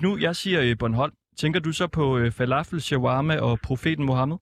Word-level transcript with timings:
Hvis 0.00 0.08
nu 0.08 0.18
jeg 0.18 0.36
siger 0.36 0.60
øh, 0.62 0.78
Bornholm, 0.78 1.12
tænker 1.36 1.60
du 1.60 1.72
så 1.72 1.86
på 1.88 2.18
øh, 2.18 2.30
falafel, 2.32 2.80
shawarma 2.80 3.40
og 3.40 3.58
profeten 3.64 4.04
Mohammed? 4.06 4.36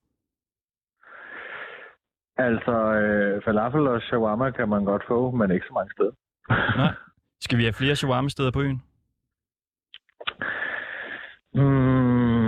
Altså, 2.37 2.75
øh, 3.01 3.43
falafel 3.45 3.87
og 3.87 4.03
shawarma 4.03 4.51
kan 4.51 4.69
man 4.69 4.85
godt 4.85 5.03
få, 5.09 5.31
men 5.31 5.51
ikke 5.51 5.67
så 5.67 5.73
mange 5.73 5.91
steder. 5.93 6.11
Nej. 6.83 6.95
Skal 7.41 7.59
vi 7.59 7.63
have 7.63 7.73
flere 7.73 7.97
shawarma-steder 7.97 8.51
på 8.51 8.61
øen? 8.63 8.83
Mm, 11.55 12.41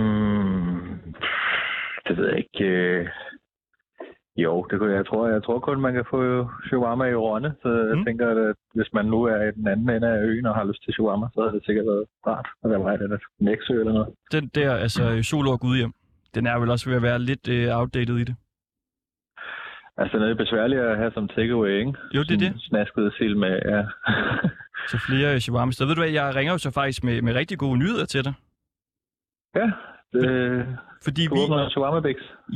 det 2.07 2.17
ved 2.17 2.27
jeg 2.27 2.37
ikke. 2.37 3.09
Øh. 4.41 4.47
Jo, 4.47 4.53
det 4.69 4.75
kunne 4.79 4.91
jeg, 4.91 4.97
jeg 4.97 5.05
tror. 5.05 5.27
Jeg 5.27 5.43
tror 5.43 5.59
kun, 5.59 5.81
man 5.81 5.93
kan 5.93 6.05
få 6.09 6.19
shawarma 6.67 7.05
i 7.05 7.15
Rønne. 7.15 7.51
Så 7.61 7.69
jeg 7.89 7.97
Mm. 7.97 8.05
tænker, 8.05 8.27
at 8.49 8.55
hvis 8.77 8.89
man 8.93 9.05
nu 9.05 9.19
er 9.23 9.41
i 9.49 9.51
den 9.51 9.67
anden 9.67 9.89
ende 9.89 10.07
af 10.15 10.19
øen 10.29 10.45
og 10.45 10.55
har 10.55 10.63
lyst 10.63 10.83
til 10.83 10.93
shawarma, 10.93 11.25
så 11.33 11.41
havde 11.41 11.55
det 11.57 11.65
sikkert 11.65 11.85
været 11.85 12.05
rart 12.27 12.47
at 12.63 12.69
være 12.71 12.79
vej 12.87 12.95
den 12.97 13.19
Nexø 13.39 13.73
eller 13.79 13.93
noget. 13.93 14.09
Den 14.31 14.47
der, 14.55 14.75
altså 14.75 15.03
øh, 15.11 15.23
Solor 15.23 15.57
Gudhjem, 15.57 15.93
den 16.35 16.43
er 16.47 16.59
vel 16.59 16.69
også 16.69 16.89
ved 16.89 16.95
at 16.97 17.01
være 17.09 17.19
lidt 17.19 17.47
øh, 17.55 17.77
outdated 17.79 18.17
i 18.17 18.23
det. 18.23 18.35
Altså, 19.97 20.17
det 20.19 20.31
er 20.31 20.35
besværligt 20.35 20.81
at 20.81 20.97
have 20.97 21.11
som 21.13 21.27
takeaway, 21.27 21.69
ikke? 21.79 21.93
Jo, 22.15 22.21
det 22.23 22.33
er 22.33 22.37
det. 22.37 22.53
Snasket 22.61 23.13
sild 23.17 23.35
med, 23.35 23.59
ja. 23.65 23.81
Så 24.91 24.97
flere 25.07 25.33
øh, 25.33 25.39
shawarma-steder. 25.39 25.87
Ved 25.89 25.95
du 25.95 26.01
hvad, 26.01 26.09
jeg 26.11 26.35
ringer 26.35 26.53
jo 26.53 26.57
så 26.57 26.71
faktisk 26.71 27.03
med, 27.03 27.21
med 27.21 27.33
rigtig 27.35 27.57
gode 27.57 27.77
nyheder 27.79 28.05
til 28.05 28.23
dig. 28.23 28.33
ja, 29.55 29.71
det, 30.13 30.77
Fordi 31.03 31.21
vi, 31.21 31.37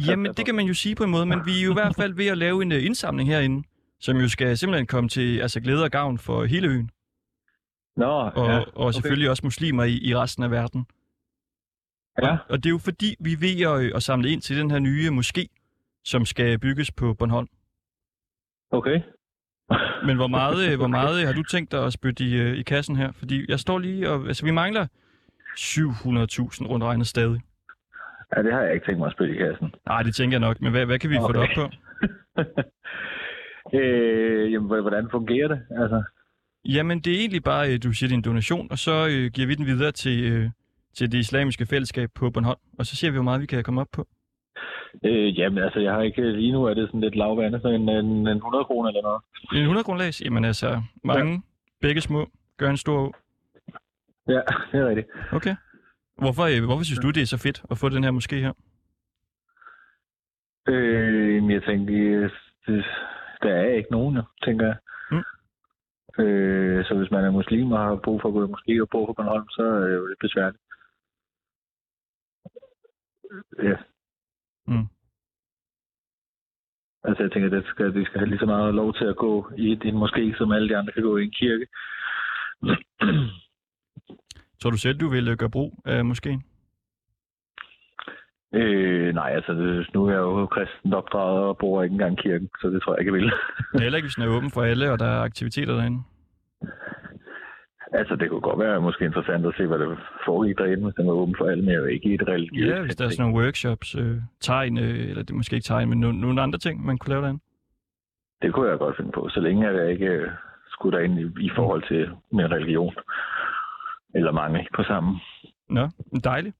jamen 0.07 0.33
det 0.33 0.45
kan 0.45 0.55
man 0.55 0.65
jo 0.65 0.73
sige 0.73 0.95
på 0.95 1.03
en 1.03 1.11
måde, 1.11 1.25
men 1.25 1.39
vi 1.45 1.59
er 1.59 1.63
jo 1.65 1.71
i 1.71 1.73
hvert 1.73 1.95
fald 1.95 2.13
ved 2.13 2.27
at 2.27 2.37
lave 2.37 2.61
en 2.61 2.71
øh, 2.71 2.85
indsamling 2.85 3.29
herinde, 3.29 3.67
som 3.99 4.17
jo 4.17 4.29
skal 4.29 4.57
simpelthen 4.57 4.87
komme 4.87 5.09
til 5.09 5.39
altså, 5.39 5.59
glæde 5.61 5.83
og 5.83 5.91
gavn 5.91 6.17
for 6.17 6.45
hele 6.45 6.67
øen. 6.67 6.89
Nå, 7.97 8.05
Og, 8.35 8.47
ja. 8.49 8.63
og 8.75 8.93
selvfølgelig 8.93 9.29
også 9.29 9.41
muslimer 9.43 9.83
i, 9.83 9.97
i 9.97 10.15
resten 10.15 10.43
af 10.43 10.51
verden. 10.51 10.85
Ja, 12.23 12.37
Og 12.49 12.57
det 12.57 12.65
er 12.65 12.71
jo 12.71 12.77
fordi, 12.77 13.15
vi 13.19 13.33
er 13.33 13.37
ved 13.37 13.85
at, 13.85 13.95
at 13.95 14.03
samle 14.03 14.29
ind 14.29 14.41
til 14.41 14.57
den 14.57 14.71
her 14.71 14.79
nye 14.79 15.09
moské, 15.09 15.45
som 16.03 16.25
skal 16.25 16.59
bygges 16.59 16.91
på 16.91 17.13
Bornholm. 17.13 17.47
okay. 18.71 19.01
Men 20.05 20.15
hvor 20.15 20.27
meget, 20.27 20.71
øh, 20.71 20.77
hvor 20.77 20.87
meget 21.01 21.21
øh, 21.21 21.27
har 21.27 21.33
du 21.33 21.43
tænkt 21.43 21.71
dig 21.71 21.85
at 21.85 21.93
spytte 21.93 22.23
i, 22.23 22.33
øh, 22.33 22.57
i 22.57 22.63
kassen 22.63 22.95
her? 22.95 23.11
Fordi 23.11 23.45
jeg 23.49 23.59
står 23.59 23.79
lige 23.79 24.09
og... 24.09 24.27
Altså, 24.27 24.45
vi 24.45 24.51
mangler 24.51 24.87
700.000 25.59 26.67
rundt 26.67 26.83
regnet 26.85 27.07
stadig. 27.07 27.41
Ja, 28.37 28.43
det 28.43 28.53
har 28.53 28.61
jeg 28.61 28.73
ikke 28.73 28.85
tænkt 28.85 28.99
mig 28.99 29.07
at 29.07 29.13
spille 29.13 29.35
i 29.35 29.37
kassen. 29.37 29.73
Nej, 29.87 30.03
det 30.03 30.15
tænker 30.15 30.33
jeg 30.39 30.47
nok. 30.47 30.61
Men 30.61 30.71
hvad, 30.71 30.85
hvad 30.85 30.99
kan 30.99 31.09
vi 31.09 31.15
få 31.15 31.31
det 31.31 31.41
op 31.41 31.49
Okay. 31.49 31.55
på? 31.55 31.65
øh, 33.77 34.51
jamen, 34.51 34.67
hvordan 34.67 35.07
fungerer 35.11 35.47
det? 35.47 35.59
Altså, 35.81 36.03
Jamen, 36.65 36.99
det 36.99 37.13
er 37.13 37.19
egentlig 37.19 37.43
bare, 37.43 37.73
øh, 37.73 37.79
du 37.83 37.91
siger 37.93 38.09
din 38.09 38.21
donation, 38.21 38.67
og 38.71 38.77
så 38.77 39.07
øh, 39.11 39.31
giver 39.31 39.47
vi 39.47 39.55
den 39.55 39.65
videre 39.65 39.91
til, 39.91 40.31
øh, 40.33 40.49
til 40.97 41.11
det 41.11 41.17
islamiske 41.17 41.65
fællesskab 41.65 42.09
på 42.15 42.29
Bornholm. 42.29 42.59
Og 42.79 42.85
så 42.85 42.95
ser 42.95 43.09
vi, 43.11 43.15
hvor 43.17 43.23
meget 43.23 43.41
vi 43.41 43.45
kan 43.45 43.63
komme 43.63 43.81
op 43.81 43.87
på. 43.93 44.07
øh, 45.05 45.39
jamen, 45.39 45.63
altså, 45.63 45.79
jeg 45.79 45.93
har 45.93 46.01
ikke... 46.01 46.31
Lige 46.31 46.51
nu 46.51 46.63
er 46.63 46.73
det 46.73 46.87
sådan 46.87 47.01
lidt 47.01 47.15
lavvande, 47.15 47.59
så 47.61 47.67
en, 47.67 47.89
en, 47.89 48.05
en 48.05 48.37
100 48.37 48.65
kroner 48.65 48.89
eller 48.89 49.01
noget. 49.01 49.21
En 49.53 49.59
100 49.61 49.83
grundlags? 49.83 50.21
Jamen 50.21 50.45
altså, 50.45 50.81
mange, 51.03 51.31
ja. 51.31 51.39
begge 51.81 52.01
små, 52.01 52.29
gør 52.57 52.69
en 52.69 52.77
stor. 52.77 53.15
Ja, 54.27 54.41
det 54.71 54.79
er 54.79 54.87
rigtigt. 54.87 55.07
Okay. 55.31 55.55
Hvorfor, 56.17 56.43
øh, 56.43 56.65
hvorfor 56.65 56.83
synes 56.83 56.99
du, 56.99 57.09
det 57.11 57.21
er 57.21 57.25
så 57.25 57.37
fedt 57.37 57.63
at 57.71 57.77
få 57.77 57.89
den 57.89 58.03
her 58.03 58.11
måske 58.11 58.35
her? 58.35 58.53
Øh, 60.67 61.51
jeg 61.51 61.63
tænkte, 61.63 61.93
øh, 61.93 62.31
det, 62.67 62.85
der 63.41 63.53
er 63.53 63.73
ikke 63.73 63.91
nogen, 63.91 64.17
tænker 64.45 64.65
jeg. 64.65 64.77
Mm. 65.11 65.25
Øh, 66.23 66.85
så 66.85 66.93
hvis 66.97 67.11
man 67.11 67.23
er 67.25 67.31
muslim 67.31 67.71
og 67.71 67.79
har 67.79 67.95
brug 67.95 68.21
for 68.21 68.29
at 68.29 68.33
gå 68.33 68.45
i 68.45 68.51
moské 68.51 68.81
og 68.81 68.89
bo 68.89 69.05
på 69.05 69.13
Bornholm, 69.13 69.49
så 69.49 69.63
er 69.63 69.79
det 69.87 69.95
jo 69.95 70.05
lidt 70.05 70.19
besværligt. 70.19 70.61
Ja. 73.63 73.77
Mm. 74.67 74.87
Altså, 77.03 77.23
jeg 77.23 77.31
tænker, 77.31 77.47
at 77.47 77.51
det 77.51 77.65
skal, 77.71 77.93
de 77.93 78.05
skal 78.05 78.19
have 78.19 78.29
lige 78.29 78.39
så 78.39 78.45
meget 78.45 78.75
lov 78.75 78.93
til 78.93 79.05
at 79.05 79.15
gå 79.15 79.51
i 79.57 79.71
en 79.71 80.03
moské, 80.03 80.37
som 80.37 80.51
alle 80.51 80.69
de 80.69 80.77
andre 80.77 80.93
kan 80.93 81.03
gå 81.03 81.17
i 81.17 81.23
en 81.23 81.31
kirke. 81.31 81.67
Tror 84.65 84.71
du 84.71 84.77
selv, 84.77 84.97
du 84.97 85.09
vil 85.09 85.27
øh, 85.27 85.37
gøre 85.37 85.49
brug 85.49 85.73
af 85.85 86.05
måske? 86.05 86.39
øh, 88.53 89.13
nej, 89.13 89.31
altså, 89.35 89.53
det, 89.53 89.89
nu 89.93 90.05
er 90.05 90.11
jeg 90.11 90.19
jo 90.19 90.45
kristen 90.45 90.93
opdraget 90.93 91.43
og 91.43 91.57
bor 91.57 91.83
ikke 91.83 91.93
engang 91.93 92.17
kirken, 92.17 92.49
så 92.61 92.67
det 92.69 92.81
tror 92.81 92.93
jeg 92.93 92.99
ikke, 92.99 93.13
jeg 93.13 93.21
vil. 93.21 93.31
Er 93.73 93.81
heller 93.81 93.97
ikke, 93.97 94.05
hvis 94.05 94.15
den 94.15 94.23
er 94.23 94.35
åben 94.37 94.51
for 94.51 94.61
alle, 94.61 94.91
og 94.91 94.99
der 94.99 95.05
er 95.05 95.21
aktiviteter 95.21 95.73
derinde. 95.73 96.03
altså, 97.99 98.15
det 98.15 98.29
kunne 98.29 98.41
godt 98.41 98.59
være 98.59 98.81
måske 98.81 99.05
interessant 99.05 99.45
at 99.45 99.53
se, 99.57 99.65
hvad 99.67 99.79
der 99.79 99.95
foregik 100.25 100.57
derinde, 100.57 100.83
hvis 100.83 100.95
den 100.95 101.07
var 101.07 101.13
åben 101.13 101.35
for 101.37 101.45
alle, 101.45 101.63
men 101.63 101.69
jeg 101.69 101.77
er 101.77 101.79
jo 101.79 101.85
ikke 101.85 102.09
i 102.09 102.13
et 102.13 102.27
religiøst. 102.27 102.75
Ja, 102.75 102.81
hvis 102.81 102.95
der 102.95 103.05
er 103.05 103.09
sådan 103.09 103.25
nogle 103.25 103.43
workshops, 103.43 103.95
øh, 103.95 104.17
tegn, 104.39 104.77
øh, 104.77 105.09
eller 105.09 105.23
det 105.23 105.31
er 105.31 105.41
måske 105.41 105.55
ikke 105.55 105.71
tegn, 105.73 105.89
men 105.89 105.99
nogle, 105.99 106.21
nogle 106.21 106.41
andre 106.41 106.59
ting, 106.59 106.85
man 106.85 106.97
kunne 106.97 107.09
lave 107.13 107.21
derinde. 107.21 107.41
Det 108.41 108.53
kunne 108.53 108.69
jeg 108.69 108.77
godt 108.79 108.97
finde 108.97 109.11
på, 109.11 109.29
så 109.29 109.39
længe 109.39 109.71
jeg 109.71 109.91
ikke 109.91 110.05
øh, 110.05 110.29
skulle 110.69 110.97
derind 110.97 111.19
i, 111.19 111.45
i 111.45 111.51
forhold 111.55 111.83
til 111.87 112.09
min 112.31 112.51
religion. 112.51 112.95
Eller 114.15 114.31
mange 114.31 114.67
på 114.75 114.83
sammen. 114.83 115.21
Nå, 115.69 115.89
dejligt. 116.23 116.55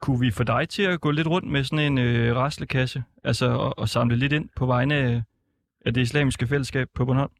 Kunne 0.00 0.20
vi 0.20 0.30
få 0.30 0.44
dig 0.44 0.68
til 0.68 0.82
at 0.82 1.00
gå 1.00 1.10
lidt 1.10 1.28
rundt 1.28 1.50
med 1.50 1.64
sådan 1.64 1.92
en 1.92 1.98
øh, 1.98 2.36
raslekasse, 2.36 3.04
altså 3.24 3.46
og, 3.46 3.78
og 3.78 3.88
samle 3.88 4.16
lidt 4.16 4.32
ind 4.32 4.48
på 4.56 4.66
vegne 4.66 4.94
af, 4.94 5.22
af 5.86 5.94
det 5.94 6.00
islamiske 6.00 6.46
fællesskab 6.46 6.88
på 6.94 7.04
Bornholm? 7.04 7.32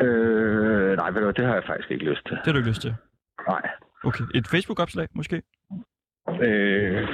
Øh, 0.00 0.96
nej, 0.96 1.10
ved 1.10 1.20
du, 1.20 1.30
det 1.30 1.44
har 1.46 1.54
jeg 1.54 1.62
faktisk 1.66 1.90
ikke 1.90 2.04
lyst 2.04 2.26
til. 2.26 2.36
Det 2.36 2.46
har 2.46 2.52
du 2.52 2.58
ikke 2.58 2.68
lyst 2.68 2.80
til. 2.80 2.94
Nej. 3.48 3.62
Okay, 4.04 4.24
et 4.34 4.46
Facebook-opslag 4.48 5.08
måske? 5.12 5.42
Øh, 6.28 7.08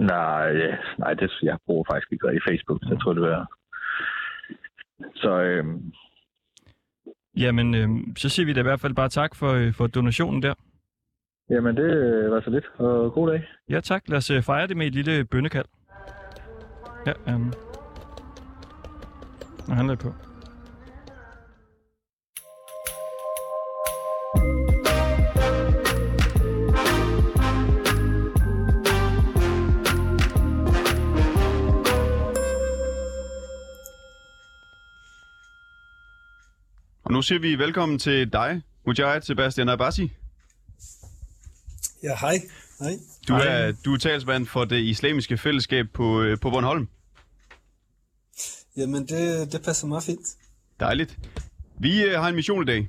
nej, 0.00 0.52
nej 0.98 1.14
det, 1.14 1.30
jeg 1.42 1.58
bruger 1.66 1.84
faktisk 1.90 2.12
ikke 2.12 2.26
rigtig 2.26 2.42
Facebook, 2.48 2.78
så 2.82 2.88
jeg 2.88 3.00
tror, 3.00 3.12
det 3.12 3.32
er... 3.32 3.46
Så 5.14 5.42
øh, 5.42 5.64
Jamen, 7.36 7.74
øh, 7.74 7.88
så 8.16 8.28
siger 8.28 8.46
vi 8.46 8.52
da 8.52 8.60
i 8.60 8.62
hvert 8.62 8.80
fald 8.80 8.94
bare 8.94 9.08
tak 9.08 9.34
for, 9.34 9.52
øh, 9.52 9.72
for 9.72 9.86
donationen 9.86 10.42
der. 10.42 10.54
Jamen, 11.50 11.76
det 11.76 12.30
var 12.30 12.40
så 12.40 12.50
lidt, 12.50 12.64
og 12.76 13.12
god 13.12 13.30
dag. 13.30 13.44
Ja, 13.68 13.80
tak. 13.80 14.02
Lad 14.08 14.18
os 14.18 14.30
øh, 14.30 14.42
fejre 14.42 14.66
det 14.66 14.76
med 14.76 14.86
et 14.86 14.94
lille 14.94 15.24
bønnekald. 15.24 15.66
Ja, 17.06 17.34
um... 17.34 17.52
Nå, 19.68 19.74
han 19.74 19.90
er 19.90 19.96
på. 19.96 20.12
Og 37.04 37.12
nu 37.12 37.22
siger 37.22 37.38
vi 37.38 37.58
velkommen 37.58 37.98
til 37.98 38.32
dig, 38.32 38.62
Mujahid 38.86 39.20
Sebastian 39.20 39.68
Abbasi. 39.68 40.21
Ja, 42.02 42.16
hej. 42.20 42.40
Hej. 42.80 42.98
Du 43.28 43.34
er, 43.34 43.72
du 43.84 43.94
er 43.94 43.98
talsmand 43.98 44.46
for 44.46 44.64
det 44.64 44.80
islamiske 44.80 45.38
fællesskab 45.38 45.86
på, 45.94 46.22
øh, 46.22 46.38
på 46.38 46.50
Bornholm. 46.50 46.88
Jamen, 48.76 49.06
det, 49.06 49.52
det 49.52 49.62
passer 49.62 49.86
meget 49.86 50.04
fint. 50.04 50.26
Dejligt. 50.80 51.18
Vi 51.80 52.02
øh, 52.02 52.20
har 52.20 52.28
en 52.28 52.34
mission 52.34 52.62
i 52.62 52.66
dag, 52.66 52.88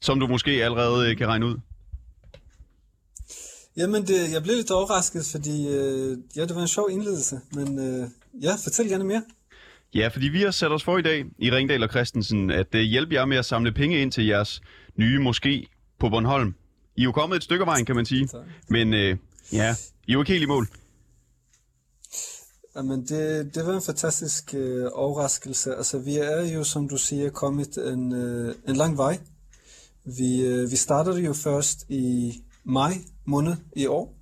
som 0.00 0.20
du 0.20 0.26
måske 0.26 0.50
allerede 0.50 1.10
øh, 1.10 1.16
kan 1.16 1.26
regne 1.26 1.46
ud. 1.46 1.56
Jamen, 3.76 4.06
det, 4.06 4.32
jeg 4.32 4.42
blev 4.42 4.56
lidt 4.56 4.70
overrasket, 4.70 5.26
fordi 5.32 5.68
øh, 5.68 6.18
ja, 6.36 6.44
det 6.44 6.56
var 6.56 6.62
en 6.62 6.68
sjov 6.68 6.88
indledelse, 6.90 7.40
men 7.52 7.78
øh, 7.78 8.08
ja, 8.42 8.54
fortæl 8.64 8.88
gerne 8.88 9.04
mere. 9.04 9.22
Ja, 9.94 10.08
fordi 10.08 10.28
vi 10.28 10.42
har 10.42 10.50
sat 10.50 10.72
os 10.72 10.84
for 10.84 10.98
i 10.98 11.02
dag 11.02 11.24
i 11.38 11.50
Ringdal 11.50 11.82
og 11.82 11.88
Christensen 11.88 12.50
at 12.50 12.74
øh, 12.74 12.80
hjælpe 12.80 13.14
jer 13.14 13.24
med 13.24 13.36
at 13.36 13.44
samle 13.44 13.72
penge 13.72 14.02
ind 14.02 14.12
til 14.12 14.26
jeres 14.26 14.62
nye 14.96 15.18
moské 15.18 15.66
på 15.98 16.08
Bornholm. 16.08 16.54
I 16.96 17.00
er 17.00 17.04
jo 17.04 17.12
kommet 17.12 17.36
et 17.36 17.42
stykke 17.42 17.62
af 17.62 17.66
vejen, 17.66 17.84
kan 17.84 17.96
man 17.96 18.06
sige. 18.06 18.26
Tak. 18.26 18.40
Men 18.68 18.94
øh, 18.94 19.16
ja, 19.52 19.74
I 20.06 20.10
er 20.10 20.12
jo 20.12 20.20
ikke 20.20 20.32
helt 20.32 20.42
i 20.42 20.46
mål. 20.46 20.68
Jamen, 22.76 23.06
det, 23.06 23.54
det 23.54 23.66
var 23.66 23.74
en 23.74 23.82
fantastisk 23.82 24.54
øh, 24.54 24.90
overraskelse. 24.92 25.74
Altså, 25.74 25.98
vi 25.98 26.16
er 26.16 26.52
jo, 26.54 26.64
som 26.64 26.88
du 26.88 26.96
siger, 26.96 27.30
kommet 27.30 27.76
en, 27.76 28.12
øh, 28.12 28.54
en 28.68 28.76
lang 28.76 28.96
vej. 28.96 29.18
Vi, 30.04 30.40
øh, 30.40 30.70
vi 30.70 30.76
startede 30.76 31.20
jo 31.20 31.32
først 31.32 31.84
i 31.88 32.32
maj 32.64 32.92
måned 33.24 33.56
i 33.76 33.86
år, 33.86 34.14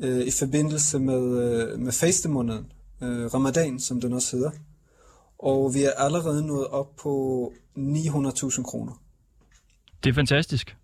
øh, 0.00 0.26
i 0.26 0.30
forbindelse 0.30 0.98
med, 0.98 1.22
øh, 1.42 1.78
med 1.78 1.92
fastemåneden, 1.92 2.72
øh, 3.02 3.34
ramadan, 3.34 3.80
som 3.80 4.00
den 4.00 4.12
også 4.12 4.36
hedder. 4.36 4.50
Og 5.38 5.74
vi 5.74 5.82
er 5.82 5.90
allerede 5.96 6.46
nået 6.46 6.66
op 6.66 6.96
på 6.96 7.52
900.000 7.76 8.62
kroner. 8.62 9.02
Det 10.04 10.10
er 10.10 10.14
fantastisk. 10.14 10.76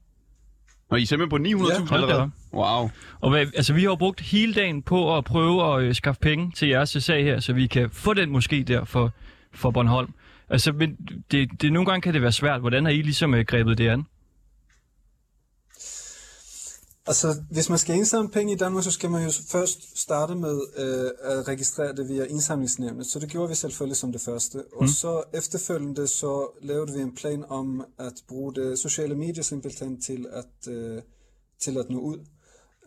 Og 0.90 0.98
I 0.98 1.02
er 1.02 1.06
simpelthen 1.06 1.58
på 1.58 1.64
900.000 1.64 1.94
Ja, 1.94 1.94
allerede. 1.94 2.30
Wow. 2.52 2.90
Og 3.20 3.30
hvad, 3.30 3.40
altså, 3.40 3.72
vi 3.72 3.80
har 3.80 3.88
jo 3.88 3.96
brugt 3.96 4.20
hele 4.20 4.54
dagen 4.54 4.82
på 4.82 5.16
at 5.16 5.24
prøve 5.24 5.74
at 5.74 5.82
øh, 5.84 5.94
skaffe 5.94 6.20
penge 6.20 6.52
til 6.56 6.68
jeres 6.68 6.88
sag 6.90 7.24
her, 7.24 7.40
så 7.40 7.52
vi 7.52 7.66
kan 7.66 7.90
få 7.92 8.14
den 8.14 8.30
måske 8.30 8.62
der 8.62 8.84
for, 8.84 9.12
for 9.52 9.70
Bornholm. 9.70 10.14
Altså, 10.48 10.72
men 10.72 10.96
det, 11.30 11.62
det, 11.62 11.72
nogle 11.72 11.86
gange 11.86 12.00
kan 12.02 12.14
det 12.14 12.22
være 12.22 12.32
svært. 12.32 12.60
Hvordan 12.60 12.84
har 12.84 12.92
I 12.92 13.02
ligesom 13.02 13.34
øh, 13.34 13.44
grebet 13.44 13.78
det 13.78 13.88
an? 13.88 14.06
Altså, 17.10 17.42
hvis 17.50 17.68
man 17.68 17.78
skal 17.78 17.96
indsamle 17.96 18.30
penge 18.30 18.52
i 18.52 18.56
Danmark, 18.56 18.84
så 18.84 18.90
skal 18.90 19.10
man 19.10 19.24
jo 19.24 19.30
først 19.48 19.98
starte 19.98 20.34
med 20.34 20.60
øh, 20.76 21.10
at 21.20 21.48
registrere 21.48 21.96
det 21.96 22.08
via 22.08 22.24
indsamlingsnævnet. 22.24 23.06
Så 23.06 23.18
det 23.18 23.28
gjorde 23.28 23.48
vi 23.48 23.54
selvfølgelig 23.54 23.96
som 23.96 24.12
det 24.12 24.20
første. 24.20 24.64
Og 24.72 24.88
så 24.88 25.22
efterfølgende 25.34 26.06
så 26.06 26.58
lavede 26.62 26.92
vi 26.92 27.00
en 27.00 27.14
plan 27.14 27.44
om 27.48 27.84
at 27.98 28.12
bruge 28.28 28.54
det 28.54 28.78
sociale 28.78 29.14
medier 29.14 29.42
simpelthen 29.42 30.00
til 30.00 30.26
at, 30.32 30.72
øh, 30.72 31.02
til 31.60 31.78
at 31.78 31.90
nå 31.90 31.98
ud. 31.98 32.18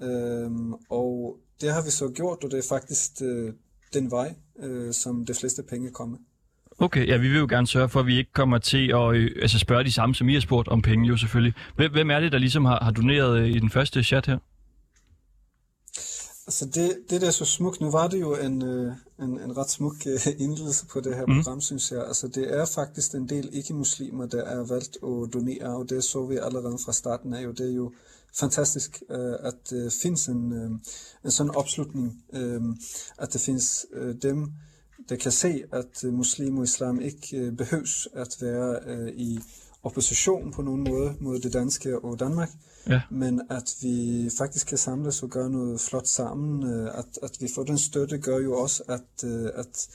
Øhm, 0.01 0.73
og 0.89 1.37
det 1.61 1.71
har 1.71 1.81
vi 1.81 1.89
så 1.89 2.09
gjort, 2.09 2.43
og 2.43 2.51
det 2.51 2.59
er 2.59 2.67
faktisk 2.69 3.11
øh, 3.21 3.53
den 3.93 4.11
vej, 4.11 4.35
øh, 4.59 4.93
som 4.93 5.25
de 5.25 5.33
fleste 5.33 5.63
penge 5.63 5.91
kommer. 5.91 6.17
Okay, 6.83 7.07
ja, 7.07 7.18
vi 7.18 7.30
vil 7.30 7.39
jo 7.39 7.47
gerne 7.50 7.68
sørge 7.68 7.89
for, 7.89 8.00
at 8.00 8.06
vi 8.06 8.18
ikke 8.18 8.33
kommer 8.33 8.57
til 8.57 8.91
at 8.91 9.15
øh, 9.15 9.31
altså 9.41 9.59
spørge 9.59 9.83
de 9.83 9.91
samme, 9.91 10.15
som 10.15 10.30
I 10.30 10.33
har 10.33 10.41
spurgt 10.41 10.68
om 10.68 10.81
penge 10.81 11.07
jo 11.07 11.18
selvfølgelig. 11.18 11.53
Hvem, 11.75 11.91
hvem 11.91 12.12
er 12.12 12.19
det, 12.19 12.31
der 12.31 12.38
ligesom 12.38 12.65
har, 12.65 12.80
har 12.83 12.91
doneret 12.91 13.39
øh, 13.39 13.50
i 13.50 13.59
den 13.59 13.69
første 13.69 14.03
chat 14.03 14.25
her? 14.25 14.38
Altså 16.47 16.65
det, 16.65 16.97
det 17.09 17.21
der 17.21 17.27
er 17.27 17.31
så 17.31 17.45
smukt, 17.45 17.81
nu 17.81 17.91
var 17.91 18.07
det 18.07 18.21
jo 18.21 18.35
en, 18.35 18.63
øh, 18.63 18.94
en, 19.19 19.39
en 19.39 19.57
ret 19.57 19.69
smuk 19.69 19.95
øh, 20.07 20.33
indledelse 20.45 20.85
på 20.85 21.00
det 21.00 21.15
her 21.15 21.25
mm. 21.25 21.35
program, 21.35 21.62
synes 21.62 21.91
jeg. 21.91 22.07
Altså 22.07 22.27
det 22.27 22.59
er 22.59 22.65
faktisk 22.75 23.13
en 23.13 23.29
del 23.29 23.50
ikke-muslimer, 23.53 24.25
der 24.25 24.44
er 24.44 24.68
valgt 24.68 24.97
at 25.03 25.33
donere, 25.33 25.77
og 25.77 25.89
det 25.89 26.03
så 26.03 26.25
vi 26.25 26.36
allerede 26.36 26.77
fra 26.86 26.94
starten 26.94 27.33
af, 27.33 27.47
og 27.47 27.57
det 27.57 27.69
er 27.69 27.75
jo 27.75 27.94
fantastisk, 28.39 29.03
øh, 29.09 29.33
at 29.39 29.56
det 29.69 29.94
findes 30.01 30.27
en, 30.27 30.53
øh, 30.53 30.69
en 31.25 31.31
sådan 31.31 31.56
opslutning, 31.56 32.24
øh, 32.33 32.62
at 33.18 33.33
det 33.33 33.41
findes 33.41 33.86
øh, 33.94 34.15
dem, 34.21 34.51
der 35.09 35.15
kan 35.15 35.31
se, 35.31 35.63
at 35.71 36.03
øh, 36.05 36.13
muslim 36.13 36.57
og 36.57 36.63
islam 36.63 37.01
ikke 37.01 37.38
øh, 37.38 37.57
behøves 37.57 38.07
at 38.13 38.38
være 38.41 38.79
øh, 38.85 39.07
i 39.15 39.39
opposition 39.83 40.51
på 40.51 40.61
nogen 40.61 40.83
måde 40.89 41.15
mod 41.19 41.39
det 41.39 41.53
danske 41.53 42.00
og 42.00 42.19
Danmark, 42.19 42.50
Ja. 42.88 43.01
men 43.11 43.41
at 43.50 43.75
vi 43.81 44.29
faktisk 44.38 44.67
kan 44.67 44.77
samles 44.77 45.23
og 45.23 45.29
gøre 45.29 45.50
noget 45.50 45.81
flot 45.81 46.07
sammen. 46.07 46.63
At, 46.88 47.05
at 47.23 47.38
vi 47.39 47.47
får 47.55 47.63
den 47.63 47.77
støtte 47.77 48.17
gør 48.17 48.38
jo 48.38 48.57
også, 48.57 48.83
at, 48.88 49.23
at 49.55 49.88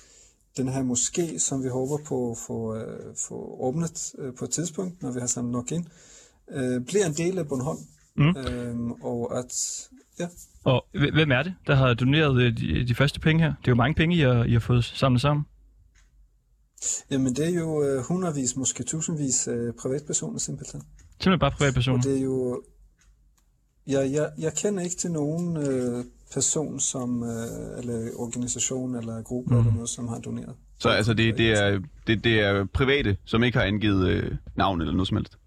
den 0.56 0.68
her 0.68 0.82
moské, 0.84 1.38
som 1.38 1.62
vi 1.64 1.68
håber 1.68 1.98
på 2.04 2.30
at 2.30 2.38
få, 2.38 2.76
få 3.16 3.56
åbnet 3.60 4.12
på 4.38 4.44
et 4.44 4.50
tidspunkt, 4.50 5.02
når 5.02 5.10
vi 5.10 5.20
har 5.20 5.26
samlet 5.26 5.52
nok 5.52 5.72
ind, 5.72 5.84
bliver 6.84 7.06
en 7.06 7.12
del 7.12 7.38
af 7.38 7.48
Bornholm. 7.48 7.78
Mm. 8.16 8.36
Øhm, 8.36 8.92
og 8.92 9.38
at, 9.38 9.52
ja, 10.18 10.28
Og 10.64 10.86
hv- 10.96 11.12
hvem 11.12 11.30
er 11.32 11.42
det, 11.42 11.54
der 11.66 11.74
har 11.74 11.94
doneret 11.94 12.42
øh, 12.42 12.56
de, 12.56 12.84
de 12.86 12.94
første 12.94 13.20
penge 13.20 13.42
her? 13.42 13.48
Det 13.48 13.68
er 13.68 13.72
jo 13.72 13.74
mange 13.74 13.94
penge, 13.94 14.16
I 14.16 14.20
har, 14.20 14.44
I 14.44 14.52
har 14.52 14.60
fået 14.60 14.84
samlet 14.84 15.20
sammen. 15.22 15.46
jamen 17.10 17.34
det 17.34 17.46
er 17.46 17.60
jo 17.60 17.82
øh, 17.82 18.02
hundredvis, 18.02 18.56
måske 18.56 18.84
tusindvis 18.84 19.48
øh, 19.48 19.72
privatpersoner 19.82 20.38
simpelthen. 20.38 20.82
Simpelthen 21.10 21.38
bare 21.38 21.50
privatpersoner. 21.50 21.98
Og 21.98 22.04
det 22.04 22.18
er 22.18 22.22
jo... 22.22 22.62
Jeg, 23.86 24.12
jeg, 24.12 24.30
jeg 24.38 24.54
kender 24.54 24.82
ikke 24.82 24.96
til 24.96 25.10
nogen 25.10 25.56
øh, 25.56 26.04
person, 26.34 26.80
som, 26.80 27.22
øh, 27.22 27.78
eller 27.78 28.10
organisation, 28.16 28.94
eller 28.94 29.22
gruppe, 29.22 29.54
mm. 29.54 29.60
eller 29.60 29.72
noget, 29.72 29.88
som 29.88 30.08
har 30.08 30.18
doneret. 30.18 30.54
Så 30.78 30.88
altså, 30.88 31.14
det, 31.14 31.38
det, 31.38 31.50
er, 31.50 31.80
det, 32.06 32.24
det 32.24 32.40
er 32.40 32.64
private, 32.64 33.16
som 33.24 33.42
ikke 33.42 33.58
har 33.58 33.64
angivet 33.64 34.08
øh, 34.08 34.36
navn 34.56 34.80
eller 34.80 34.92
noget 34.92 35.08
som 35.08 35.16
helst. 35.16 35.38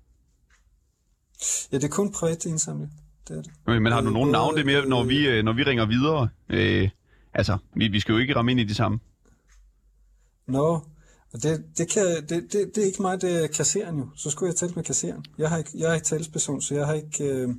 Ja, 1.72 1.78
det 1.78 1.84
er 1.84 1.90
kun 1.90 2.12
privat 2.12 2.46
indsamling. 2.46 2.92
Det 3.28 3.46
men 3.68 3.92
har 3.92 4.02
du 4.02 4.08
Øh, 4.08 4.14
nogen 4.14 4.32
navn? 4.32 4.56
Det 4.56 4.62
er 4.62 4.66
mere, 4.66 4.86
når 4.86 5.04
vi, 5.04 5.28
øh, 5.28 5.44
når 5.44 5.54
vi 5.54 5.64
ringer 5.64 5.86
videre. 5.86 6.30
Øh, 6.50 6.90
altså, 7.34 7.58
vi, 7.76 7.88
vi 7.88 8.00
skal 8.00 8.14
jo 8.14 8.18
ikke 8.18 8.36
ramme 8.36 8.52
ind 8.52 8.60
i 8.60 8.64
de 8.64 8.76
samme. 8.76 9.00
Nå, 10.48 10.82
og 11.34 11.44
det, 11.44 11.64
det, 11.78 11.90
kan, 11.90 12.06
det, 12.30 12.54
det, 12.54 12.72
det 12.76 12.78
er 12.78 12.86
ikke 12.86 13.02
mig, 13.02 13.22
det 13.22 13.44
er 13.44 13.48
kasseren 13.48 13.98
jo. 13.98 14.08
Så 14.16 14.30
skulle 14.30 14.50
jeg 14.50 14.56
tale 14.56 14.74
med 14.76 14.84
kasseren. 14.84 15.26
Jeg, 15.38 15.50
har 15.50 15.58
ikke, 15.58 15.70
jeg 15.76 15.90
er 15.90 15.94
ikke 15.94 16.06
talsperson, 16.06 16.62
så 16.62 16.76
jeg 16.76 16.86
har 16.86 16.94
ikke, 16.94 17.24
øh, 17.24 17.50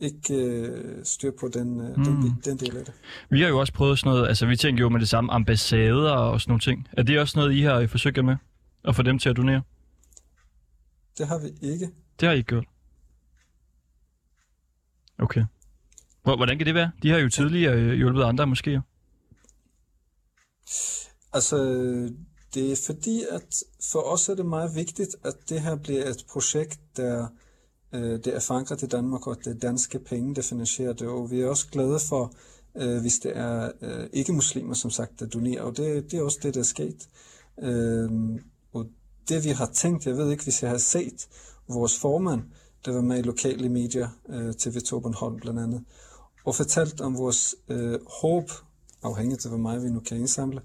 ikke 0.00 0.34
øh, 0.34 1.04
styr 1.04 1.30
på 1.40 1.48
den, 1.48 1.80
øh, 1.80 1.96
mm. 1.96 2.04
den, 2.04 2.40
den 2.44 2.56
del 2.56 2.76
af 2.76 2.84
det. 2.84 2.94
Vi 3.30 3.40
har 3.40 3.48
jo 3.48 3.58
også 3.60 3.72
prøvet 3.72 3.98
sådan 3.98 4.12
noget, 4.12 4.28
altså 4.28 4.46
vi 4.46 4.56
tænker 4.56 4.84
jo 4.84 4.88
med 4.88 5.00
det 5.00 5.08
samme 5.08 5.32
ambassader 5.32 6.10
og 6.10 6.40
sådan 6.40 6.50
nogle 6.50 6.60
ting. 6.60 6.88
Er 6.92 7.02
det 7.02 7.20
også 7.20 7.38
noget, 7.38 7.54
I 7.54 7.60
har 7.60 7.76
øh, 7.78 7.88
forsøgt 7.88 8.16
jer 8.16 8.22
med? 8.22 8.36
At 8.84 8.96
få 8.96 9.02
dem 9.02 9.18
til 9.18 9.28
at 9.28 9.36
donere? 9.36 9.62
Det 11.18 11.26
har 11.26 11.38
vi 11.38 11.72
ikke. 11.72 11.90
Det 12.20 12.28
har 12.28 12.34
I 12.34 12.36
ikke 12.36 12.48
gjort. 12.48 12.64
Okay. 15.22 15.44
Hvordan 16.22 16.58
kan 16.58 16.66
det 16.66 16.74
være? 16.74 16.90
De 17.02 17.10
har 17.10 17.18
jo 17.18 17.28
tidligere 17.28 17.74
øh, 17.74 17.92
hjulpet 17.92 18.22
andre 18.22 18.46
måske. 18.46 18.80
Altså, 21.32 21.56
det 22.54 22.72
er 22.72 22.76
fordi, 22.86 23.24
at 23.30 23.62
for 23.92 24.12
os 24.12 24.28
er 24.28 24.34
det 24.34 24.46
meget 24.46 24.74
vigtigt, 24.74 25.16
at 25.24 25.34
det 25.48 25.60
her 25.60 25.76
bliver 25.76 26.04
et 26.04 26.24
projekt, 26.32 26.80
der 26.96 27.26
øh, 27.92 28.24
det 28.24 28.26
er 28.26 28.40
forankret 28.40 28.82
i 28.82 28.86
Danmark, 28.86 29.26
og 29.26 29.36
at 29.38 29.44
det 29.44 29.56
er 29.56 29.58
danske 29.58 29.98
penge, 29.98 30.34
der 30.34 30.42
finansierer 30.42 30.92
det. 30.92 31.08
Og 31.08 31.30
vi 31.30 31.40
er 31.40 31.48
også 31.48 31.66
glade 31.72 31.98
for, 32.08 32.32
øh, 32.76 33.00
hvis 33.00 33.18
det 33.18 33.36
er 33.36 33.70
øh, 33.82 34.08
ikke-muslimer, 34.12 34.74
som 34.74 34.90
sagt, 34.90 35.20
der 35.20 35.26
donerer. 35.26 35.62
Og 35.62 35.76
det, 35.76 36.10
det 36.10 36.18
er 36.18 36.22
også 36.22 36.38
det, 36.42 36.54
der 36.54 36.60
er 36.60 36.64
sket. 36.64 37.08
Øh, 37.62 38.10
og 38.72 38.86
det 39.28 39.44
vi 39.44 39.48
har 39.48 39.66
tænkt, 39.66 40.06
jeg 40.06 40.16
ved 40.16 40.30
ikke, 40.30 40.42
hvis 40.42 40.62
jeg 40.62 40.70
har 40.70 40.78
set 40.78 41.28
vores 41.68 41.98
formand, 41.98 42.42
der 42.84 42.92
var 42.92 43.00
med 43.00 43.18
i 43.18 43.22
lokale 43.22 43.68
medier, 43.68 44.08
øh, 44.28 44.50
TV2 44.50 45.00
Bornholm 45.00 45.36
blandt 45.36 45.60
andet, 45.60 45.84
og 46.44 46.54
fortalt 46.54 47.00
om 47.00 47.18
vores 47.18 47.54
øh, 47.68 47.98
håb, 48.20 48.50
afhængigt 49.02 49.44
af 49.44 49.50
hvor 49.50 49.58
meget 49.58 49.82
vi 49.82 49.90
nu 49.90 50.00
kan 50.00 50.16
indsamle, 50.16 50.60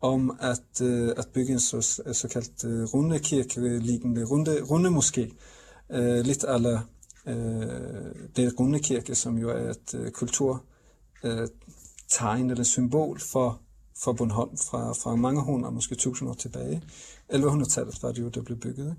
om 0.00 0.38
at, 0.40 0.80
øh, 0.82 1.14
at 1.16 1.28
bygge 1.34 1.52
en 1.52 1.60
så, 1.60 2.02
øh, 2.06 2.14
såkaldt 2.14 2.64
øh, 2.64 2.84
rundekirke, 2.84 3.78
lignende 3.78 4.24
runde, 4.24 4.62
runde 4.62 4.90
måske. 4.90 5.32
Øh, 5.90 6.20
lidt 6.20 6.44
alle 6.48 6.80
øh, 7.26 8.14
det 8.36 8.60
runde 8.60 8.80
kirke, 8.80 9.14
som 9.14 9.38
jo 9.38 9.48
er 9.48 9.70
et 9.70 9.94
øh, 9.94 10.10
kulturtegn 10.10 10.60
øh, 11.24 11.48
tegn 12.08 12.50
eller 12.50 12.64
symbol 12.64 13.20
for, 13.20 13.60
for 14.02 14.12
Bornholm 14.12 14.56
fra, 14.56 14.92
fra 14.92 15.14
mange 15.16 15.42
hundrede, 15.42 15.74
måske 15.74 15.94
tusind 15.94 16.28
år 16.28 16.34
tilbage. 16.34 16.82
1100-tallet 17.32 18.02
var 18.02 18.12
det 18.12 18.22
jo, 18.22 18.28
der 18.28 18.42
blev 18.42 18.58
bygget. 18.58 18.84
Ikke? 18.84 18.96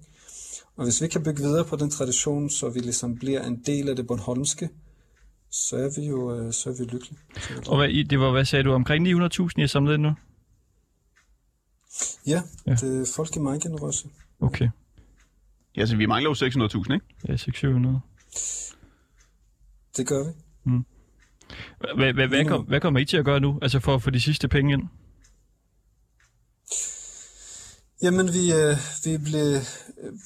Og 0.76 0.84
hvis 0.84 1.02
vi 1.02 1.08
kan 1.08 1.24
bygge 1.24 1.42
videre 1.44 1.66
på 1.66 1.76
den 1.76 1.90
tradition, 1.90 2.50
så 2.50 2.70
vi 2.70 2.80
ligesom 2.80 3.18
bliver 3.18 3.44
en 3.48 3.64
del 3.66 3.90
af 3.90 3.96
det 3.96 4.08
bornholmske, 4.08 4.70
så 5.52 5.76
er 5.76 6.02
vi 6.02 6.08
jo 6.08 6.36
øh, 6.40 6.54
så 6.54 6.70
er 6.70 6.74
vi 6.74 6.84
lykkelige. 6.84 7.18
Er 7.36 7.70
Og 7.70 7.78
hvad, 7.78 7.90
I- 7.90 8.04
det 8.04 8.20
var, 8.20 8.32
hvad 8.32 8.46
sagde 8.46 8.64
du, 8.64 8.72
omkring 8.74 9.08
900.000, 9.08 9.50
I 9.58 9.62
har 9.62 9.68
samlet 9.68 9.94
ind 9.94 10.02
nu? 10.02 10.14
Ja, 12.28 12.42
Ja. 12.68 12.72
Det, 12.76 13.08
folk 13.16 13.38
er 13.38 13.42
meget 13.42 13.62
generøse. 13.64 14.08
Okay. 14.40 14.70
Ja, 15.78 15.86
så 15.86 15.96
vi 15.96 16.06
mangler 16.06 16.30
jo 16.30 16.34
600.000, 16.88 16.94
ikke? 16.94 17.06
Ja, 17.28 17.38
600. 17.38 18.00
Det 19.98 20.08
gør 20.08 20.24
vi. 20.24 20.32
Hvad, 21.96 22.14
hvad, 22.14 22.28
hvad, 22.28 22.46
kom, 22.46 22.66
hvad 22.66 22.80
kommer 22.82 23.00
I 23.00 23.06
til 23.06 23.18
at 23.18 23.26
gøre 23.26 23.40
nu, 23.40 23.60
altså 23.62 23.80
for 23.80 23.96
at 23.96 24.02
få 24.02 24.10
de 24.10 24.22
sidste 24.22 24.48
penge 24.48 24.74
ind? 24.74 24.84
Jamen, 28.04 28.28
vi, 28.34 28.54
øh, 28.54 28.76
vi, 29.06 29.18
blev, 29.18 29.48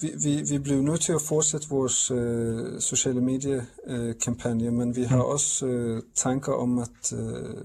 vi, 0.02 0.10
vi, 0.24 0.42
vi 0.52 0.58
blev 0.60 0.82
nødt 0.82 1.02
til 1.02 1.14
at 1.14 1.22
fortsætte 1.28 1.68
vores 1.70 2.12
øh, 2.12 2.82
sociale 2.82 3.22
medier-kampagne, 3.22 4.68
øh, 4.68 4.74
men 4.74 4.96
vi 4.96 5.04
har 5.04 5.22
også 5.22 5.66
øh, 5.66 6.02
tanker 6.16 6.54
om 6.54 6.80
at 6.80 7.14
øh, 7.14 7.56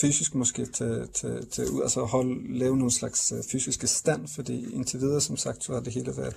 fysisk 0.00 0.34
måske 0.34 0.66
tage, 0.66 1.06
tage, 1.06 1.42
tage 1.52 1.72
ud, 1.72 1.82
altså 1.82 2.00
holde, 2.04 2.58
lave 2.58 2.76
nogle 2.76 2.92
slags 2.92 3.32
øh, 3.32 3.38
fysiske 3.52 3.86
stand, 3.86 4.28
fordi 4.34 4.74
indtil 4.74 5.00
videre, 5.00 5.20
som 5.20 5.36
sagt, 5.36 5.64
så 5.64 5.72
har 5.72 5.80
det 5.80 5.94
hele 5.94 6.12
været 6.16 6.36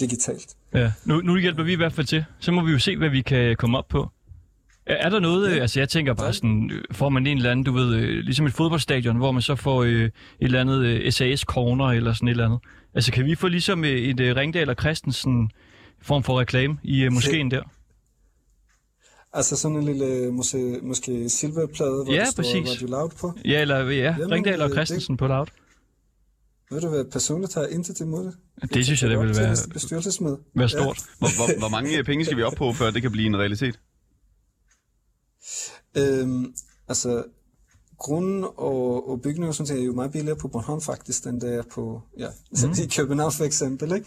digitalt. 0.00 0.56
Ja, 0.74 0.92
nu, 1.04 1.20
nu 1.20 1.36
hjælper 1.36 1.62
vi 1.62 1.72
i 1.72 1.76
hvert 1.76 1.92
fald 1.92 2.06
til. 2.06 2.24
Så 2.38 2.52
må 2.52 2.64
vi 2.64 2.72
jo 2.72 2.78
se, 2.78 2.96
hvad 2.96 3.08
vi 3.08 3.22
kan 3.22 3.56
komme 3.56 3.78
op 3.78 3.88
på. 3.88 4.08
Er, 4.86 4.94
er 4.94 5.08
der 5.08 5.20
noget, 5.20 5.50
ja. 5.50 5.54
Ja. 5.54 5.60
altså 5.60 5.80
jeg 5.80 5.88
tænker 5.88 6.14
bare 6.14 6.32
sådan, 6.32 6.70
øh, 6.70 6.82
får 6.92 7.08
man 7.08 7.26
en 7.26 7.36
eller 7.36 7.50
anden, 7.50 7.64
du 7.64 7.72
ved, 7.72 7.94
øh, 7.94 8.18
ligesom 8.18 8.46
et 8.46 8.52
fodboldstadion, 8.52 9.16
hvor 9.16 9.32
man 9.32 9.42
så 9.42 9.56
får 9.56 9.82
øh, 9.82 9.90
et 10.04 10.12
eller 10.40 10.60
andet 10.60 10.84
øh, 10.84 11.12
SAS 11.12 11.40
corner 11.40 11.84
eller 11.86 12.12
sådan 12.12 12.28
et 12.28 12.30
eller 12.30 12.44
andet. 12.44 12.60
Altså 12.94 13.12
kan 13.12 13.24
vi 13.24 13.34
få 13.34 13.48
ligesom 13.48 13.84
øh, 13.84 13.90
et 13.90 14.20
øh, 14.20 14.36
Ringdal 14.36 14.68
og 14.70 14.76
Christensen 14.80 15.50
form 16.02 16.22
for 16.22 16.40
reklame 16.40 16.78
i 16.82 17.02
øh, 17.02 17.12
moskeen 17.12 17.50
der? 17.50 17.62
Altså 19.34 19.56
sådan 19.56 19.76
en 19.76 19.84
lille, 19.84 20.32
måske, 20.32 20.78
måske 20.82 21.28
silverplade, 21.28 22.04
hvor 22.04 22.12
Ja, 22.12 22.18
der 22.20 22.24
står 22.30 22.42
præcis. 22.42 22.70
Radio 22.70 22.86
Loud 22.86 23.10
på. 23.20 23.32
Ja, 23.44 23.60
eller 23.60 23.76
ja, 23.90 24.02
Jamen, 24.18 24.30
Ringdal 24.32 24.60
og 24.62 24.68
øh, 24.68 24.74
Christensen 24.74 25.16
på 25.16 25.26
loud. 25.26 25.46
Ved 26.70 26.80
du 26.80 26.88
hvad, 26.88 27.04
personligt 27.04 27.54
har 27.54 27.60
jeg 27.62 27.70
intet 27.70 28.00
imod 28.00 28.24
det. 28.24 28.34
Det 28.74 28.84
synes 28.84 29.02
jeg, 29.02 29.10
det 29.10 29.18
vil 29.18 29.28
ville 29.28 29.42
være, 29.42 29.56
Bestyrelsesmøde. 29.72 30.38
være 30.54 30.68
stort. 30.68 30.98
Hvor, 31.18 31.28
hvor, 31.36 31.58
hvor 31.58 31.68
mange 31.68 31.98
øh, 31.98 32.04
penge 32.04 32.24
skal 32.24 32.36
vi 32.36 32.42
op 32.42 32.52
på, 32.56 32.72
før 32.72 32.90
det 32.90 33.02
kan 33.02 33.12
blive 33.12 33.26
en 33.26 33.36
realitet? 33.38 33.78
Øhm, 35.96 36.54
altså, 36.88 37.24
grunden 38.02 38.44
og, 38.44 39.10
og 39.10 39.22
bygningen 39.22 39.48
og 39.48 39.54
sådan 39.54 39.66
ting 39.66 39.80
er 39.80 39.84
jo 39.84 39.92
meget 39.92 40.12
billigere 40.12 40.36
på 40.36 40.48
Bornholm 40.48 40.80
faktisk, 40.80 41.24
end 41.26 41.40
det 41.40 41.54
er 41.54 41.62
på 41.74 42.02
ja, 42.18 42.26
mm. 42.66 42.72
i 42.84 42.86
København 42.96 43.32
for 43.32 43.44
eksempel. 43.44 43.92
Ikke? 43.92 44.06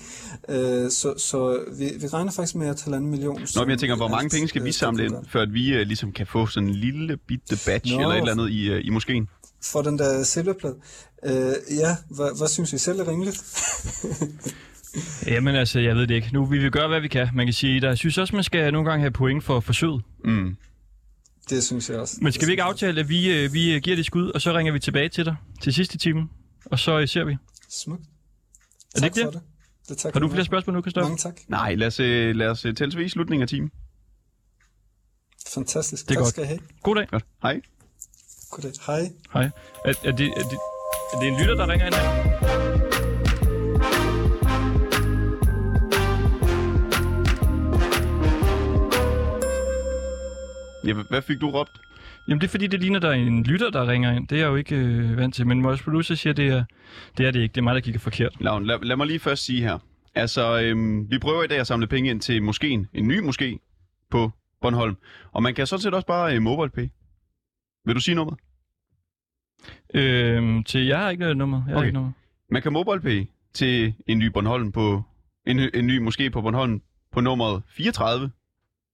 Øh, 0.49 0.91
så 0.91 1.13
så 1.17 1.63
vi, 1.77 1.91
vi 2.01 2.07
regner 2.07 2.31
faktisk 2.31 2.55
med 2.55 2.67
at 2.67 2.81
halvanden 2.83 3.09
million. 3.09 3.41
Nå, 3.55 3.61
men 3.61 3.69
jeg 3.69 3.79
tænker, 3.79 3.95
hvor 3.95 4.07
mange 4.07 4.23
alt, 4.23 4.33
penge 4.33 4.47
skal 4.47 4.63
vi 4.63 4.69
øh, 4.69 4.73
samle 4.73 5.05
ind, 5.05 5.15
før 5.29 5.41
at 5.41 5.53
vi 5.53 5.73
øh, 5.73 5.87
ligesom 5.87 6.11
kan 6.11 6.27
få 6.27 6.47
sådan 6.47 6.69
en 6.69 6.75
lille 6.75 7.17
bitte 7.17 7.59
batch 7.65 7.93
Nå. 7.93 8.01
eller 8.01 8.13
et 8.13 8.17
eller 8.17 8.31
andet 8.31 8.49
i, 8.49 8.69
øh, 8.69 8.85
i 8.85 8.89
moskeen? 8.89 9.27
For 9.63 9.81
den 9.81 9.99
der 9.99 10.23
silverplade. 10.23 10.75
Øh, 11.25 11.31
ja, 11.77 11.95
hvad, 12.09 12.37
hvad 12.37 12.47
synes 12.47 12.73
I 12.73 12.77
selv 12.77 12.99
er 12.99 13.07
rimeligt? 13.07 13.43
Jamen 15.33 15.55
altså, 15.55 15.79
jeg 15.79 15.95
ved 15.95 16.07
det 16.07 16.15
ikke. 16.15 16.29
Nu 16.33 16.45
vi 16.45 16.57
vil 16.57 16.71
gøre, 16.71 16.87
hvad 16.87 17.01
vi 17.01 17.07
kan. 17.07 17.29
Man 17.33 17.45
kan 17.45 17.53
sige, 17.53 17.81
der 17.81 17.87
jeg 17.87 17.97
synes 17.97 18.17
også, 18.17 18.35
man 18.35 18.43
skal 18.43 18.73
nogle 18.73 18.89
gange 18.89 19.01
have 19.01 19.11
point 19.11 19.43
for 19.43 19.59
forsøget. 19.59 20.01
Mm. 20.25 20.55
Det 21.49 21.63
synes 21.63 21.89
jeg 21.89 21.99
også. 21.99 22.17
Men 22.21 22.31
skal 22.31 22.47
vi 22.47 22.51
ikke 22.51 22.63
aftale, 22.63 22.99
at 22.99 23.09
vi, 23.09 23.43
øh, 23.43 23.53
vi 23.53 23.75
øh, 23.75 23.81
giver 23.81 23.95
det 23.95 24.05
skud, 24.05 24.29
og 24.29 24.41
så 24.41 24.53
ringer 24.53 24.73
vi 24.73 24.79
tilbage 24.79 25.09
til 25.09 25.25
dig 25.25 25.35
til 25.61 25.73
sidste 25.73 25.97
time, 25.97 26.29
og 26.65 26.79
så 26.79 26.99
øh, 26.99 27.07
ser 27.07 27.23
vi. 27.23 27.37
Smukt. 27.69 28.03
det 28.93 29.01
tak 29.01 29.03
ikke 29.03 29.23
for 29.23 29.31
det? 29.31 29.33
det. 29.33 29.89
det 29.89 29.97
tak 29.97 30.13
Har 30.13 30.19
du 30.19 30.29
flere 30.29 30.45
spørgsmål 30.45 30.75
nu, 30.75 30.81
Christoffer? 30.81 31.09
Mange 31.09 31.21
tak. 31.21 31.39
Nej, 31.47 31.75
lad 31.75 31.87
os, 31.87 31.99
lad 31.99 32.47
os 32.47 32.61
tælle 32.61 32.91
til 32.91 33.09
slutningen 33.09 33.41
af 33.41 33.47
timen. 33.47 33.71
Fantastisk. 35.53 36.09
Det 36.09 36.11
er 36.11 36.15
tak 36.15 36.21
godt. 36.21 36.29
skal 36.29 36.43
I 36.43 36.47
have. 36.47 36.59
God 36.83 36.95
dag. 36.95 37.07
Godt. 37.07 37.25
Hej. 37.41 37.61
Goddag. 38.49 38.71
Hej. 38.85 39.11
Hej. 39.33 39.49
Er, 39.85 39.93
er, 40.03 40.11
det, 40.11 40.27
er, 40.27 40.43
det, 40.49 40.59
er 41.13 41.19
det 41.19 41.27
en 41.27 41.39
lytter, 41.39 41.55
der 41.55 41.67
ringer 41.67 41.85
ind 41.85 41.95
her? 41.95 42.44
Ja, 50.85 50.93
hvad 51.09 51.21
fik 51.21 51.41
du 51.41 51.49
råbt? 51.49 51.71
Jamen 52.27 52.41
det 52.41 52.47
er 52.47 52.51
fordi, 52.51 52.67
det 52.67 52.81
ligner, 52.81 52.99
der 52.99 53.09
er 53.09 53.13
en 53.13 53.43
lytter, 53.43 53.69
der 53.69 53.87
ringer 53.87 54.11
ind. 54.11 54.27
Det 54.27 54.35
er 54.35 54.39
jeg 54.39 54.47
jo 54.47 54.55
ikke 54.55 54.75
øh, 54.75 55.17
vant 55.17 55.35
til. 55.35 55.47
Men 55.47 55.63
vores 55.63 55.81
producer 55.81 56.15
siger, 56.15 56.33
det 56.33 56.47
er, 56.47 56.65
det 57.17 57.25
er 57.25 57.31
det 57.31 57.39
ikke. 57.41 57.53
Det 57.53 57.57
er 57.61 57.63
mig, 57.63 57.75
der 57.75 57.81
kigger 57.81 57.99
forkert. 57.99 58.35
Lavn, 58.39 58.65
lad, 58.65 58.79
lad 58.83 58.95
mig 58.95 59.07
lige 59.07 59.19
først 59.19 59.45
sige 59.45 59.61
her. 59.61 59.79
Altså, 60.15 60.61
øhm, 60.61 61.11
vi 61.11 61.19
prøver 61.19 61.43
i 61.43 61.47
dag 61.47 61.59
at 61.59 61.67
samle 61.67 61.87
penge 61.87 62.09
ind 62.09 62.21
til 62.21 62.43
moskeen. 62.43 62.87
En 62.93 63.07
ny 63.07 63.19
moské 63.29 63.57
på 64.11 64.31
Bornholm. 64.61 64.97
Og 65.31 65.43
man 65.43 65.53
kan 65.55 65.67
sådan 65.67 65.81
set 65.81 65.93
også 65.93 66.07
bare 66.07 66.35
øh, 66.35 66.41
MobilePay. 66.41 66.87
Vil 67.85 67.95
du 67.95 67.99
sige 67.99 68.15
nummeret? 68.15 68.39
Øhm, 69.93 70.63
til 70.63 70.85
jeg 70.85 70.99
har 70.99 71.09
ikke 71.09 71.19
noget 71.21 71.37
nummer. 71.37 71.57
Jeg 71.67 71.73
har 71.73 71.77
Okay. 71.77 71.87
ikke 71.87 71.93
nummer. 71.93 72.11
Man 72.51 72.61
kan 72.61 72.73
MobilePay 72.73 73.25
til 73.53 73.93
en 74.07 74.17
ny 74.19 74.25
Bornholm 74.27 74.71
på 74.71 75.03
en, 75.47 75.59
en 75.59 75.87
ny 75.87 76.07
moské 76.07 76.29
på 76.29 76.41
Bornholm 76.41 76.81
på 77.11 77.21
nummeret 77.21 77.63
34 77.69 78.31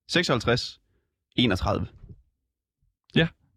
56 0.09 0.80
31. 1.35 1.87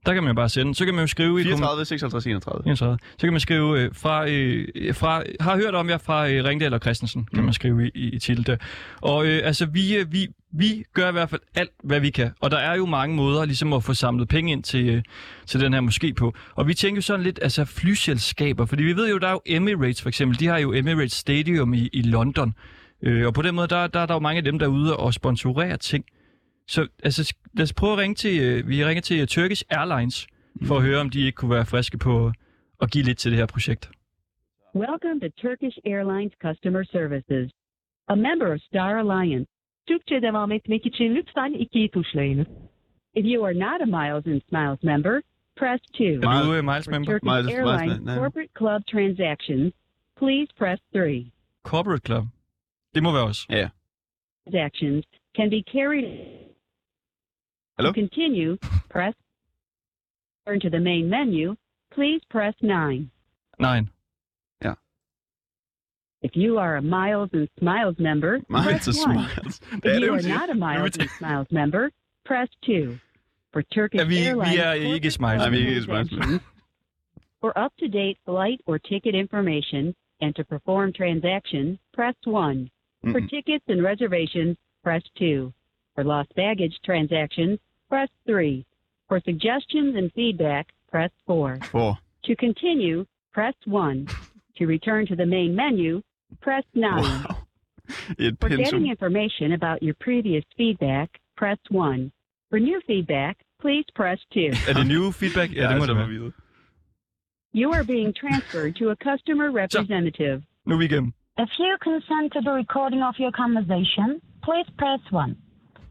Der 0.07 0.14
kan 0.14 0.23
man 0.23 0.31
jo 0.31 0.35
bare 0.35 0.49
sende. 0.49 0.75
Så 0.75 0.85
kan 0.85 0.95
man 0.95 1.02
jo 1.02 1.07
skrive 1.07 1.40
i... 1.40 1.45
34 1.45 1.85
56 1.85 2.26
31. 2.26 2.62
31. 2.66 2.99
Så 3.12 3.26
kan 3.26 3.33
man 3.33 3.40
skrive 3.40 3.81
øh, 3.81 3.90
fra, 3.95 4.28
øh, 4.28 4.95
fra, 4.95 5.23
har 5.40 5.57
hørt 5.57 5.75
om 5.75 5.88
jer 5.88 5.99
fra 5.99 6.28
øh, 6.31 6.45
Ringdal 6.45 6.75
og 6.75 6.81
Christensen, 6.81 7.25
kan 7.25 7.38
Mm. 7.38 7.45
man 7.45 7.54
skrive 7.54 7.87
i, 7.87 7.90
i, 7.95 8.09
i 8.09 8.19
titel 8.19 8.47
der. 8.47 8.57
Og 9.00 9.26
øh, 9.26 9.40
altså, 9.45 9.66
vi, 9.66 9.97
øh, 9.97 10.12
vi, 10.12 10.28
vi 10.52 10.85
gør 10.95 11.09
i 11.09 11.12
hvert 11.12 11.31
fald 11.31 11.40
alt, 11.54 11.71
hvad 11.85 12.00
vi 12.00 12.11
kan. 12.11 12.31
Og 12.40 12.50
der 12.50 12.57
er 12.57 12.75
jo 12.76 12.87
mange 12.87 13.16
måder 13.16 13.45
ligesom 13.45 13.73
at 13.73 13.85
få 13.85 13.95
samlet 13.95 14.28
penge 14.28 14.52
ind 14.52 14.62
til, 14.62 14.88
øh, 14.88 15.02
til 15.47 15.61
den 15.61 15.75
her 15.75 15.81
moské 15.81 16.12
på. 16.14 16.35
Og 16.54 16.69
vi 16.69 16.75
tænker 16.75 16.97
jo 16.97 17.02
sådan 17.02 17.23
lidt, 17.25 17.38
altså 17.43 17.64
flyselskaber, 17.64 18.66
fordi 18.66 18.83
vi 18.83 18.97
ved 18.97 19.11
jo, 19.11 19.19
der 19.19 19.26
er 19.28 19.33
jo 19.33 19.40
Emirates 19.47 20.02
for 20.02 20.09
eksempel, 20.09 20.40
de 20.40 20.47
har 20.47 20.59
jo 20.59 20.73
Emirates 20.73 21.12
Stadium 21.12 21.75
i, 21.75 21.88
i 21.93 22.02
London. 22.02 22.54
Øh, 23.02 23.26
og 23.26 23.35
på 23.35 23.43
den 23.43 23.54
måde, 23.54 23.69
der, 23.69 23.87
der, 23.87 24.07
der 24.07 24.14
er 24.14 24.16
jo 24.16 24.21
mange 24.21 24.38
af 24.38 24.45
dem, 24.45 24.59
der 24.59 24.66
er 24.66 24.71
ude 24.71 24.97
og 24.97 25.14
sponsorere 25.14 25.76
ting. 25.76 26.04
Så 26.68 26.88
altså, 27.02 27.35
lad 27.54 27.62
os 27.62 27.73
prøve 27.73 27.92
at 27.92 27.99
ringe 27.99 28.14
til, 28.14 28.35
øh, 28.44 28.68
vi 28.68 28.85
ringer 28.85 29.00
til 29.02 29.21
øh, 29.21 29.26
Turkish 29.26 29.62
Airlines, 29.71 30.26
for 30.66 30.76
at 30.76 30.83
høre, 30.83 31.00
om 31.00 31.11
de 31.11 31.21
ikke 31.26 31.37
kunne 31.37 31.50
være 31.50 31.66
friske 31.66 31.99
på 31.99 32.33
at 32.83 32.90
give 32.90 33.04
lidt 33.04 33.18
til 33.18 33.30
det 33.30 33.38
her 33.38 33.47
projekt. 33.47 33.90
Welcome 34.75 35.21
to 35.21 35.28
Turkish 35.42 35.76
Airlines 35.87 36.33
Customer 36.44 36.83
Services. 36.85 37.50
A 38.09 38.14
member 38.14 38.49
of 38.54 38.59
Star 38.61 38.92
Alliance. 39.04 39.50
Türkçe 39.88 40.23
devam 40.23 40.52
etmek 40.52 40.87
için 40.87 41.14
lütfen 41.14 41.52
2'yi 41.54 41.88
tuşlayınız. 41.90 42.47
If 43.14 43.25
you 43.26 43.44
are 43.47 43.54
not 43.54 43.80
a 43.80 43.87
Miles 43.87 44.26
and 44.26 44.40
Smiles 44.49 44.83
member, 44.83 45.21
press 45.56 45.80
2. 45.92 46.04
Er 46.04 46.42
du 46.44 46.50
uh, 46.59 46.62
Miles 46.64 46.85
For 46.85 46.90
member? 46.92 47.12
Turkish 47.12 47.30
Miles- 47.33 47.47
Miles- 47.47 47.59
Airlines 47.59 48.00
no. 48.00 48.14
corporate 48.14 48.50
club 48.59 48.80
transactions, 48.87 49.73
please 50.21 50.47
press 50.59 50.78
3. 50.92 51.33
Corporate 51.62 52.02
Club. 52.06 52.25
Det 52.94 53.02
må 53.02 53.12
være 53.12 53.25
os. 53.25 53.47
Ja. 53.50 53.68
Transactions 54.44 55.04
can 55.37 55.50
be 55.50 55.62
carried. 55.73 56.09
Hello? 57.76 57.90
To 57.90 57.95
continue, 57.95 58.57
press. 58.88 59.14
Turn 60.47 60.61
to 60.61 60.71
the 60.71 60.78
main 60.81 61.09
menu, 61.09 61.57
please 61.93 62.21
press 62.31 62.54
9. 62.62 63.11
9. 63.59 63.90
Yeah. 64.62 64.75
If 66.23 66.33
you 66.37 66.59
are 66.59 66.76
a 66.76 66.83
Miles 66.83 67.31
and 67.33 67.49
Smiles 67.59 67.97
member, 67.99 68.40
Miles 68.49 68.66
press 68.66 68.88
og 68.88 68.95
1. 69.09 69.14
smiles. 69.14 69.61
If 69.83 70.00
you 70.02 70.14
are 70.14 70.23
not 70.23 70.50
a 70.50 70.54
Miles 70.54 70.97
and 70.99 71.09
Smiles 71.19 71.47
member, 71.50 71.90
press 72.25 72.49
2. 72.66 72.99
For 73.52 73.62
Turkish 73.62 74.00
Ja, 74.00 74.04
vi, 74.04 74.19
Airlines 74.19 74.50
vi 74.81 74.95
ikke 74.95 75.11
corporate 75.11 75.11
Smiles. 75.11 75.38
Nej, 75.40 75.50
vi 75.50 75.57
club 75.57 75.69
ikke 75.69 75.83
Smiles. 75.83 76.09
transactions, 76.11 76.43
For 77.40 77.52
up-to-date 77.64 78.19
flight 78.25 78.61
or 78.66 78.78
ticket 78.78 79.14
information 79.14 79.95
and 80.21 80.35
to 80.37 80.45
perform 80.45 80.93
transactions, 80.93 81.78
press 81.95 82.14
1. 82.26 82.71
For 83.12 83.21
Mm-mm. 83.21 83.28
tickets 83.31 83.64
and 83.69 83.83
reservations, 83.85 84.57
press 84.83 85.02
2. 85.19 85.52
For 85.95 86.05
lost 86.05 86.35
baggage 86.35 86.75
transactions, 86.85 87.59
press 87.89 88.09
3. 88.27 88.65
For 89.09 89.21
suggestions 89.25 89.97
and 89.97 90.11
feedback, 90.13 90.67
press 90.91 91.11
4. 91.27 91.59
For. 91.71 91.97
To 92.25 92.37
continue, 92.37 93.07
press 93.33 93.55
1. 93.67 94.09
to 94.57 94.67
return 94.67 95.07
to 95.07 95.17
the 95.17 95.27
main 95.27 95.55
menu, 95.55 96.03
press 96.41 96.65
9. 96.75 97.03
Wow. 97.03 97.37
Et 98.19 98.35
For 98.41 98.49
pensum. 98.49 98.57
getting 98.65 98.87
information 98.89 99.53
about 99.53 99.83
your 99.83 99.95
previous 100.01 100.45
feedback, 100.57 101.21
press 101.37 101.59
1. 101.71 102.11
For 102.51 102.59
new 102.59 102.81
feedback, 102.87 103.37
please 103.61 103.85
press 103.95 104.19
2. 104.33 104.41
Er 104.69 104.75
det 104.75 104.87
new 104.87 105.13
feedback? 105.13 105.51
Ja, 105.55 105.69
det 105.73 105.79
må 105.79 105.87
det 105.87 105.97
være. 105.97 106.09
være. 106.09 106.33
You 107.53 107.73
are 107.73 107.85
being 107.85 108.13
transferred 108.13 108.75
to 108.77 108.91
a 108.91 108.97
customer 108.97 109.51
representative. 109.53 110.43
Nu 110.67 110.75
er 110.75 110.79
vi 110.79 110.85
igennem. 110.85 111.13
If 111.39 111.51
you 111.59 111.77
consent 111.81 112.33
to 112.33 112.41
the 112.41 112.53
recording 112.53 113.03
of 113.03 113.15
your 113.19 113.33
conversation, 113.33 114.21
please 114.43 114.69
press 114.79 115.01
1. 115.13 115.37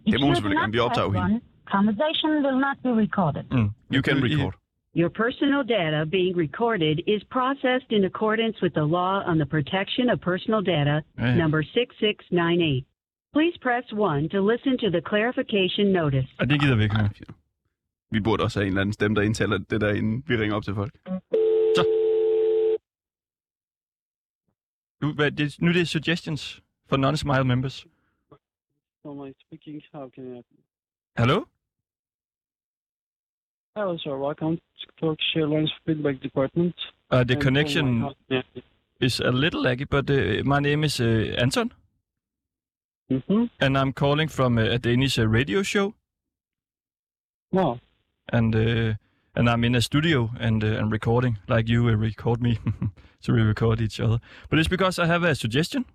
If 0.07 0.11
Det 0.13 0.19
må 0.21 0.25
hun 0.27 0.29
you 0.29 0.29
do 0.31 0.35
selvfølgelig 0.35 0.61
not 0.61 0.67
gerne. 0.67 0.77
Vi 0.77 0.79
optager 0.87 1.07
press 1.09 1.19
jo 1.19 1.25
hende. 1.27 1.35
1, 1.35 1.75
conversation 1.75 2.29
will 2.45 2.59
not 2.67 2.77
be 2.85 2.91
recorded. 3.05 3.43
Mm. 3.57 3.69
You 3.95 4.01
can 4.07 4.15
record. 4.27 4.53
Your 5.01 5.11
personal 5.23 5.61
data 5.77 5.99
being 6.17 6.33
recorded 6.45 6.95
is 7.15 7.21
processed 7.37 7.89
in 7.97 8.01
accordance 8.11 8.55
with 8.63 8.73
the 8.79 8.87
law 8.97 9.13
on 9.31 9.35
the 9.43 9.49
protection 9.55 10.05
of 10.13 10.17
personal 10.31 10.61
data, 10.75 10.95
Ja, 11.19 11.25
ja. 11.25 11.35
number 11.43 11.61
6698. 11.63 12.85
Please 13.37 13.55
press 13.67 13.85
1 13.93 14.29
to 14.35 14.39
listen 14.51 14.73
to 14.83 14.87
the 14.95 15.01
clarification 15.11 15.85
notice. 16.01 16.27
Og 16.39 16.45
det 16.49 16.55
gider 16.61 16.75
vi 16.75 16.83
ikke. 16.83 16.95
Nej, 16.95 17.09
Vi 18.11 18.19
burde 18.19 18.43
også 18.43 18.59
have 18.59 18.65
en 18.67 18.73
eller 18.73 18.81
anden 18.81 18.93
stemme, 18.93 19.15
der 19.15 19.21
indtaler 19.21 19.57
det 19.57 19.81
der, 19.81 19.93
inden 19.93 20.23
vi 20.27 20.35
ringer 20.37 20.55
op 20.55 20.63
til 20.63 20.73
folk. 20.75 20.93
Nu, 25.01 25.13
hvad, 25.13 25.31
det, 25.31 25.55
nu 25.61 25.67
er 25.69 25.73
det 25.73 25.87
suggestions 25.87 26.61
for 26.89 26.97
non-smile 26.97 27.43
members. 27.43 27.85
Normally 29.05 29.35
speaking, 29.45 29.81
how 29.91 30.09
can 30.13 30.31
I 30.31 30.33
help 30.35 30.45
you? 30.51 30.57
Hallo? 31.17 31.45
Hello, 33.75 33.97
sir. 34.03 34.17
Welcome 34.17 34.55
to 34.57 34.87
Turkish 35.01 35.25
Airlines 35.35 35.71
Feedback 35.85 36.21
Department. 36.21 36.73
Uh, 37.11 37.23
the 37.23 37.33
And 37.33 37.41
connection 37.41 37.99
my- 37.99 38.13
Yeah. 38.29 38.41
is 39.01 39.19
a 39.19 39.31
little 39.31 39.61
laggy, 39.63 39.85
but 39.89 40.09
uh, 40.09 40.43
my 40.45 40.59
name 40.59 40.83
is 40.85 40.99
uh, 40.99 41.35
Anton, 41.37 41.71
Mm-hmm. 43.11 43.45
and 43.59 43.77
I'm 43.77 43.91
calling 43.93 44.29
from 44.29 44.57
uh, 44.57 44.61
a 44.61 44.79
Danish 44.79 45.19
uh, 45.19 45.27
radio 45.27 45.61
show, 45.63 45.93
Wow. 47.51 47.79
and 48.31 48.55
uh, 48.55 48.93
and 49.35 49.49
I'm 49.49 49.63
in 49.65 49.75
a 49.75 49.81
studio 49.81 50.31
and 50.39 50.63
uh, 50.63 50.67
and 50.79 50.91
recording 50.91 51.37
like 51.49 51.67
you 51.67 51.89
uh, 51.89 51.95
record 51.95 52.41
me, 52.41 52.57
so 53.19 53.33
we 53.33 53.41
record 53.41 53.81
each 53.81 53.99
other. 53.99 54.19
But 54.49 54.59
it's 54.59 54.69
because 54.69 54.97
I 54.97 55.05
have 55.07 55.23
a 55.23 55.35
suggestion. 55.35 55.85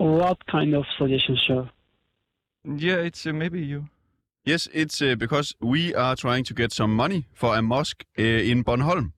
What 0.00 0.46
kind 0.46 0.72
of 0.74 0.86
suggestion, 0.96 1.36
sir? 1.46 1.70
Yeah, 2.64 2.94
it's 2.94 3.26
uh, 3.26 3.34
maybe 3.34 3.60
you. 3.60 3.90
Yes, 4.46 4.66
it's 4.72 5.02
uh, 5.02 5.14
because 5.14 5.54
we 5.60 5.94
are 5.94 6.16
trying 6.16 6.44
to 6.44 6.54
get 6.54 6.72
some 6.72 6.96
money 6.96 7.26
for 7.34 7.54
a 7.54 7.60
mosque 7.60 8.06
uh, 8.18 8.22
in 8.22 8.64
Bornholm 8.64 9.12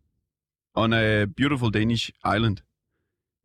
on 0.75 0.93
a 0.93 1.29
beautiful 1.29 1.71
Danish 1.71 2.11
island. 2.25 2.63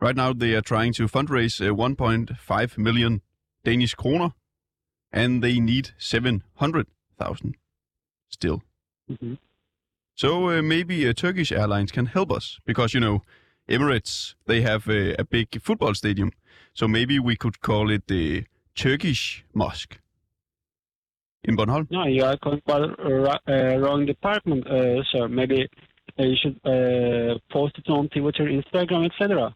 Right 0.01 0.15
now, 0.15 0.34
they 0.34 0.56
are 0.56 0.62
trying 0.62 0.94
to 0.94 1.08
fundraise 1.08 1.62
uh, 1.62 1.75
1.5 1.75 2.77
million 2.79 3.22
Danish 3.63 3.94
kroner, 3.94 4.34
and 5.12 5.44
they 5.44 5.60
need 5.60 5.91
700,000 6.00 7.56
still. 8.29 8.63
Mm-hmm. 9.12 9.36
So 10.15 10.50
uh, 10.50 10.63
maybe 10.63 11.08
uh, 11.08 11.13
Turkish 11.13 11.51
Airlines 11.51 11.91
can 11.91 12.08
help 12.08 12.32
us 12.32 12.60
because 12.65 12.96
you 12.96 13.00
know 13.00 13.22
Emirates 13.70 14.34
they 14.48 14.62
have 14.62 14.89
uh, 14.89 15.13
a 15.20 15.24
big 15.24 15.62
football 15.62 15.94
stadium, 15.94 16.32
so 16.77 16.88
maybe 16.88 17.15
we 17.29 17.36
could 17.36 17.57
call 17.69 17.86
it 17.96 18.03
the 18.07 18.46
Turkish 18.75 19.24
Mosque 19.53 19.96
in 21.43 21.55
Bornholm. 21.57 21.86
No, 21.89 22.05
you 22.05 22.24
are 22.24 22.38
calling 22.38 22.62
about 22.67 23.00
uh, 23.50 23.77
wrong 23.81 24.05
department, 24.05 24.62
uh, 24.67 25.01
sir. 25.12 25.27
Maybe 25.27 25.60
uh, 26.19 26.24
you 26.31 26.36
should 26.41 26.57
uh, 26.65 27.39
post 27.55 27.74
it 27.79 27.89
on 27.89 28.03
Twitter, 28.10 28.46
Instagram, 28.60 29.01
etc. 29.10 29.55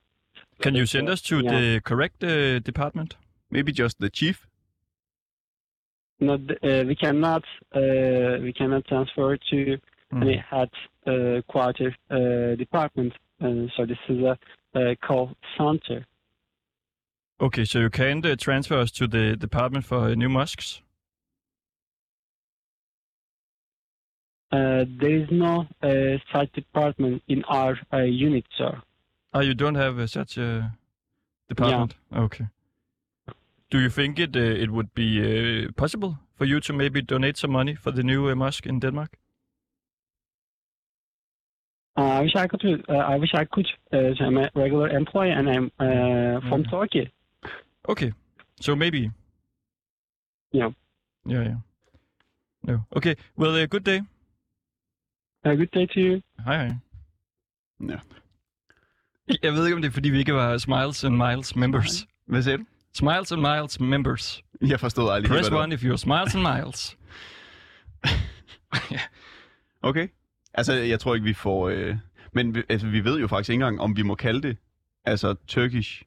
Can 0.63 0.73
you 0.75 0.85
send 0.85 1.07
us 1.09 1.21
to 1.29 1.35
Yeah. 1.41 1.51
the 1.53 1.81
correct 1.89 2.23
uh, 2.23 2.59
department? 2.71 3.09
Maybe 3.51 3.71
just 3.83 3.95
the 3.99 4.09
chief. 4.09 4.47
No, 6.19 6.33
uh, 6.35 6.83
we 6.89 6.95
cannot 7.03 7.43
uh, 7.75 8.35
we 8.45 8.51
cannot 8.59 8.83
transfer 8.87 9.37
to 9.51 9.77
Mm. 10.13 10.21
any 10.23 10.37
head 10.51 10.69
uh, 11.07 11.41
quarter 11.51 11.89
uh, 12.17 12.55
department. 12.63 13.13
So 13.75 13.85
this 13.91 14.01
is 14.09 14.19
a 14.31 14.37
uh, 14.75 14.95
call 15.07 15.25
center. 15.57 16.05
Okay, 17.41 17.65
so 17.65 17.79
you 17.79 17.89
can't 17.89 18.23
uh, 18.23 18.35
transfer 18.35 18.77
us 18.77 18.91
to 18.91 19.07
the 19.07 19.35
department 19.35 19.83
for 19.83 19.97
uh, 19.97 20.13
new 20.13 20.29
mosques? 20.29 20.81
Uh, 24.51 24.85
there 24.99 25.15
is 25.23 25.27
no 25.31 25.65
uh, 25.81 26.17
such 26.31 26.51
department 26.53 27.23
in 27.27 27.43
our 27.45 27.79
uh, 27.91 27.97
unit, 28.03 28.45
sir. 28.55 28.79
Ah, 29.33 29.39
you 29.39 29.55
don't 29.55 29.75
have 29.75 29.97
uh, 29.97 30.05
such 30.05 30.37
a 30.37 30.77
department? 31.49 31.95
Yeah. 32.11 32.19
Okay. 32.19 32.45
Do 33.71 33.79
you 33.79 33.89
think 33.89 34.19
it 34.19 34.35
it 34.35 34.69
would 34.69 34.93
be 34.93 35.67
possible 35.77 36.19
for 36.35 36.45
you 36.45 36.59
to 36.59 36.73
maybe 36.73 37.01
donate 37.01 37.37
some 37.37 37.51
money 37.51 37.73
for 37.75 37.91
the 37.91 38.03
new 38.03 38.35
mosque 38.35 38.67
in 38.67 38.79
Denmark? 38.79 39.17
Uh, 41.97 42.01
I 42.01 42.21
wish 42.21 42.35
I 42.35 42.47
could. 42.47 42.85
Uh, 42.89 42.93
I 42.93 43.15
wish 43.15 43.33
I 43.33 43.45
could. 43.45 43.67
Uh, 43.93 44.25
I'm 44.25 44.37
a 44.37 44.49
regular 44.55 44.89
employee, 44.89 45.31
and 45.31 45.49
I'm 45.49 45.71
from. 46.49 46.63
Mm. 46.63 46.69
Turkey. 46.69 47.11
Okay. 47.83 48.11
So 48.61 48.75
maybe. 48.75 49.11
Yeah. 50.55 50.71
Yeah, 51.29 51.41
yeah. 51.45 51.55
No. 52.63 52.79
Okay. 52.95 53.15
Well, 53.37 53.63
uh, 53.63 53.67
good 53.67 53.83
day. 53.85 54.01
A 55.43 55.55
good 55.55 55.67
day 55.73 55.85
to 55.87 55.99
you. 55.99 56.21
Hej, 56.45 56.57
hej. 56.57 56.75
Ja. 57.89 57.97
Jeg 59.43 59.53
ved 59.53 59.65
ikke, 59.65 59.75
om 59.75 59.81
det 59.81 59.87
er, 59.89 59.93
fordi 59.93 60.09
vi 60.09 60.19
ikke 60.19 60.33
var 60.33 60.57
Smiles 60.57 61.03
and 61.03 61.15
Miles 61.15 61.55
members. 61.55 62.07
Hvad 62.25 62.41
sagde 62.43 62.57
du? 62.57 62.65
Smiles 62.93 63.31
and 63.31 63.41
Miles 63.41 63.79
members. 63.79 64.41
Jeg 64.61 64.79
forstod 64.79 65.11
aldrig 65.11 65.29
Press 65.29 65.47
hvad 65.49 65.57
det 65.57 65.63
one 65.63 65.75
if 65.75 65.83
you're 65.83 65.97
Smiles 65.97 66.35
and 66.35 66.43
Miles. 66.43 66.97
var. 68.03 68.09
Okay. 69.83 70.07
Altså, 70.53 70.73
jeg 70.73 70.99
tror 70.99 71.15
ikke, 71.15 71.23
vi 71.25 71.33
får... 71.33 71.69
Øh... 71.69 71.95
Men 72.33 72.55
vi- 72.55 72.63
altså, 72.69 72.87
vi 72.87 73.03
ved 73.03 73.19
jo 73.19 73.27
faktisk 73.27 73.49
ikke 73.49 73.63
engang, 73.63 73.81
om 73.81 73.97
vi 73.97 74.01
må 74.01 74.15
kalde 74.15 74.41
det 74.47 74.57
altså 75.05 75.33
Turkish 75.47 76.01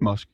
Mosk. 0.00 0.28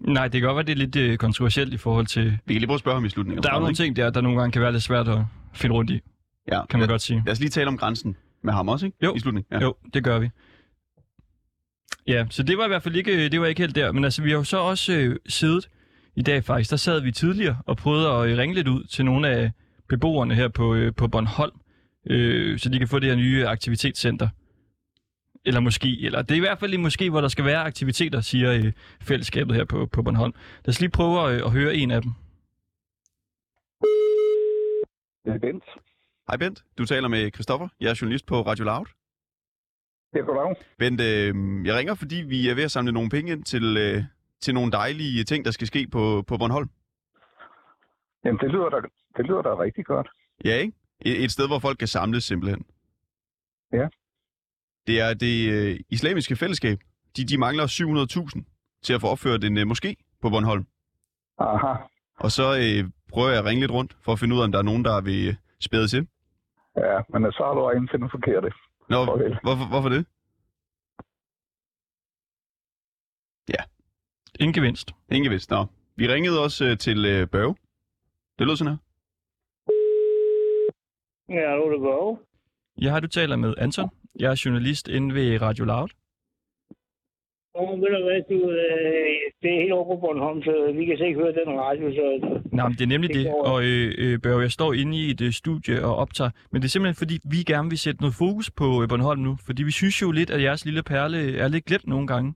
Nej, 0.00 0.28
det 0.28 0.40
kan 0.40 0.48
godt 0.48 0.56
være, 0.56 0.64
det 0.64 0.72
er 0.72 0.76
lidt 0.76 0.96
øh, 0.96 1.18
kontroversielt 1.18 1.74
i 1.74 1.76
forhold 1.76 2.06
til... 2.06 2.38
Vi 2.46 2.54
kan 2.54 2.60
lige 2.60 2.66
prøve 2.66 2.74
at 2.74 2.80
spørge 2.80 2.96
ham 2.96 3.04
i 3.04 3.08
slutningen. 3.08 3.42
Der 3.42 3.50
er 3.50 3.54
jo 3.54 3.60
nogle 3.60 3.74
ting 3.74 3.96
der, 3.96 4.10
der 4.10 4.20
nogle 4.20 4.38
gange 4.38 4.52
kan 4.52 4.62
være 4.62 4.72
lidt 4.72 4.82
svært 4.82 5.08
at 5.08 5.18
finde 5.54 5.74
rundt 5.74 5.90
i, 5.90 6.00
ja. 6.52 6.66
kan 6.66 6.78
man 6.78 6.80
lad, 6.80 6.88
godt 6.88 7.02
sige. 7.02 7.22
Lad 7.26 7.32
os 7.32 7.40
lige 7.40 7.50
tale 7.50 7.68
om 7.68 7.78
grænsen 7.78 8.16
med 8.42 8.52
ham 8.52 8.68
også, 8.68 8.86
ikke? 8.86 8.98
Jo. 9.04 9.14
I 9.14 9.18
slutningen. 9.18 9.54
Ja. 9.58 9.64
Jo, 9.64 9.74
det 9.94 10.04
gør 10.04 10.18
vi. 10.18 10.30
Ja, 12.06 12.26
så 12.30 12.42
det 12.42 12.58
var 12.58 12.64
i 12.64 12.68
hvert 12.68 12.82
fald 12.82 12.96
ikke, 12.96 13.28
det 13.28 13.40
var 13.40 13.46
ikke 13.46 13.62
helt 13.62 13.74
der. 13.74 13.92
Men 13.92 14.04
altså, 14.04 14.22
vi 14.22 14.30
har 14.30 14.36
jo 14.36 14.44
så 14.44 14.58
også 14.58 14.92
øh, 14.92 15.16
siddet 15.26 15.68
i 16.16 16.22
dag 16.22 16.44
faktisk. 16.44 16.70
Der 16.70 16.76
sad 16.76 17.00
vi 17.00 17.12
tidligere 17.12 17.56
og 17.66 17.76
prøvede 17.76 18.10
at 18.10 18.28
øh, 18.28 18.38
ringe 18.38 18.54
lidt 18.54 18.68
ud 18.68 18.84
til 18.84 19.04
nogle 19.04 19.28
af 19.28 19.50
beboerne 19.88 20.34
her 20.34 20.48
på, 20.48 20.74
øh, 20.74 20.94
på 20.94 21.08
Bornholm, 21.08 21.60
øh, 22.10 22.58
så 22.58 22.68
de 22.68 22.78
kan 22.78 22.88
få 22.88 22.98
det 22.98 23.08
her 23.08 23.16
nye 23.16 23.46
aktivitetscenter. 23.46 24.28
Eller 25.46 25.60
måske, 25.60 25.88
eller 26.06 26.22
det 26.22 26.30
er 26.30 26.36
i 26.36 26.40
hvert 26.40 26.58
fald 26.58 26.70
lige 26.70 26.80
måske, 26.80 27.10
hvor 27.10 27.20
der 27.20 27.28
skal 27.28 27.44
være 27.44 27.62
aktiviteter, 27.64 28.20
siger 28.20 28.52
øh, 28.52 28.72
fællesskabet 29.00 29.56
her 29.56 29.64
på, 29.64 29.86
på 29.86 30.02
Bornholm. 30.02 30.34
Lad 30.64 30.68
os 30.68 30.80
lige 30.80 30.90
prøve 30.90 31.20
at, 31.20 31.34
øh, 31.34 31.46
at 31.46 31.50
høre 31.52 31.74
en 31.74 31.90
af 31.90 32.02
dem. 32.02 32.10
Det 35.24 35.34
er 35.34 35.38
Bent. 35.38 35.64
Hej 36.28 36.36
Bent, 36.36 36.64
du 36.78 36.84
taler 36.84 37.08
med 37.08 37.30
Christoffer. 37.34 37.68
Jeg 37.80 37.90
er 37.90 37.98
journalist 38.00 38.26
på 38.26 38.42
Radio 38.42 38.64
Loud. 38.64 38.86
Ja, 40.14 40.20
goddag. 40.20 40.56
Bent, 40.78 41.00
øh, 41.00 41.66
jeg 41.66 41.74
ringer, 41.78 41.94
fordi 41.94 42.16
vi 42.16 42.48
er 42.48 42.54
ved 42.54 42.64
at 42.64 42.70
samle 42.70 42.92
nogle 42.92 43.10
penge 43.10 43.32
ind 43.32 43.44
til, 43.44 43.76
øh, 43.76 44.04
til 44.40 44.54
nogle 44.54 44.72
dejlige 44.72 45.24
ting, 45.24 45.44
der 45.44 45.50
skal 45.50 45.66
ske 45.66 45.88
på, 45.92 46.24
på 46.28 46.38
Bornholm. 46.38 46.70
Jamen, 48.24 48.38
det 48.38 48.50
lyder 48.50 48.68
da, 48.68 48.76
det 49.16 49.26
lyder 49.26 49.42
da 49.42 49.60
rigtig 49.60 49.84
godt. 49.84 50.08
Ja, 50.44 50.54
ikke? 50.56 50.72
Et, 51.00 51.24
et 51.24 51.30
sted, 51.32 51.46
hvor 51.46 51.58
folk 51.58 51.78
kan 51.78 51.88
samles 51.88 52.24
simpelthen. 52.24 52.66
Ja. 53.72 53.88
Det 54.86 55.00
er 55.00 55.14
det 55.14 55.50
øh, 55.50 55.80
islamiske 55.90 56.36
fællesskab. 56.36 56.78
De, 57.16 57.24
de 57.24 57.38
mangler 57.38 57.66
700.000 57.66 58.80
til 58.82 58.92
at 58.92 59.00
få 59.00 59.06
opført 59.06 59.44
en 59.44 59.58
øh, 59.58 59.66
moské 59.66 59.94
på 60.22 60.30
Bornholm. 60.30 60.66
Aha. 61.38 61.74
Og 62.18 62.30
så 62.30 62.46
øh, 62.64 62.90
prøver 63.12 63.28
jeg 63.28 63.38
at 63.38 63.44
ringe 63.44 63.60
lidt 63.60 63.70
rundt 63.70 63.96
for 64.04 64.12
at 64.12 64.18
finde 64.18 64.34
ud 64.34 64.40
af, 64.40 64.44
om 64.44 64.52
der 64.52 64.58
er 64.58 64.62
nogen, 64.62 64.84
der 64.84 65.00
vil 65.00 65.28
øh, 65.28 65.34
spæde 65.60 65.88
til. 65.88 66.08
Ja, 66.76 66.98
men 67.18 67.32
så 67.32 67.42
har 67.46 67.54
du 67.54 67.66
ringet 67.66 67.90
til 67.90 67.98
den 68.00 68.10
forkerte. 68.10 68.50
Nå, 68.88 69.04
Farvel. 69.04 69.38
hvorfor, 69.42 69.68
hvorfor 69.68 69.88
det? 69.88 70.06
Ingen 74.40 74.52
gevinst. 74.54 74.94
Ingen 75.10 75.30
vidst. 75.30 75.50
Nå. 75.50 75.66
Vi 75.96 76.08
ringede 76.08 76.42
også 76.42 76.64
øh, 76.64 76.78
til 76.78 77.04
øh, 77.04 77.26
Børge. 77.26 77.56
Det 78.38 78.46
lød 78.46 78.56
sådan 78.56 78.72
her. 78.72 78.78
Ja, 81.28 81.40
er 81.40 82.10
det. 82.10 82.18
Jeg 82.84 82.92
har 82.92 83.00
du 83.00 83.06
taler 83.06 83.36
med 83.36 83.54
Anton. 83.58 83.90
Jeg 84.20 84.30
er 84.30 84.42
journalist 84.44 84.88
inde 84.88 85.14
ved 85.14 85.42
Radio 85.42 85.64
Loud. 85.64 85.88
Og 87.54 87.78
ved 87.80 87.90
du 87.96 88.04
hvad, 88.04 88.22
du, 88.30 88.50
øh, 88.50 89.16
det 89.42 89.50
er 89.54 89.60
helt 89.60 89.72
over 89.72 89.84
på 89.84 90.00
Bornholm, 90.00 90.42
så 90.42 90.72
vi 90.78 90.84
kan 90.86 91.06
ikke 91.06 91.20
høre 91.20 91.32
den 91.40 91.60
radio, 91.60 91.90
så... 91.98 92.04
Nej, 92.52 92.68
men 92.68 92.76
det 92.78 92.84
er 92.84 92.92
nemlig 92.94 93.10
Det 93.14 93.16
det, 93.16 93.34
og 93.52 93.64
øh, 93.64 93.94
øh, 93.98 94.18
Børge, 94.22 94.42
jeg 94.42 94.50
står 94.50 94.72
inde 94.72 94.98
i 94.98 95.10
et 95.10 95.20
øh, 95.20 95.32
studie 95.32 95.84
og 95.84 95.96
optager, 95.96 96.30
men 96.50 96.62
det 96.62 96.68
er 96.68 96.70
simpelthen 96.70 96.98
fordi, 97.02 97.16
vi 97.30 97.36
gerne 97.52 97.68
vil 97.68 97.78
sætte 97.78 98.00
noget 98.00 98.14
fokus 98.14 98.50
på 98.50 98.82
øh, 98.82 98.88
Bornholm 98.88 99.20
nu, 99.20 99.36
fordi 99.46 99.62
vi 99.62 99.70
synes 99.70 100.02
jo 100.02 100.10
lidt, 100.10 100.30
at 100.30 100.42
jeres 100.42 100.64
lille 100.64 100.82
perle 100.82 101.38
er 101.38 101.48
lidt 101.48 101.64
glemt 101.64 101.86
nogle 101.86 102.06
gange. 102.06 102.34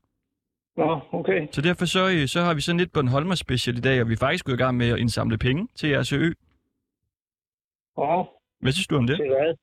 Nå, 0.76 1.00
okay. 1.12 1.40
Så 1.52 1.60
derfor 1.60 1.84
så, 1.84 2.02
øh, 2.14 2.26
så 2.34 2.40
har 2.40 2.54
vi 2.54 2.60
sådan 2.60 2.78
lidt 2.78 2.92
Bornholmer 2.92 3.34
special 3.34 3.78
i 3.78 3.80
dag, 3.80 4.00
og 4.02 4.08
vi 4.08 4.12
er 4.12 4.22
faktisk 4.26 4.44
gået 4.44 4.54
i 4.58 4.62
gang 4.64 4.76
med 4.76 4.88
at 4.88 4.98
indsamle 4.98 5.38
penge 5.38 5.68
til 5.74 5.88
jeres 5.88 6.12
ø. 6.12 6.24
Nå, 7.96 8.26
Hvad 8.60 8.72
synes 8.72 8.86
du 8.86 8.96
om 8.96 9.06
det? 9.06 9.16
til 9.16 9.28
hvad? 9.28 9.54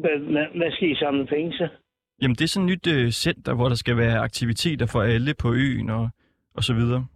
Hvad, 0.00 0.16
hvad, 0.58 0.72
skal 0.72 0.90
I 0.90 0.94
samle 0.94 1.26
penge 1.26 1.52
til? 1.58 1.68
Jamen, 2.22 2.34
det 2.34 2.44
er 2.44 2.48
sådan 2.48 2.68
et 2.68 2.72
nyt 2.72 2.86
øh, 2.94 3.10
center, 3.10 3.54
hvor 3.54 3.68
der 3.68 3.74
skal 3.74 3.96
være 3.96 4.18
aktiviteter 4.18 4.86
for 4.86 5.02
alle 5.02 5.34
på 5.34 5.52
øen 5.52 5.90
og, 5.90 6.08
og 6.54 6.64
så 6.64 6.74
videre. 6.74 7.06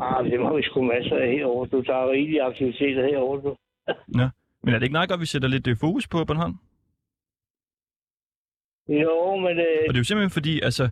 Ah, 0.00 0.24
det 0.30 0.40
må 0.40 0.56
vi 0.56 0.62
sgu 0.62 0.82
masser 0.82 1.16
af 1.16 1.28
herovre. 1.32 1.68
Du 1.72 1.82
tager 1.82 2.10
rigelige 2.10 2.42
aktiviteter 2.42 3.02
herovre, 3.06 3.42
du. 3.42 3.56
Men 4.62 4.74
er 4.74 4.78
det 4.78 4.82
ikke 4.82 4.92
meget 4.92 5.08
godt, 5.08 5.18
at 5.18 5.20
vi 5.20 5.26
sætter 5.26 5.48
lidt 5.48 5.66
øh, 5.66 5.76
fokus 5.76 6.08
på 6.08 6.24
Bornholm? 6.24 6.56
Jo, 8.88 9.36
men 9.36 9.58
øh, 9.58 9.82
Og 9.88 9.94
det 9.94 9.96
er 9.96 10.04
jo 10.04 10.04
simpelthen 10.04 10.30
fordi, 10.30 10.60
altså, 10.60 10.88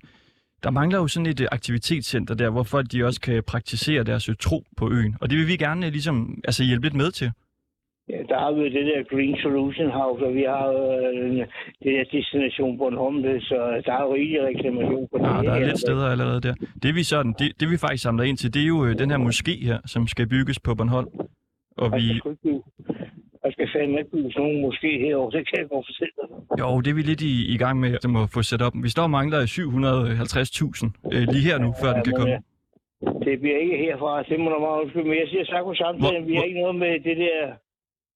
der 0.62 0.70
mangler 0.70 0.98
jo 0.98 1.08
sådan 1.08 1.26
et 1.26 1.40
øh, 1.40 1.48
aktivitetscenter 1.52 2.34
der, 2.34 2.50
hvor 2.50 2.62
folk 2.62 2.92
de 2.92 3.04
også 3.04 3.20
kan 3.20 3.42
praktisere 3.46 4.04
deres 4.04 4.28
øh, 4.28 4.36
tro 4.40 4.64
på 4.76 4.92
øen. 4.92 5.16
Og 5.20 5.30
det 5.30 5.38
vil 5.38 5.48
vi 5.48 5.56
gerne 5.56 5.86
øh, 5.86 5.92
ligesom, 5.92 6.40
altså, 6.44 6.64
hjælpe 6.64 6.86
lidt 6.86 6.94
med 6.94 7.10
til. 7.10 7.32
Ja, 8.10 8.18
der 8.30 8.38
har 8.38 8.52
vi 8.52 8.60
jo 8.60 8.68
det 8.76 8.84
der 8.90 9.02
Green 9.12 9.36
Solution 9.42 9.90
House, 10.00 10.20
og 10.26 10.34
vi 10.34 10.42
har 10.54 10.66
øh, 10.68 11.36
det 11.82 11.90
der 11.96 12.04
Destination 12.12 12.78
Bornholm, 12.78 13.18
så 13.40 13.82
der 13.86 13.92
er 13.92 14.02
jo 14.06 14.14
rigelig 14.14 14.42
reklamation 14.50 15.08
på 15.12 15.18
det. 15.18 15.24
Ja, 15.24 15.28
der 15.28 15.52
er 15.52 15.58
her. 15.58 15.66
lidt 15.66 15.78
steder 15.78 16.06
allerede 16.14 16.40
der. 16.40 16.54
Det 16.82 16.94
vi, 16.94 17.02
sådan, 17.02 17.32
det, 17.38 17.48
det 17.60 17.66
vi 17.72 17.76
faktisk 17.84 18.02
samler 18.02 18.24
ind 18.24 18.36
til, 18.36 18.54
det 18.54 18.62
er 18.62 18.66
jo 18.66 18.84
øh, 18.86 18.98
den 18.98 19.10
her 19.10 19.18
moské 19.28 19.54
her, 19.68 19.78
som 19.86 20.06
skal 20.06 20.26
bygges 20.28 20.60
på 20.60 20.74
Bornholm. 20.74 21.08
Og 21.82 21.92
vi, 21.96 22.04
bygge- 22.24 22.62
der 23.42 23.50
skal 23.52 23.68
fandme 23.74 23.98
ikke 23.98 24.10
bygges 24.10 24.36
nogen 24.36 24.60
måske 24.60 24.98
herovre, 25.04 25.38
det 25.38 25.48
kan 25.48 25.58
jeg 25.60 25.68
godt 25.68 25.86
fortælle 25.90 26.12
dig. 26.20 26.28
jo, 26.60 26.80
det 26.80 26.90
er 26.90 26.94
vi 26.94 27.02
lidt 27.02 27.22
i, 27.32 27.34
i 27.54 27.56
gang 27.56 27.80
med 27.80 27.90
at 28.04 28.10
må 28.10 28.26
få 28.34 28.42
sat 28.42 28.62
op. 28.62 28.72
Vi 28.82 28.88
står 28.88 29.02
og 29.02 29.10
mangler 29.10 29.40
750.000 29.40 31.14
øh, 31.14 31.22
lige 31.32 31.44
her 31.50 31.58
nu, 31.64 31.68
før 31.82 31.90
den 31.96 32.02
kan 32.04 32.14
komme. 32.20 32.34
øh, 32.34 32.40
Det 33.26 33.40
bliver 33.40 33.58
ikke 33.64 33.76
herfra, 33.84 34.22
det 34.22 34.40
må 34.40 34.48
du 34.50 34.58
meget 34.66 34.80
undskylde, 34.82 35.08
men 35.08 35.18
jeg 35.22 35.28
siger 35.30 35.44
sagt 35.44 35.64
på 35.70 35.74
samtalen, 35.74 36.26
vi 36.28 36.34
har 36.34 36.42
ikke 36.48 36.60
noget 36.60 36.76
med 36.84 36.92
det 37.08 37.16
der 37.24 37.40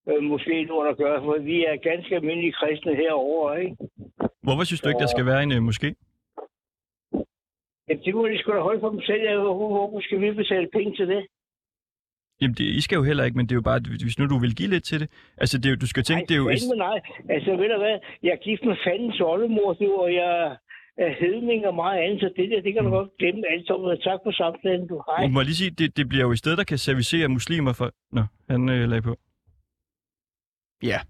øh, 0.09 0.23
måske 0.23 0.65
lort 0.65 0.89
at 0.93 0.97
gøre, 0.97 1.19
for 1.25 1.39
vi 1.51 1.65
er 1.65 1.77
ganske 1.91 2.15
almindelige 2.15 2.53
kristne 2.53 2.95
herovre, 2.97 3.63
ikke? 3.65 3.77
Hvorfor 4.43 4.65
synes 4.65 4.81
du 4.81 4.89
ikke, 4.89 5.05
der 5.05 5.15
skal 5.15 5.27
være 5.27 5.43
en 5.43 5.53
øh, 5.53 5.63
moské? 5.69 5.89
Ja, 7.89 7.95
det 8.05 8.15
må 8.15 8.29
de 8.29 8.39
sgu 8.39 8.53
da 8.53 8.61
holde 8.61 8.81
for 8.81 8.91
dem 8.91 9.01
selv. 9.01 9.23
Hvorfor, 9.41 10.01
skal 10.01 10.21
vi 10.21 10.31
betale 10.33 10.69
penge 10.73 10.97
til 10.97 11.09
det? 11.09 11.27
Jamen, 12.41 12.55
det, 12.59 12.65
I 12.79 12.81
skal 12.81 12.97
jo 12.97 13.03
heller 13.03 13.25
ikke, 13.25 13.37
men 13.37 13.47
det 13.47 13.53
er 13.53 13.61
jo 13.63 13.69
bare, 13.71 13.81
hvis 14.05 14.19
nu 14.19 14.25
du 14.27 14.39
vil 14.39 14.57
give 14.57 14.71
lidt 14.75 14.85
til 14.85 15.01
det. 15.01 15.09
Altså, 15.43 15.59
det 15.59 15.67
er 15.67 15.71
jo, 15.71 15.77
du 15.77 15.91
skal 15.93 16.03
tænke, 16.03 16.25
det 16.29 16.35
er 16.35 16.43
jo... 16.45 16.49
Nej, 16.49 16.59
fandme 16.59 16.77
nej. 16.89 16.99
Altså, 17.35 17.51
ved 17.61 17.69
du 17.75 17.79
hvad? 17.85 17.97
Jeg 18.23 18.33
er 18.37 18.43
gift 18.47 18.65
med 18.65 18.77
fandens 18.87 19.21
oldemor, 19.21 19.73
du, 19.73 19.89
og 20.05 20.15
jeg 20.15 20.57
er 21.07 21.13
hedning 21.25 21.67
og 21.67 21.75
meget 21.75 21.99
andet, 22.05 22.21
så 22.21 22.31
det 22.37 22.51
der, 22.51 22.61
det 22.61 22.73
kan 22.75 22.85
du 22.85 22.91
godt 22.91 23.11
glemme 23.19 23.43
alt 23.53 23.67
sammen. 23.67 24.01
Tak 24.09 24.21
for 24.25 24.33
samtalen, 24.43 24.87
du. 24.89 25.03
Må 25.35 25.41
jeg 25.41 25.47
lige 25.47 25.61
sige, 25.63 25.71
det, 25.71 25.97
det 25.97 26.09
bliver 26.09 26.25
jo 26.25 26.31
et 26.31 26.39
sted, 26.39 26.57
der 26.57 26.65
kan 26.65 26.79
servicere 26.79 27.29
muslimer 27.29 27.73
for... 27.73 27.89
Nå, 28.13 28.23
han 28.51 28.69
øh, 28.69 28.89
lagde 28.89 29.03
på. 29.03 29.15
Ja. 30.83 31.01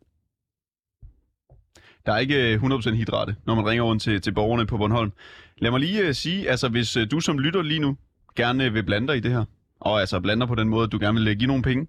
Der 2.07 2.12
er 2.12 2.18
ikke 2.18 2.54
øh, 2.54 2.62
100% 2.62 2.90
hidrate, 2.90 3.37
når 3.44 3.54
man 3.54 3.66
ringer 3.66 3.85
rundt 3.85 4.02
til, 4.02 4.20
til 4.20 4.35
borgerne 4.35 4.66
på 4.66 4.76
Bornholm. 4.76 5.12
Lad 5.59 5.70
mig 5.70 5.81
lige 5.81 6.09
uh, 6.09 6.14
sige, 6.14 6.50
altså 6.50 6.68
hvis 6.68 6.96
uh, 6.96 7.02
du 7.11 7.20
som 7.20 7.38
lytter 7.38 7.62
lige 7.62 7.81
nu 7.81 7.96
gerne 8.37 8.72
vil 8.72 8.83
blande 8.83 9.09
dig 9.09 9.16
i 9.16 9.20
det 9.20 9.31
her, 9.31 9.44
og 9.81 10.00
altså 10.00 10.20
blander 10.20 10.46
på 10.46 10.54
den 10.54 10.68
måde, 10.68 10.85
at 10.85 10.92
du 10.92 10.98
gerne 10.98 11.20
vil 11.20 11.38
give 11.38 11.46
nogle 11.46 11.62
penge 11.62 11.87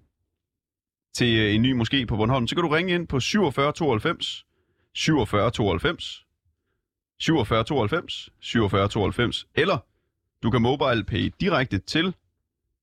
til 1.14 1.48
uh, 1.48 1.54
en 1.54 1.62
ny 1.62 1.80
moské 1.80 2.04
på 2.04 2.16
Bornholm, 2.16 2.46
så 2.46 2.54
kan 2.54 2.64
du 2.64 2.68
ringe 2.68 2.94
ind 2.94 3.08
på 3.08 3.20
47 3.20 3.72
92 3.72 4.46
47 4.94 5.50
92 5.50 6.26
47 7.18 7.64
92 7.64 8.30
47 8.40 8.88
92, 8.88 9.46
eller 9.54 9.78
du 10.42 10.50
kan 10.50 10.62
mobile 10.62 11.04
pay 11.04 11.32
direkte 11.40 11.78
til 11.78 12.14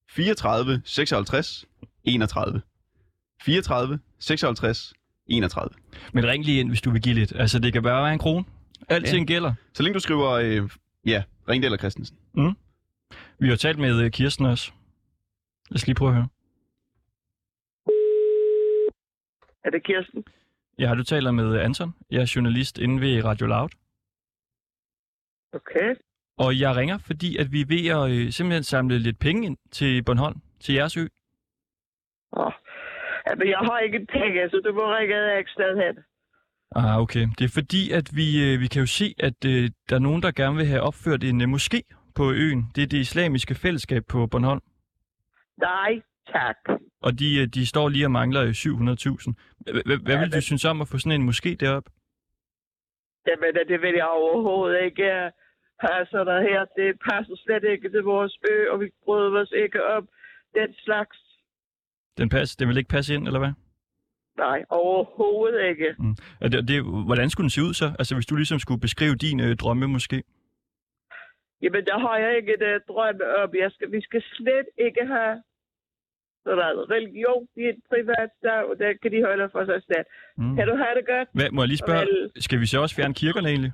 34 0.09 0.81
56 0.85 1.65
31. 2.03 2.61
34 3.47 3.99
56 4.19 4.93
31. 5.27 5.69
Men 6.13 6.25
ring 6.25 6.45
lige 6.45 6.59
ind, 6.59 6.69
hvis 6.69 6.81
du 6.81 6.91
vil 6.91 7.01
give 7.01 7.15
lidt. 7.15 7.33
Altså, 7.35 7.59
det 7.59 7.73
kan 7.73 7.83
bare 7.83 8.03
være 8.03 8.13
en 8.13 8.19
krone. 8.19 8.45
Alting 8.89 9.29
ja. 9.29 9.33
gælder. 9.33 9.53
Så 9.73 9.83
længe 9.83 9.93
du 9.93 9.99
skriver, 9.99 10.29
øh, 10.31 10.69
ja, 11.05 11.23
Ringdal 11.49 11.67
eller 11.67 11.77
Christensen. 11.77 12.17
Vi 13.39 13.49
har 13.49 13.55
talt 13.55 13.79
med 13.79 14.01
øh, 14.03 14.11
Kirsten 14.11 14.45
også. 14.45 14.71
Lad 15.69 15.75
os 15.75 15.87
lige 15.87 15.95
prøve 15.95 16.09
at 16.09 16.15
høre. 16.15 16.27
Er 19.63 19.69
det 19.69 19.83
Kirsten? 19.83 20.23
Ja, 20.79 20.93
du 20.97 21.03
taler 21.03 21.31
med 21.31 21.59
Anton. 21.59 21.93
Jeg 22.11 22.21
er 22.21 22.31
journalist 22.35 22.77
inde 22.77 23.01
ved 23.01 23.23
Radio 23.25 23.47
Loud. 23.47 23.69
Okay. 25.53 25.95
Og 26.37 26.59
jeg 26.59 26.75
ringer, 26.75 26.97
fordi 26.97 27.37
at 27.37 27.51
vi 27.51 27.61
er 27.61 27.65
ved 27.65 27.87
at 27.87 28.11
øh, 28.11 28.31
simpelthen 28.31 28.63
samle 28.63 28.99
lidt 28.99 29.19
penge 29.19 29.45
ind 29.45 29.57
til 29.71 30.03
Bornholm, 30.03 30.41
til 30.59 30.75
jeres 30.75 30.97
ø. 30.97 31.07
Åh. 32.37 32.51
Men 33.37 33.47
jeg 33.49 33.57
har 33.57 33.79
ikke 33.79 34.05
penge, 34.05 34.49
så 34.49 34.61
du 34.65 34.73
må 34.73 34.95
ringe 34.97 35.15
et 35.15 35.39
ekstra 35.39 35.63
hen. 35.83 35.95
Ah, 36.75 37.01
okay. 37.01 37.25
Det 37.39 37.45
er 37.45 37.53
fordi, 37.59 37.91
at 37.91 38.07
vi, 38.19 38.27
øh, 38.45 38.59
vi 38.61 38.67
kan 38.67 38.79
jo 38.79 38.85
se, 38.99 39.15
at 39.19 39.39
øh, 39.45 39.69
der 39.89 39.95
er 39.95 39.99
nogen, 40.07 40.21
der 40.21 40.31
gerne 40.31 40.55
vil 40.55 40.65
have 40.65 40.81
opført 40.81 41.23
en 41.23 41.41
øh, 41.41 41.47
moské 41.55 41.81
på 42.15 42.31
øen. 42.31 42.61
Det 42.75 42.83
er 42.83 42.87
det 42.87 42.97
islamiske 42.97 43.55
fællesskab 43.55 44.03
på 44.09 44.27
Bornholm. 44.27 44.61
Nej, 45.57 46.01
tak. 46.35 46.57
Og 47.01 47.19
de, 47.19 47.41
øh, 47.41 47.47
de 47.47 47.67
står 47.67 47.89
lige 47.89 48.05
og 48.05 48.11
mangler 48.11 48.41
øh, 48.43 48.49
700.000. 48.49 49.33
H- 49.67 49.89
h- 49.89 50.03
Hvad 50.05 50.17
vil 50.19 50.31
du 50.35 50.41
synes 50.41 50.65
om 50.65 50.81
at 50.81 50.87
få 50.87 50.97
sådan 50.97 51.21
en 51.21 51.29
moské 51.29 51.55
deroppe? 51.59 51.89
Jamen, 53.27 53.53
det 53.71 53.81
vil 53.81 53.95
jeg 53.95 54.07
overhovedet 54.07 54.85
ikke 54.85 55.03
øh, 55.03 55.31
have 55.85 56.05
sådan 56.11 56.43
her. 56.49 56.65
Det 56.79 56.89
passer 57.09 57.35
slet 57.45 57.63
ikke 57.73 57.89
til 57.89 58.03
vores 58.03 58.37
ø, 58.51 58.55
og 58.71 58.79
vi 58.79 58.87
bryder 59.05 59.41
os 59.41 59.51
ikke 59.63 59.85
om 59.95 60.07
den 60.55 60.73
slags. 60.85 61.17
Den, 62.17 62.29
passe, 62.29 62.57
den 62.59 62.67
vil 62.67 62.77
ikke 62.77 62.89
passe 62.89 63.15
ind, 63.15 63.27
eller 63.27 63.39
hvad? 63.39 63.53
Nej, 64.37 64.65
overhovedet 64.69 65.61
ikke. 65.71 65.95
Mm. 65.99 66.15
Og 66.41 66.51
det, 66.51 66.67
det, 66.67 66.83
hvordan 67.09 67.29
skulle 67.29 67.45
den 67.45 67.49
se 67.49 67.61
ud 67.63 67.73
så? 67.73 67.87
Altså 67.99 68.15
hvis 68.15 68.25
du 68.25 68.35
ligesom 68.35 68.59
skulle 68.59 68.81
beskrive 68.81 69.15
din 69.15 69.39
øh, 69.39 69.55
drømme 69.55 69.87
måske. 69.87 70.23
Jamen, 71.61 71.85
der 71.85 71.99
har 71.99 72.17
jeg 72.17 72.37
ikke 72.37 72.55
det 72.65 72.81
drømme 72.87 73.25
om. 73.41 73.49
Jeg 73.63 73.71
skal, 73.71 73.91
vi 73.91 74.01
skal 74.01 74.21
slet 74.33 74.67
ikke 74.87 75.05
have 75.05 75.43
sådan 76.45 76.77
religion 76.95 77.47
i 77.55 77.63
et 77.71 77.79
privat 77.89 78.29
sted, 78.37 78.59
og 78.69 78.75
der 78.79 78.93
kan 79.01 79.11
de 79.11 79.23
holde 79.23 79.49
for 79.51 79.65
sig 79.65 79.81
selv. 79.89 80.05
Mm. 80.37 80.55
Kan 80.55 80.67
du 80.67 80.75
have 80.83 80.93
det 80.99 81.05
godt? 81.13 81.27
Hvad, 81.33 81.49
må 81.51 81.61
jeg 81.61 81.67
lige 81.67 81.77
spørge, 81.85 81.99
Farvel. 81.99 82.31
skal 82.45 82.59
vi 82.59 82.65
så 82.65 82.77
også 82.81 82.95
fjerne 82.95 83.13
kirkerne 83.13 83.49
egentlig? 83.49 83.71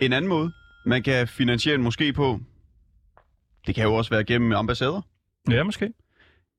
En 0.00 0.12
anden 0.12 0.28
måde, 0.28 0.52
man 0.86 1.02
kan 1.02 1.28
finansiere 1.28 1.74
en 1.74 1.86
moské 1.86 2.12
på, 2.12 2.40
det 3.66 3.74
kan 3.74 3.84
jo 3.84 3.94
også 3.94 4.10
være 4.10 4.24
gennem 4.24 4.52
ambassader. 4.52 5.00
Ja, 5.50 5.62
måske. 5.62 5.92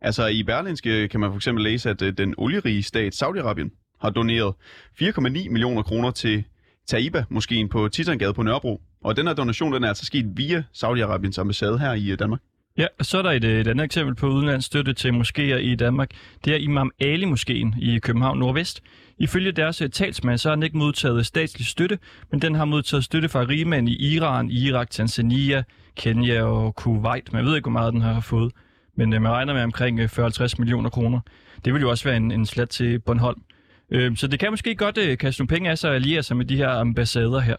Altså 0.01 0.27
i 0.27 0.43
Berlinske 0.43 1.07
kan 1.07 1.19
man 1.19 1.31
for 1.31 1.35
eksempel 1.35 1.63
læse, 1.63 1.89
at 1.89 2.01
øh, 2.01 2.17
den 2.17 2.33
olierige 2.37 2.83
stat 2.83 3.23
Saudi-Arabien 3.23 3.97
har 4.01 4.09
doneret 4.09 4.53
4,9 5.01 5.21
millioner 5.23 5.83
kroner 5.83 6.11
til 6.11 6.43
Taiba-moskeen 6.87 7.69
på 7.69 7.87
Titangade 7.87 8.33
på 8.33 8.43
Nørrebro. 8.43 8.81
Og 9.01 9.17
den 9.17 9.27
her 9.27 9.33
donation 9.33 9.73
den 9.73 9.83
er 9.83 9.87
altså 9.87 10.05
sket 10.05 10.25
via 10.37 10.63
Saudi-Arabiens 10.73 11.39
ambassade 11.39 11.79
her 11.79 11.93
i 11.93 12.11
øh, 12.11 12.19
Danmark. 12.19 12.39
Ja, 12.77 12.87
så 13.01 13.17
er 13.17 13.21
der 13.21 13.31
et, 13.31 13.43
øh, 13.43 13.61
et 13.61 13.67
andet 13.67 13.83
eksempel 13.83 14.15
på 14.15 14.27
udenlandsstøtte 14.27 14.93
til 14.93 15.11
moskéer 15.11 15.55
i 15.55 15.75
Danmark. 15.75 16.11
Det 16.45 16.53
er 16.53 16.57
Imam 16.57 16.91
Ali 16.99 17.25
Moskeen 17.25 17.75
i 17.79 17.99
København 17.99 18.39
Nordvest. 18.39 18.81
Ifølge 19.17 19.51
deres 19.51 19.81
øh, 19.81 19.89
talsmand, 19.89 20.37
så 20.37 20.49
har 20.49 20.55
den 20.55 20.63
ikke 20.63 20.77
modtaget 20.77 21.25
statslig 21.25 21.67
støtte, 21.67 21.99
men 22.31 22.41
den 22.41 22.55
har 22.55 22.65
modtaget 22.65 23.03
støtte 23.03 23.29
fra 23.29 23.39
rigmænd 23.39 23.89
i 23.89 24.15
Iran, 24.15 24.49
Irak, 24.49 24.89
Tanzania, 24.89 25.63
Kenya 25.95 26.43
og 26.43 26.75
Kuwait. 26.75 27.33
Man 27.33 27.45
ved 27.45 27.55
ikke, 27.55 27.65
hvor 27.65 27.79
meget 27.79 27.93
den 27.93 28.01
har 28.01 28.21
fået, 28.21 28.51
men 28.95 29.13
øh, 29.13 29.21
man 29.21 29.31
regner 29.31 29.53
med 29.53 29.63
omkring 29.63 30.01
40-50 30.01 30.55
millioner 30.57 30.89
kroner. 30.89 31.19
Det 31.65 31.73
vil 31.73 31.81
jo 31.81 31.89
også 31.89 32.03
være 32.03 32.17
en, 32.17 32.31
en 32.31 32.45
slat 32.45 32.69
til 32.69 32.99
Bornholm. 32.99 33.41
Øh, 33.91 34.17
så 34.17 34.27
det 34.27 34.39
kan 34.39 34.51
måske 34.51 34.75
godt 34.75 35.19
kaste 35.19 35.41
nogle 35.41 35.47
penge 35.47 35.69
af 35.69 35.77
sig 35.77 35.89
og 35.89 35.95
alliere 35.95 36.23
sig 36.23 36.37
med 36.37 36.45
de 36.45 36.57
her 36.57 36.69
ambassader 36.69 37.39
her. 37.39 37.55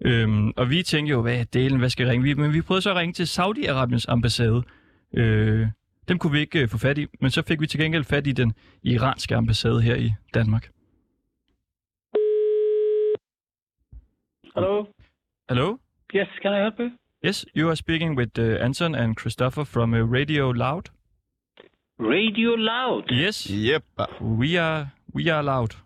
Øhm, 0.00 0.52
og 0.56 0.70
vi 0.70 0.82
tænkte 0.82 1.10
jo, 1.10 1.22
hvad 1.22 1.40
er 1.40 1.44
delen, 1.44 1.78
hvad 1.78 1.88
skal 1.88 2.04
jeg 2.04 2.12
ringe? 2.12 2.24
Vi, 2.24 2.34
men 2.34 2.52
vi 2.52 2.62
prøvede 2.62 2.82
så 2.82 2.90
at 2.90 2.96
ringe 2.96 3.12
til 3.12 3.24
Saudi-Arabiens 3.24 4.04
ambassade. 4.08 4.62
Øh, 5.14 5.66
dem 6.08 6.18
kunne 6.18 6.32
vi 6.32 6.38
ikke 6.38 6.62
øh, 6.62 6.68
få 6.68 6.78
fat 6.78 6.98
i, 6.98 7.06
men 7.20 7.30
så 7.30 7.42
fik 7.42 7.60
vi 7.60 7.66
til 7.66 7.80
gengæld 7.80 8.04
fat 8.04 8.26
i 8.26 8.32
den 8.32 8.52
iranske 8.82 9.36
ambassade 9.36 9.82
her 9.82 9.96
i 9.96 10.12
Danmark. 10.34 10.70
Hello. 14.54 14.84
Hello? 15.48 15.76
Yes, 16.14 16.28
can 16.42 16.52
I 16.52 16.62
help 16.62 16.74
you? 16.78 16.90
Yes, 17.26 17.46
you 17.56 17.68
are 17.68 17.76
speaking 17.76 18.18
with 18.18 18.38
uh, 18.38 18.64
Anton 18.64 18.94
and 18.94 19.16
Christopher 19.16 19.64
from 19.64 19.94
uh, 19.94 20.00
Radio 20.00 20.52
Loud. 20.52 20.82
Radio 21.98 22.56
Loud. 22.56 23.04
Yes. 23.10 23.46
Yep. 23.50 23.84
We 24.20 24.58
are 24.58 24.90
we 25.14 25.32
are 25.32 25.42
loud. 25.42 25.83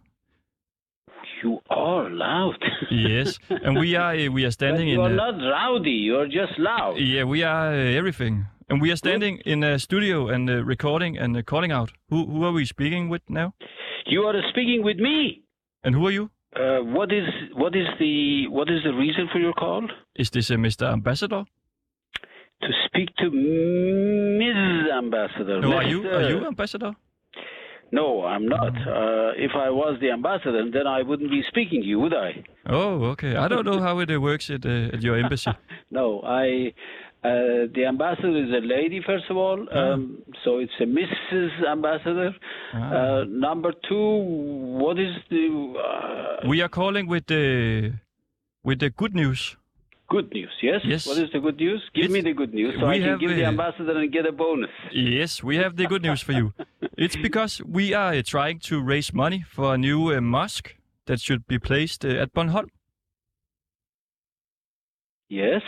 You 1.43 1.59
are 1.71 2.11
loud. 2.11 2.57
Yes, 2.91 3.39
and 3.49 3.79
we 3.79 3.95
are 3.97 4.15
uh, 4.15 4.29
we 4.31 4.45
are 4.45 4.51
standing 4.61 4.89
you 4.89 5.03
in. 5.03 5.19
are 5.19 5.29
uh, 5.29 5.31
not 5.33 5.35
rowdy. 5.51 5.91
You 5.91 6.17
are 6.17 6.27
just 6.27 6.59
loud. 6.59 6.97
Yeah, 6.99 7.25
we 7.25 7.43
are 7.43 7.73
uh, 7.73 7.99
everything, 8.01 8.47
and 8.69 8.81
we 8.83 8.91
are 8.91 8.97
standing 8.97 9.39
in 9.45 9.63
a 9.63 9.79
studio 9.79 10.29
and 10.29 10.49
uh, 10.51 10.65
recording 10.65 11.19
and 11.19 11.37
uh, 11.37 11.43
calling 11.43 11.73
out. 11.73 11.91
Who 12.11 12.27
who 12.27 12.45
are 12.45 12.53
we 12.53 12.65
speaking 12.65 13.09
with 13.09 13.23
now? 13.29 13.53
You 14.07 14.23
are 14.23 14.35
speaking 14.51 14.83
with 14.83 14.99
me. 14.99 15.43
And 15.85 15.95
who 15.95 16.07
are 16.07 16.11
you? 16.11 16.31
Uh, 16.57 16.81
what 16.97 17.13
is 17.13 17.29
what 17.55 17.77
is 17.77 17.87
the 18.01 18.49
what 18.49 18.69
is 18.71 18.83
the 18.83 18.95
reason 18.95 19.29
for 19.33 19.39
your 19.39 19.53
call? 19.53 19.87
Is 20.17 20.31
this 20.31 20.51
uh, 20.51 20.55
Mr. 20.57 20.91
Ambassador? 20.93 21.45
To 22.63 22.69
speak 22.87 23.15
to 23.19 23.31
Ms. 23.31 24.91
Ambassador. 24.97 25.61
No, 25.61 25.75
are 25.75 25.85
you 25.85 26.09
are 26.09 26.29
you 26.31 26.47
ambassador? 26.47 26.93
No, 27.91 28.25
I'm 28.25 28.47
not. 28.47 28.75
Uh, 28.77 29.33
if 29.37 29.53
I 29.55 29.71
was 29.71 29.99
the 30.01 30.11
ambassador, 30.11 30.71
then 30.71 30.87
I 30.87 31.03
wouldn't 31.03 31.31
be 31.31 31.43
speaking 31.49 31.81
to 31.83 31.87
you, 31.87 31.99
would 32.01 32.15
I? 32.15 32.45
Oh, 32.67 33.05
okay. 33.13 33.35
I 33.37 33.49
don't 33.49 33.65
know 33.65 33.81
how 33.81 33.99
it 34.01 34.11
uh, 34.11 34.21
works 34.21 34.51
at 34.51 34.67
uh, 34.67 34.95
at 34.95 35.03
your 35.03 35.17
embassy. 35.19 35.51
No, 35.91 36.21
I. 36.23 36.75
Uh, 37.25 37.67
the 37.75 37.85
ambassador 37.89 38.37
is 38.45 38.51
a 38.53 38.65
lady, 38.65 39.03
first 39.05 39.25
of 39.29 39.37
all, 39.37 39.67
Ah. 39.75 39.79
um, 39.95 40.23
so 40.45 40.59
it's 40.59 40.77
a 40.81 40.85
Mrs. 40.85 41.51
Ambassador. 41.69 42.31
Ah. 42.75 42.79
Uh, 42.79 43.25
number 43.27 43.73
two, 43.89 44.09
what 44.83 44.97
is 45.01 45.15
the 45.29 45.45
uh, 45.89 46.47
We 46.49 46.63
are 46.63 46.69
calling 46.69 47.09
with 47.09 47.27
the 47.27 47.95
with 48.63 48.79
the 48.79 48.91
good 48.91 49.15
news. 49.15 49.57
Good 50.09 50.33
news? 50.33 50.51
Yes. 50.63 50.81
Yes. 50.85 51.07
What 51.07 51.19
is 51.19 51.31
the 51.33 51.41
good 51.41 51.57
news? 51.57 51.83
Give 51.95 52.11
me 52.11 52.21
the 52.21 52.33
good 52.33 52.53
news 52.53 52.75
so 52.79 52.87
we 52.87 52.97
I 52.97 52.99
can 52.99 53.09
have, 53.09 53.21
give 53.21 53.31
the 53.31 53.45
ambassador 53.45 53.97
and 53.99 54.13
get 54.13 54.27
a 54.27 54.33
bonus. 54.33 54.71
Yes, 54.93 55.43
we 55.43 55.57
have 55.57 55.77
the 55.77 55.87
good 55.87 56.03
news 56.03 56.23
for 56.23 56.33
you. 56.33 56.53
It's 56.97 57.17
because 57.17 57.63
we 57.65 57.95
are 57.95 58.13
uh, 58.13 58.23
trying 58.23 58.59
to 58.61 58.83
raise 58.83 59.13
money 59.15 59.45
for 59.49 59.75
a 59.75 59.79
new 59.79 60.13
uh, 60.13 60.21
mosque 60.21 60.75
that 61.07 61.21
should 61.21 61.47
be 61.47 61.59
placed 61.59 62.05
uh, 62.05 62.23
at 62.23 62.33
Bornholm. 62.35 62.69
Yes. 65.29 65.63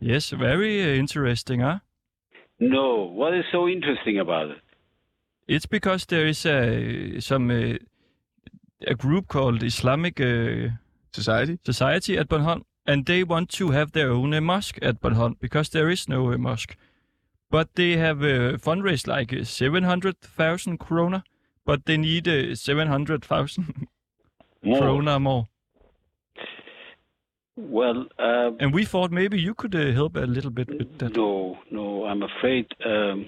Yes, 0.00 0.30
very 0.30 0.82
uh, 0.82 0.94
interesting, 0.94 1.60
huh? 1.60 1.80
No. 2.58 3.04
What 3.04 3.34
is 3.34 3.44
so 3.52 3.68
interesting 3.68 4.18
about 4.18 4.50
it? 4.50 4.58
It's 5.48 5.66
because 5.66 6.06
there 6.06 6.26
is 6.26 6.46
a 6.46 7.20
some 7.20 7.50
uh, 7.50 7.76
a 8.86 8.94
group 8.94 9.28
called 9.28 9.62
Islamic 9.62 10.20
uh, 10.20 10.68
Society 11.12 11.58
Society 11.64 12.16
at 12.16 12.28
Bornholm, 12.28 12.62
and 12.86 13.06
they 13.06 13.24
want 13.24 13.48
to 13.50 13.70
have 13.70 13.92
their 13.92 14.10
own 14.10 14.34
uh, 14.34 14.40
mosque 14.40 14.78
at 14.82 15.00
Bornholm 15.00 15.38
because 15.40 15.68
there 15.70 15.88
is 15.90 16.08
no 16.08 16.32
uh, 16.32 16.38
mosque. 16.38 16.76
But 17.50 17.74
they 17.74 17.96
have 17.98 18.22
uh, 18.22 18.56
fundraised 18.58 19.06
like 19.06 19.32
uh, 19.32 19.44
seven 19.44 19.84
hundred 19.84 20.20
thousand 20.20 20.78
kroner, 20.78 21.22
but 21.66 21.84
they 21.84 21.96
need 21.96 22.26
uh, 22.28 22.54
seven 22.54 22.88
hundred 22.88 23.24
thousand 23.24 23.86
More. 24.64 24.78
kroner 24.78 25.18
more. 25.20 25.48
Well, 27.56 28.06
uh, 28.18 28.52
And 28.58 28.72
we 28.72 28.84
thought 28.86 29.10
maybe 29.12 29.38
you 29.38 29.54
could 29.54 29.74
uh, 29.74 29.92
help 29.92 30.16
a 30.16 30.20
little 30.20 30.50
bit 30.50 30.68
with 30.68 30.98
that. 30.98 31.14
No, 31.16 31.58
no, 31.70 32.06
I'm 32.06 32.22
afraid 32.22 32.66
um, 32.86 33.26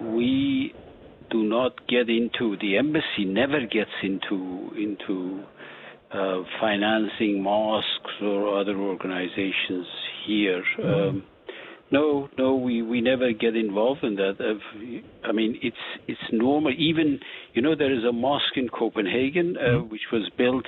we 0.00 0.72
do 1.30 1.42
not 1.42 1.86
get 1.88 2.08
into 2.08 2.56
the 2.60 2.76
embassy. 2.78 3.24
Never 3.24 3.60
gets 3.66 3.90
into 4.02 4.70
into 4.76 5.42
uh, 6.12 6.42
financing 6.60 7.42
mosques 7.42 8.22
or 8.22 8.60
other 8.60 8.76
organizations 8.76 9.86
here. 10.26 10.62
Um, 10.82 11.24
no, 11.92 12.28
no, 12.38 12.54
we, 12.54 12.82
we 12.82 13.00
never 13.00 13.32
get 13.32 13.56
involved 13.56 14.04
in 14.04 14.14
that. 14.16 14.36
Uh, 14.40 15.26
I 15.26 15.32
mean, 15.32 15.58
it's 15.62 15.76
it's 16.06 16.20
normal. 16.32 16.72
Even 16.76 17.18
you 17.52 17.62
know, 17.62 17.74
there 17.74 17.92
is 17.92 18.04
a 18.04 18.12
mosque 18.12 18.56
in 18.56 18.68
Copenhagen 18.68 19.56
uh, 19.56 19.78
which 19.82 20.02
was 20.12 20.30
built. 20.38 20.66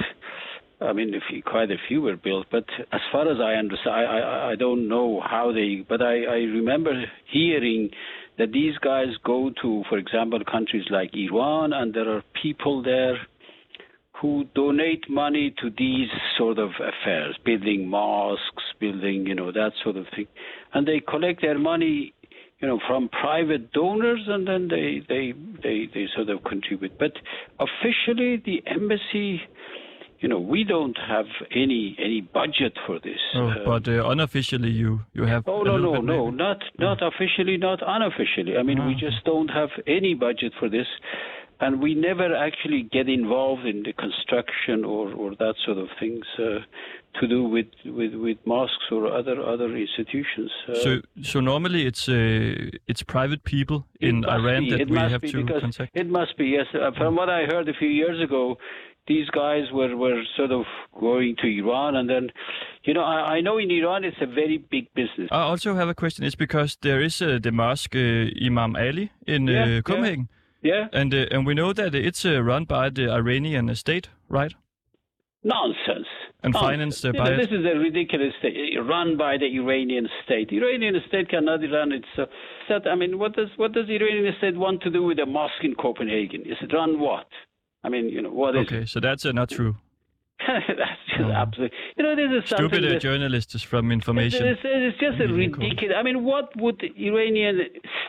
I 0.80 0.92
mean, 0.92 1.14
if 1.14 1.22
you, 1.30 1.42
quite 1.44 1.70
a 1.70 1.76
few 1.86 2.02
were 2.02 2.16
built, 2.16 2.46
but 2.50 2.64
as 2.90 3.00
far 3.12 3.30
as 3.30 3.38
I 3.40 3.52
understand, 3.54 3.94
I, 3.94 4.02
I, 4.02 4.50
I 4.50 4.56
don't 4.56 4.88
know 4.88 5.20
how 5.20 5.52
they. 5.52 5.84
But 5.88 6.02
I, 6.02 6.24
I 6.24 6.38
remember 6.58 7.04
hearing 7.32 7.90
that 8.38 8.50
these 8.50 8.76
guys 8.78 9.08
go 9.24 9.50
to, 9.62 9.84
for 9.88 9.98
example, 9.98 10.40
countries 10.50 10.86
like 10.90 11.10
Iran, 11.14 11.72
and 11.72 11.94
there 11.94 12.08
are 12.08 12.22
people 12.42 12.82
there 12.82 13.16
who 14.22 14.44
donate 14.54 15.04
money 15.10 15.52
to 15.60 15.68
these 15.76 16.08
sort 16.38 16.58
of 16.58 16.70
affairs, 16.92 17.36
building 17.44 17.88
mosques, 17.88 18.62
building, 18.80 19.26
you 19.26 19.34
know, 19.34 19.50
that 19.52 19.72
sort 19.84 19.96
of 19.96 20.06
thing, 20.14 20.26
and 20.72 20.86
they 20.88 21.00
collect 21.00 21.42
their 21.42 21.58
money 21.58 22.14
you 22.60 22.68
know, 22.68 22.78
from 22.86 23.08
private 23.08 23.72
donors, 23.72 24.22
and 24.28 24.46
then 24.46 24.68
they 24.68 25.02
they 25.08 25.32
they 25.64 25.88
they 25.92 26.06
sort 26.14 26.28
of 26.30 26.44
contribute. 26.44 26.96
But 26.96 27.10
officially, 27.58 28.36
the 28.44 28.62
embassy. 28.66 29.40
You 30.20 30.28
know, 30.28 30.38
we 30.38 30.62
don't 30.62 30.96
have 30.96 31.26
any 31.50 31.96
any 31.98 32.20
budget 32.20 32.74
for 32.86 33.00
this. 33.00 33.18
Oh, 33.34 33.48
Uh, 33.48 33.54
but 33.70 33.88
uh, 33.88 34.08
unofficially 34.08 34.70
you 34.70 35.00
you 35.14 35.24
have. 35.24 35.42
Oh 35.48 35.62
no 35.62 35.76
no 35.76 36.00
no 36.00 36.26
maybe? 36.26 36.36
not 36.36 36.58
not 36.78 36.98
officially 37.02 37.56
not 37.56 37.80
unofficially. 37.84 38.56
I 38.56 38.62
mean 38.62 38.86
we 38.86 38.94
Ah. 38.94 39.00
just 39.06 39.24
don't 39.24 39.50
have 39.60 39.70
any 39.88 40.14
budget 40.14 40.52
for 40.60 40.68
this, 40.68 40.86
and 41.62 41.72
we 41.86 41.94
never 42.08 42.28
actually 42.48 42.82
get 42.96 43.06
involved 43.08 43.64
in 43.72 43.78
the 43.88 43.94
construction 44.04 44.84
or 44.94 45.04
or 45.20 45.28
that 45.44 45.54
sort 45.66 45.78
of 45.78 45.88
things 46.02 46.26
uh, 46.38 46.60
to 47.18 47.24
do 47.34 47.40
with 47.54 47.70
with 47.98 48.14
with 48.26 48.38
mosques 48.54 48.88
or 48.96 49.02
other 49.20 49.36
other 49.52 49.70
institutions. 49.86 50.50
Uh, 50.68 50.74
So 50.86 50.90
so 51.32 51.40
normally 51.52 51.82
it's 51.90 52.04
uh, 52.08 52.90
it's 52.90 53.02
private 53.16 53.42
people 53.54 53.78
it 54.00 54.08
in 54.08 54.16
Iran 54.38 54.62
be, 54.64 54.70
that 54.70 54.80
it 54.80 54.90
we 54.90 54.98
have 54.98 55.24
to 55.34 55.44
contact. 55.44 55.90
It 56.02 56.08
must 56.18 56.34
be 56.36 56.46
yes. 56.56 56.66
Uh, 56.74 56.90
from 57.00 57.12
what 57.20 57.28
I 57.38 57.40
heard 57.52 57.66
a 57.74 57.76
few 57.82 57.92
years 58.02 58.18
ago, 58.28 58.42
these 59.06 59.28
guys 59.30 59.64
were, 59.72 59.96
were 59.96 60.22
sort 60.36 60.52
of 60.52 60.64
going 60.98 61.36
to 61.42 61.46
Iran, 61.48 61.96
and 61.96 62.08
then, 62.08 62.30
you 62.84 62.94
know, 62.94 63.02
I, 63.02 63.36
I 63.36 63.40
know 63.40 63.58
in 63.58 63.70
Iran 63.70 64.04
it's 64.04 64.16
a 64.20 64.26
very 64.26 64.58
big 64.58 64.86
business. 64.94 65.28
I 65.30 65.42
also 65.42 65.74
have 65.74 65.88
a 65.88 65.94
question. 65.94 66.24
It's 66.24 66.36
because 66.36 66.76
there 66.80 67.00
is 67.00 67.20
uh, 67.20 67.38
the 67.42 67.50
mosque 67.50 67.96
uh, 67.96 68.46
Imam 68.48 68.76
Ali 68.76 69.10
in 69.26 69.48
Yeah, 69.48 69.78
uh. 69.78 69.82
Copenhagen, 69.82 70.28
Yeah, 70.28 70.41
and 70.92 71.14
uh, 71.14 71.26
and 71.30 71.46
we 71.46 71.54
know 71.54 71.72
that 71.72 71.94
it's 71.94 72.24
uh, 72.24 72.42
run 72.42 72.64
by 72.64 72.90
the 72.90 73.10
Iranian 73.10 73.74
state, 73.74 74.08
right? 74.28 74.54
nonsense. 75.44 76.06
And 76.44 76.52
Nonsense. 76.54 76.70
financed 76.70 77.04
uh, 77.04 77.08
You 77.08 77.12
know, 77.12 77.24
by 77.24 77.36
this 77.36 77.52
is 77.52 77.64
a 77.64 77.78
ridiculous 77.78 78.32
state 78.38 78.74
run 78.82 79.16
by 79.16 79.36
the 79.38 79.46
Iranian 79.46 80.08
state. 80.24 80.50
The 80.50 80.58
Iranian 80.58 80.96
state 81.08 81.28
cannot 81.28 81.60
run 81.72 81.92
itself. 81.92 82.28
I 82.90 82.94
mean, 82.96 83.18
what 83.18 83.34
does 83.36 83.48
what 83.56 83.72
does 83.72 83.86
the 83.86 83.96
Iranian 83.96 84.34
state 84.38 84.56
want 84.56 84.82
to 84.82 84.90
do 84.90 85.02
with 85.04 85.18
a 85.18 85.26
mosque 85.26 85.62
in 85.62 85.74
Copenhagen? 85.74 86.42
Is 86.42 86.56
it 86.60 86.72
run 86.72 86.98
what? 86.98 87.26
I 87.84 87.88
mean, 87.88 88.08
you 88.08 88.22
know, 88.22 88.30
what 88.30 88.56
is 88.56 88.62
Okay, 88.62 88.86
so 88.86 88.98
that's 89.00 89.24
uh, 89.24 89.32
not 89.32 89.50
true. 89.50 89.76
That's 90.68 91.00
just 91.16 91.30
absolutely. 91.30 91.76
You 91.96 92.04
know, 92.04 92.16
this 92.16 92.44
is 92.44 92.48
something 92.50 92.68
Stupid 92.68 92.90
that- 92.94 93.00
journalists 93.00 93.62
from 93.62 93.92
information. 93.92 94.46
It's, 94.46 94.60
it's 94.64 94.98
just 94.98 95.20
a 95.20 95.32
ridiculous. 95.32 95.94
I 95.96 96.02
mean, 96.02 96.24
what 96.24 96.50
would 96.56 96.80
the 96.80 96.90
Iranian 97.08 97.60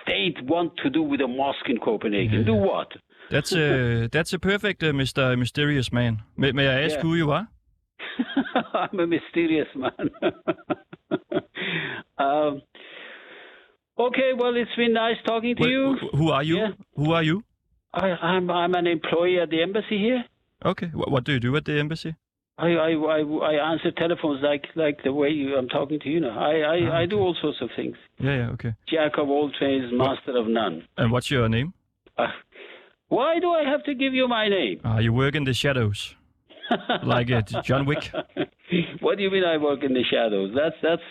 state 0.02 0.38
want 0.44 0.76
to 0.84 0.90
do 0.90 1.04
with 1.04 1.22
a 1.22 1.28
mosque 1.28 1.68
in 1.70 1.78
Copenhagen? 1.80 2.46
Do 2.46 2.56
what? 2.56 2.88
That's 3.30 3.54
uh, 3.54 4.08
that's 4.12 4.34
a 4.34 4.40
perfect 4.40 4.84
uh, 4.84 4.88
Mr. 4.94 5.38
Mysterious 5.38 5.92
Man. 5.92 6.22
May, 6.38 6.52
may 6.52 6.68
I 6.68 6.82
ask 6.84 6.96
Yeah. 6.96 7.02
who 7.02 7.16
you 7.16 7.32
are? 7.32 7.48
I'm 8.74 9.00
a 9.00 9.08
mysterious 9.08 9.68
man. 9.76 10.10
um, 12.18 12.62
okay, 13.98 14.32
well, 14.38 14.56
it's 14.56 14.76
been 14.78 14.94
nice 14.94 15.18
talking 15.26 15.56
to 15.56 15.68
you. 15.68 15.96
wh- 16.02 16.18
Who 16.18 16.30
are 16.32 16.44
you? 16.44 16.58
Yeah. 16.58 16.72
Who 16.96 17.12
are 17.14 17.24
you? 17.24 17.44
I, 17.94 18.08
I'm 18.10 18.50
I'm 18.50 18.74
an 18.74 18.88
employee 18.88 19.40
at 19.40 19.50
the 19.50 19.62
embassy 19.62 19.98
here. 20.00 20.24
Okay. 20.66 20.88
Wh- 20.88 21.12
what 21.12 21.24
do 21.24 21.32
you 21.34 21.40
do 21.40 21.56
at 21.56 21.66
the 21.66 21.80
embassy? 21.80 22.16
I, 22.58 22.68
I, 22.68 22.92
I, 22.92 23.20
I 23.22 23.72
answer 23.72 23.92
telephones 23.92 24.42
like 24.44 24.66
like 24.76 25.00
the 25.04 25.12
way 25.12 25.30
you, 25.30 25.58
I'm 25.58 25.68
talking 25.68 26.00
to 26.00 26.10
you 26.10 26.20
now. 26.20 26.38
I 26.38 26.54
I, 26.60 27.02
I 27.02 27.06
do 27.08 27.18
all 27.20 27.36
sorts 27.42 27.58
of 27.62 27.70
things. 27.76 27.98
Yeah, 28.20 28.36
yeah, 28.36 28.50
okay. 28.52 28.74
Jack 28.88 29.14
of 29.18 29.30
all 29.30 29.52
trades, 29.58 29.86
master 29.92 30.38
of 30.38 30.48
none. 30.48 30.88
And 30.98 31.12
what's 31.12 31.32
your 31.32 31.50
name? 31.50 31.74
Uh, 32.18 32.28
why 33.08 33.40
do 33.40 33.52
I 33.52 33.64
have 33.68 33.84
to 33.86 33.96
give 33.96 34.14
you 34.14 34.28
my 34.28 34.50
name? 34.50 34.82
Ah, 34.86 35.00
you 35.00 35.12
work 35.14 35.36
in 35.36 35.46
the 35.46 35.54
shadows, 35.54 36.16
like 37.04 37.32
uh, 37.32 37.42
John 37.64 37.86
Wick. 37.86 38.12
what 39.02 39.18
do 39.18 39.24
you 39.24 39.32
mean 39.32 39.44
I 39.44 39.58
work 39.58 39.84
in 39.84 39.94
the 39.94 40.04
shadows? 40.04 40.52
That's 40.56 40.76
that's 40.84 41.10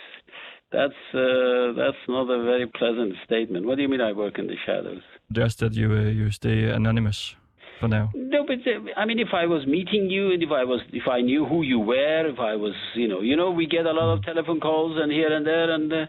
that's 0.71 1.03
uh, 1.13 1.73
that's 1.77 2.03
not 2.09 2.31
a 2.31 2.45
very 2.45 2.67
pleasant 2.69 3.15
statement. 3.25 3.67
What 3.67 3.77
do 3.77 3.83
you 3.83 3.89
mean 3.89 4.01
I 4.01 4.13
work 4.13 4.39
in 4.39 4.47
the 4.47 4.57
shadows? 4.65 5.03
Just 5.33 5.59
that 5.59 5.75
you 5.75 5.93
uh, 5.93 6.03
you 6.03 6.31
stay 6.31 6.71
anonymous 6.71 7.35
for 7.83 7.89
now. 7.99 8.07
No, 8.35 8.41
but 8.51 8.61
uh, 8.73 9.01
I 9.01 9.03
mean, 9.09 9.19
if 9.27 9.33
I 9.43 9.45
was 9.55 9.63
meeting 9.77 10.03
you 10.17 10.25
and 10.35 10.41
if 10.49 10.53
I 10.61 10.65
was 10.73 10.81
if 11.01 11.07
I 11.17 11.19
knew 11.29 11.43
who 11.51 11.59
you 11.73 11.79
were, 11.93 12.23
if 12.35 12.39
I 12.53 12.55
was, 12.65 12.75
you 13.03 13.09
know, 13.11 13.21
you 13.31 13.37
know, 13.41 13.51
we 13.61 13.65
get 13.77 13.85
a 13.93 13.95
lot 14.01 14.09
of 14.15 14.19
telephone 14.31 14.61
calls 14.67 14.95
and 15.03 15.11
here 15.21 15.33
and 15.37 15.45
there, 15.53 15.69
and 15.77 15.87
uh, 15.93 16.07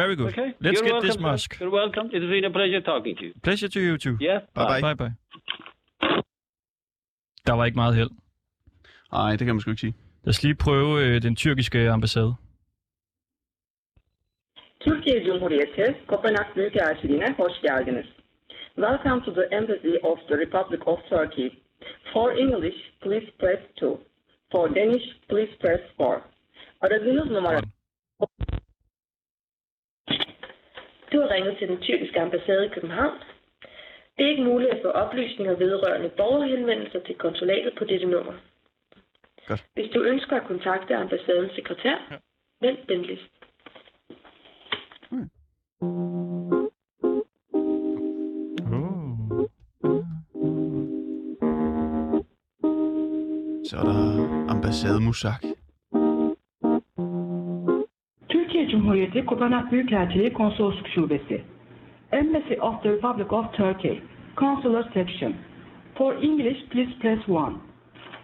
Very 0.00 0.14
good. 0.20 0.28
okay. 0.32 0.48
Let's 0.60 0.74
You're 0.74 0.88
get 0.88 0.92
welcome, 0.94 1.32
this 1.32 1.42
sir. 1.44 1.56
You're 1.60 1.76
welcome. 1.82 2.06
It's 2.16 2.28
been 2.34 2.44
a 2.50 2.54
pleasure 2.58 2.82
talking 2.92 3.14
to 3.18 3.24
you. 3.26 3.32
Pleasure 3.48 3.68
to 3.76 3.80
you 3.88 3.94
too. 4.04 4.16
Yeah. 4.28 4.38
Bye 4.56 4.66
bye. 4.72 4.80
Bye 4.86 4.96
bye. 5.02 5.14
Der 7.46 7.52
var 7.58 7.64
ikke 7.64 7.76
meget 7.84 7.94
held. 7.96 8.10
Nej, 9.12 9.30
det 9.36 9.44
kan 9.46 9.54
man 9.54 9.60
sgu 9.60 9.70
ikke 9.70 9.80
sige. 9.80 9.94
Lad 10.24 10.30
os 10.34 10.42
lige 10.42 10.54
prøve 10.54 10.92
øh, 11.04 11.22
den 11.22 11.36
tyrkiske 11.36 11.90
ambassade. 11.90 12.34
Türkiye 14.84 15.24
Cumhuriyeti 15.26 15.86
Kopenhag 16.08 16.46
Büyükelçiliğine 16.56 17.34
hoş 17.38 17.52
geldiniz. 17.62 18.06
Welcome 18.78 19.22
to 19.24 19.30
the 19.32 19.48
Embassy 19.56 19.94
of 20.04 20.18
the 20.28 20.36
Republic 20.36 20.80
of 20.86 20.98
Turkey. 21.08 21.48
For 22.12 22.32
English, 22.36 22.76
please 23.02 23.24
press 23.38 23.56
2. 23.80 23.96
For 24.52 24.68
Danish, 24.68 25.06
please 25.30 25.48
press 25.60 25.80
4. 25.96 26.22
Aradığınız 26.80 27.30
numara... 27.30 27.62
Du 31.12 31.20
har 31.20 31.28
ringet 31.30 31.58
til 31.58 31.68
den 31.68 31.80
tyrkiske 31.80 32.20
ambassade 32.20 32.66
i 32.66 32.68
København. 32.68 33.18
Det 34.18 34.24
er 34.24 34.30
ikke 34.30 34.44
muligt 34.44 34.70
at 34.70 34.82
få 34.82 34.88
oplysninger 34.88 35.56
vedrørende 35.56 36.08
borgerhenvendelser 36.08 37.00
til 37.00 37.14
konsulatet 37.14 37.72
på 37.78 37.84
dette 37.84 38.06
nummer. 38.06 38.32
Godt. 39.46 39.64
Hvis 39.74 39.90
du 39.94 40.02
ønsker 40.02 40.36
at 40.36 40.46
kontakte 40.46 40.96
ambassadens 40.96 41.52
sekretær, 41.52 41.96
ja. 42.10 42.16
vent 42.60 42.88
venligst. 42.88 43.32
Så 53.76 53.80
er 53.82 53.84
der 53.84 54.50
ambassademusak. 54.50 55.40
Türkiye 58.28 58.68
Cumhuriyeti 58.68 59.24
Kopenhag 59.24 59.72
Büyükelçiliği 59.72 60.32
Konsolosluk 60.32 60.88
Şubesi. 60.88 61.44
Embassy 62.12 62.54
of 62.60 62.82
the 62.82 62.92
Republic 62.92 63.32
of 63.32 63.52
Turkey. 63.52 64.00
Consular 64.36 64.90
Section. 64.94 65.34
For 65.98 66.14
English, 66.14 66.68
please 66.70 66.90
press 67.00 67.28
1. 67.28 67.54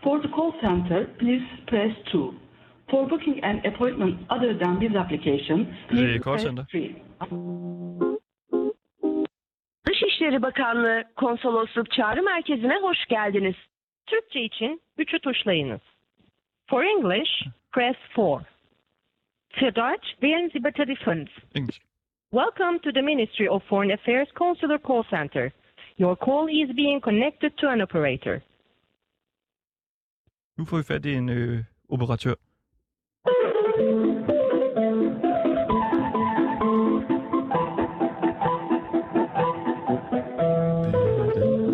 For 0.05 0.23
the 0.23 0.31
call 0.31 0.53
center, 0.61 1.07
please 1.19 1.45
press 1.67 1.93
2. 2.13 2.35
For 2.91 3.11
booking 3.11 3.45
an 3.45 3.61
appointment 3.73 4.15
other 4.31 4.59
than 4.59 4.81
this 4.81 4.95
application, 4.95 5.67
please 5.89 6.21
call 6.25 6.35
press 6.35 6.45
center. 6.45 6.67
3. 6.75 6.93
Dışişleri 9.89 10.43
Bakanlığı 10.43 11.05
Konsolosluk 11.17 11.91
Çağrı 11.91 12.23
Merkezi'ne 12.23 12.77
hoş 12.83 13.07
geldiniz. 13.09 13.57
Türkçe 14.07 14.41
için 14.41 14.83
3'ü 14.99 15.19
tuşlayınız. 15.21 15.81
For 16.67 16.83
English, 16.85 17.31
press 17.73 17.97
4. 18.17 18.45
Für 19.51 19.75
Deutsch 19.75 20.09
wählen 20.21 20.49
Sie 20.53 20.65
bitte 20.65 20.87
die 20.87 20.97
5. 21.07 21.29
English. 21.55 21.81
Welcome 22.33 22.79
to 22.79 22.93
the 22.93 23.03
Ministry 23.03 23.49
of 23.49 23.63
Foreign 23.69 23.91
Affairs 23.91 24.29
Consular 24.35 24.79
Call 24.79 25.03
Center. 25.11 25.53
Your 25.99 26.17
call 26.17 26.49
is 26.49 26.77
being 26.77 27.01
connected 27.01 27.57
to 27.57 27.69
an 27.69 27.81
operator. 27.81 28.41
Nu 30.59 30.65
får 30.65 30.77
vi 30.77 30.83
fat 30.83 31.05
i 31.07 31.15
en 31.15 31.29
øh, 31.29 31.65
operatør. 31.89 32.35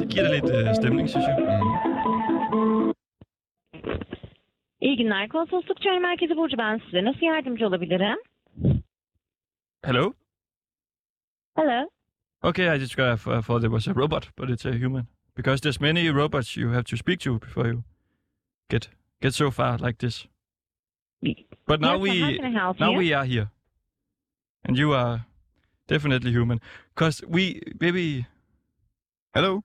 Det 0.01 0.09
giver 0.09 0.23
da 0.23 0.35
lidt 0.35 0.51
øh, 0.69 0.75
stemning, 0.75 1.09
synes 1.09 1.25
jeg. 1.27 1.88
İyi 4.81 4.97
günler. 4.97 5.29
Konsolosluk 5.29 5.83
Çağrı 5.83 6.01
Merkezi 6.01 6.37
Burcu 6.37 6.59
ben 6.59 6.79
size. 6.85 7.05
Nasıl 7.05 7.21
yardımcı 7.27 7.67
olabilirim? 7.67 8.19
Hello? 9.85 10.13
Hello. 11.57 11.89
Okay, 12.43 12.77
I 12.77 12.79
just 12.81 12.97
got, 12.97 13.19
I 13.27 13.43
thought 13.43 13.65
it 13.65 13.71
was 13.71 13.89
a 13.89 13.95
robot, 13.95 14.29
but 14.39 14.51
it's 14.51 14.67
a 14.67 14.73
human. 14.73 15.07
Because 15.37 15.61
there's 15.61 15.81
many 15.81 16.09
robots 16.11 16.57
you 16.57 16.71
have 16.73 16.85
to 16.85 16.97
speak 16.97 17.21
to 17.21 17.39
before 17.41 17.69
you 17.69 17.83
get 18.71 18.89
get 19.23 19.35
so 19.35 19.51
far 19.51 19.79
like 19.79 19.99
this. 19.99 20.27
But 21.67 21.81
now 21.81 21.95
Yes, 21.95 22.03
we 22.03 22.21
how 22.21 22.37
can 22.37 22.45
I 22.57 22.59
help 22.61 22.81
now 22.81 22.91
you? 22.93 22.99
we 22.99 23.13
are 23.17 23.25
here, 23.27 23.49
and 24.65 24.77
you 24.79 24.93
are 24.95 25.21
definitely 25.89 26.31
human. 26.33 26.61
Cause 26.95 27.25
we 27.29 27.61
maybe 27.81 28.27
Hello. 29.35 29.63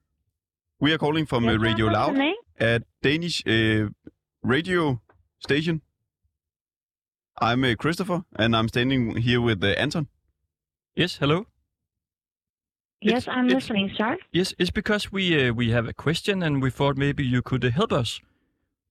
We 0.80 0.93
are 0.93 0.97
calling 0.97 1.26
from 1.28 1.43
Yes, 1.45 1.56
uh. 1.56 1.60
Radio 1.60 1.86
What's 1.86 1.97
Loud, 1.97 2.34
a 2.60 2.82
Danish 3.02 3.43
uh, 3.47 3.89
radio 4.43 5.01
station. 5.39 5.82
I'm 7.39 7.63
uh, 7.63 7.75
Christopher, 7.75 8.23
and 8.36 8.56
I'm 8.56 8.67
standing 8.67 9.17
here 9.17 9.41
with 9.41 9.63
uh, 9.63 9.67
Anton. 9.67 10.08
yes, 10.95 11.17
hello. 11.17 11.47
Yes, 13.01 13.27
I'm 13.27 13.47
listening, 13.47 13.91
sir. 13.97 14.17
Yes, 14.32 14.53
it's 14.58 14.71
because 14.71 15.12
we 15.12 15.49
uh, 15.49 15.53
we 15.53 15.71
have 15.71 15.88
a 15.88 15.93
question, 15.93 16.43
and 16.43 16.62
we 16.62 16.69
thought 16.69 16.95
maybe 16.97 17.25
you 17.25 17.41
could 17.41 17.65
uh, 17.65 17.71
help 17.71 17.91
us. 17.91 18.21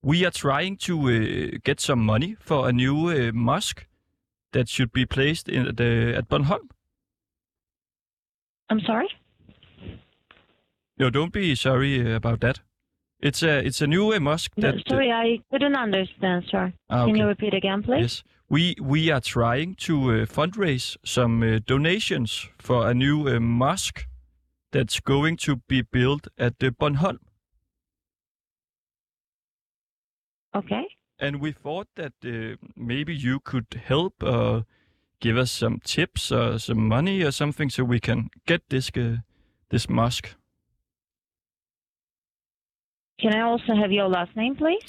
We 0.03 0.27
are 0.27 0.31
trying 0.31 0.77
to 0.79 0.95
uh, 1.09 1.59
get 1.65 1.81
some 1.81 2.05
money 2.05 2.37
for 2.41 2.69
a 2.69 2.73
new 2.73 3.09
uh, 3.09 3.31
mosque 3.33 3.87
that 4.53 4.69
should 4.69 4.93
be 4.93 5.07
placed 5.07 5.49
in 5.49 5.75
the 5.77 6.15
at 6.17 6.29
Bornholm. 6.29 6.69
I'm 8.69 8.81
sorry? 8.81 9.09
No, 10.99 11.11
don't 11.11 11.33
be 11.33 11.55
sorry 11.55 12.01
uh, 12.01 12.17
about 12.17 12.41
that. 12.41 12.61
It's 13.23 13.43
a 13.43 13.65
it's 13.65 13.81
a 13.81 13.87
new 13.87 14.13
uh, 14.13 14.19
mosque 14.21 14.53
No, 14.57 14.73
that. 14.73 14.81
uh, 14.87 14.91
sorry, 14.91 15.13
I 15.13 15.39
couldn't 15.51 15.77
understand, 15.77 16.45
sir. 16.51 16.73
Ah, 16.91 17.07
Can 17.07 17.15
you 17.17 17.27
repeat 17.27 17.55
again, 17.55 17.83
please? 17.83 18.01
Yes, 18.01 18.23
we 18.49 18.75
we 18.81 19.11
are 19.13 19.21
trying 19.21 19.77
to 19.87 19.95
uh, 19.95 20.27
fundraise 20.27 20.97
some 21.05 21.43
uh, 21.43 21.61
donations 21.65 22.49
for 22.59 22.91
a 22.91 22.95
new 22.95 23.29
uh, 23.29 23.39
mosque 23.41 24.09
that's 24.73 25.01
going 25.01 25.37
to 25.37 25.57
be 25.69 25.83
built 25.83 26.27
at 26.37 26.59
the 26.59 26.71
Bornholm. 26.73 27.19
Okay. 30.55 30.85
And 31.19 31.41
we 31.41 31.53
thought 31.53 31.89
that 31.95 32.13
uh, 32.25 32.57
maybe 32.77 33.15
you 33.15 33.39
could 33.41 33.81
help 33.87 34.23
uh, 34.23 34.63
give 35.21 35.37
us 35.39 35.53
some 35.53 35.79
tips 35.85 36.33
or 36.33 36.59
some 36.59 36.89
money 36.89 37.23
or 37.23 37.31
something 37.31 37.71
so 37.71 37.85
we 37.85 38.01
can 38.01 38.31
get 38.47 38.63
this 38.69 38.91
uh, 38.97 39.19
this 39.71 39.89
mosque. 39.89 40.35
Can 43.23 43.35
I 43.35 43.41
also 43.41 43.75
have 43.75 43.93
your 43.93 44.09
last 44.09 44.37
name, 44.37 44.57
please? 44.57 44.85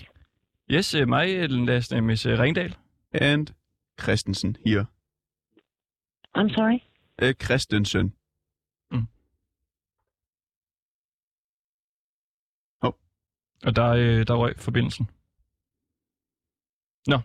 Yes, 0.67 0.93
uh, 0.96 1.06
my 1.06 1.26
uh, 1.43 1.48
last 1.48 1.91
name 1.91 2.10
is 2.10 2.26
uh, 2.26 2.30
Ringdal. 2.30 2.74
And 3.13 3.54
Christensen 4.02 4.58
here. 4.65 4.88
I'm 6.36 6.50
sorry? 6.50 6.84
Uh, 7.22 7.34
Christensen. 7.34 8.13
Og 13.65 13.76
der, 13.76 13.89
øh, 13.89 14.28
der 14.28 14.34
røg 14.36 14.54
forbindelsen. 14.58 15.10
Nå. 17.08 17.19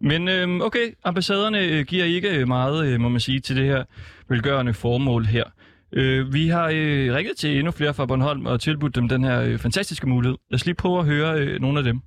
Men 0.00 0.28
øh, 0.28 0.60
okay, 0.66 0.94
ambassaderne 1.04 1.58
øh, 1.58 1.86
giver 1.86 2.04
ikke 2.04 2.46
meget, 2.46 2.86
øh, 2.86 3.00
må 3.00 3.08
man 3.08 3.20
sige, 3.20 3.40
til 3.40 3.56
det 3.56 3.64
her 3.64 3.84
velgørende 4.28 4.74
formål 4.74 5.24
her. 5.24 5.44
Øh, 5.92 6.32
vi 6.32 6.48
har 6.48 6.66
øh, 6.68 7.14
ringet 7.14 7.36
til 7.36 7.56
endnu 7.58 7.70
flere 7.70 7.94
fra 7.94 8.06
Bornholm 8.06 8.46
og 8.46 8.60
tilbudt 8.60 8.94
dem 8.94 9.08
den 9.08 9.24
her 9.24 9.40
øh, 9.42 9.58
fantastiske 9.58 10.08
mulighed. 10.08 10.38
Lad 10.50 10.54
os 10.54 10.66
lige 10.66 10.74
prøve 10.74 10.98
at 11.00 11.06
høre 11.06 11.40
øh, 11.40 11.60
nogle 11.60 11.78
af 11.78 11.84
dem. 11.84 12.00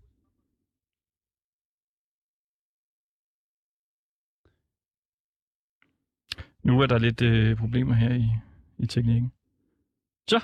Nu 6.63 6.81
er 6.81 6.85
der 6.87 6.97
lidt 6.97 7.21
øh, 7.21 7.57
problemer 7.57 7.93
her 7.93 8.13
i, 8.15 8.25
i 8.77 8.87
teknikken. 8.87 9.31
Så, 10.27 10.39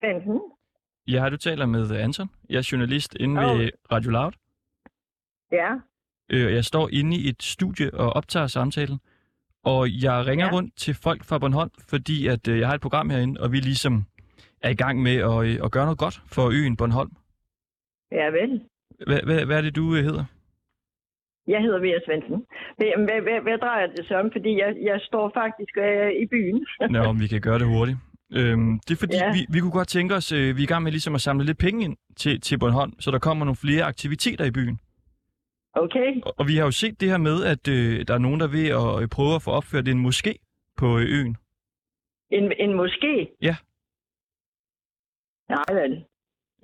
Benson? 0.00 0.40
Ja, 1.06 1.28
du 1.30 1.36
taler 1.36 1.66
med 1.66 1.90
Anton. 1.90 2.30
Jeg 2.48 2.58
er 2.58 2.68
journalist 2.72 3.14
inde 3.20 3.40
ved 3.40 3.70
Radio 3.92 4.10
Loud. 4.10 4.32
Ja. 5.52 5.74
Øh, 6.28 6.52
Jeg 6.54 6.64
står 6.64 6.88
inde 6.92 7.16
i 7.16 7.28
et 7.28 7.42
studie 7.42 7.94
og 7.94 8.12
optager 8.12 8.46
samtalen. 8.46 9.00
Og 9.64 10.02
jeg 10.02 10.26
ringer 10.26 10.46
ja. 10.46 10.52
rundt 10.52 10.76
til 10.76 10.94
folk 10.94 11.24
fra 11.24 11.38
Bornholm, 11.38 11.70
fordi 11.88 12.26
at 12.26 12.48
øh, 12.48 12.58
jeg 12.58 12.68
har 12.68 12.74
et 12.74 12.80
program 12.80 13.10
herinde, 13.10 13.40
og 13.40 13.52
vi 13.52 13.56
ligesom 13.56 14.04
er 14.62 14.70
i 14.70 14.74
gang 14.74 15.02
med 15.02 15.16
at, 15.16 15.38
øh, 15.46 15.64
at 15.64 15.70
gøre 15.72 15.84
noget 15.84 15.98
godt 15.98 16.16
for 16.26 16.44
øen 16.58 16.76
Bornholm. 16.76 17.12
Ja, 18.12 18.26
vel. 18.38 18.60
Hvad, 19.46 19.58
er 19.58 19.62
det, 19.62 19.76
du 19.76 19.94
øh, 19.96 20.04
hedder? 20.04 20.24
Jeg 21.46 21.60
hedder 21.62 21.80
Vera 21.80 22.00
Svendsen. 22.06 22.46
Hvad, 22.76 23.22
hvad, 23.22 23.40
hvad, 23.42 23.58
drejer 23.58 23.86
det 23.86 24.06
sig 24.08 24.16
om? 24.16 24.30
Fordi 24.32 24.58
jeg, 24.58 24.76
jeg 24.82 25.00
står 25.00 25.30
faktisk 25.34 25.74
øh, 25.76 26.10
i 26.22 26.26
byen. 26.26 26.66
Nå, 26.90 26.98
om 26.98 27.20
vi 27.20 27.26
kan 27.26 27.40
gøre 27.40 27.58
det 27.58 27.66
hurtigt. 27.66 27.98
Øhm, 28.38 28.80
det 28.88 28.94
er 28.94 28.98
fordi. 28.98 29.16
Ja. 29.16 29.32
vi, 29.32 29.40
vi 29.54 29.60
kunne 29.60 29.76
godt 29.80 29.88
tænke 29.88 30.14
os, 30.14 30.32
øh, 30.32 30.56
vi 30.56 30.62
er 30.62 30.66
i 30.68 30.72
gang 30.72 30.82
med 30.82 30.92
ligesom 30.92 31.14
at 31.14 31.20
samle 31.20 31.44
lidt 31.46 31.58
penge 31.58 31.84
ind 31.84 31.96
til, 32.16 32.40
til 32.40 32.58
Bornholm, 32.58 32.92
så 33.00 33.10
der 33.10 33.18
kommer 33.18 33.44
nogle 33.44 33.56
flere 33.56 33.84
aktiviteter 33.84 34.44
i 34.44 34.50
byen. 34.50 34.78
Okay. 35.74 36.20
Og, 36.22 36.34
og 36.38 36.48
vi 36.48 36.56
har 36.56 36.64
jo 36.64 36.70
set 36.70 37.00
det 37.00 37.10
her 37.10 37.18
med, 37.18 37.44
at 37.44 37.68
øh, 37.68 38.06
der 38.08 38.14
er 38.14 38.18
nogen, 38.18 38.40
der 38.40 38.46
er 38.46 38.50
ved 38.50 38.68
at 38.68 39.02
øh, 39.02 39.08
prøve 39.08 39.34
at 39.34 39.42
få 39.42 39.50
opført 39.50 39.88
en 39.88 40.06
moské 40.06 40.32
på 40.76 40.98
øh, 40.98 41.18
øen. 41.18 41.36
En, 42.30 42.52
en 42.64 42.80
moské? 42.80 43.36
Ja. 43.42 43.56
Nej, 45.48 45.82
vel. 45.82 46.04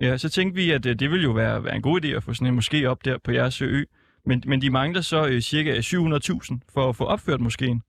Ja, 0.01 0.17
så 0.17 0.29
tænkte 0.29 0.55
vi, 0.61 0.71
at 0.71 0.85
øh, 0.85 0.95
det 0.99 1.11
ville 1.11 1.23
jo 1.23 1.31
være, 1.31 1.63
være 1.63 1.75
en 1.75 1.81
god 1.81 2.05
idé 2.05 2.07
at 2.07 2.23
få 2.23 2.33
sådan 2.33 2.53
en 2.53 2.59
moské 2.59 2.85
op 2.85 3.05
der 3.05 3.17
på 3.17 3.31
jeres 3.31 3.61
ø. 3.61 3.83
Men, 4.25 4.43
men 4.45 4.61
de 4.61 4.69
mangler 4.69 5.01
så 5.01 5.27
øh, 5.31 5.39
cirka 5.41 5.71
700.000 5.71 6.59
for 6.73 6.89
at 6.89 6.95
få 6.95 7.05
opført 7.05 7.41
moskéen. 7.47 7.79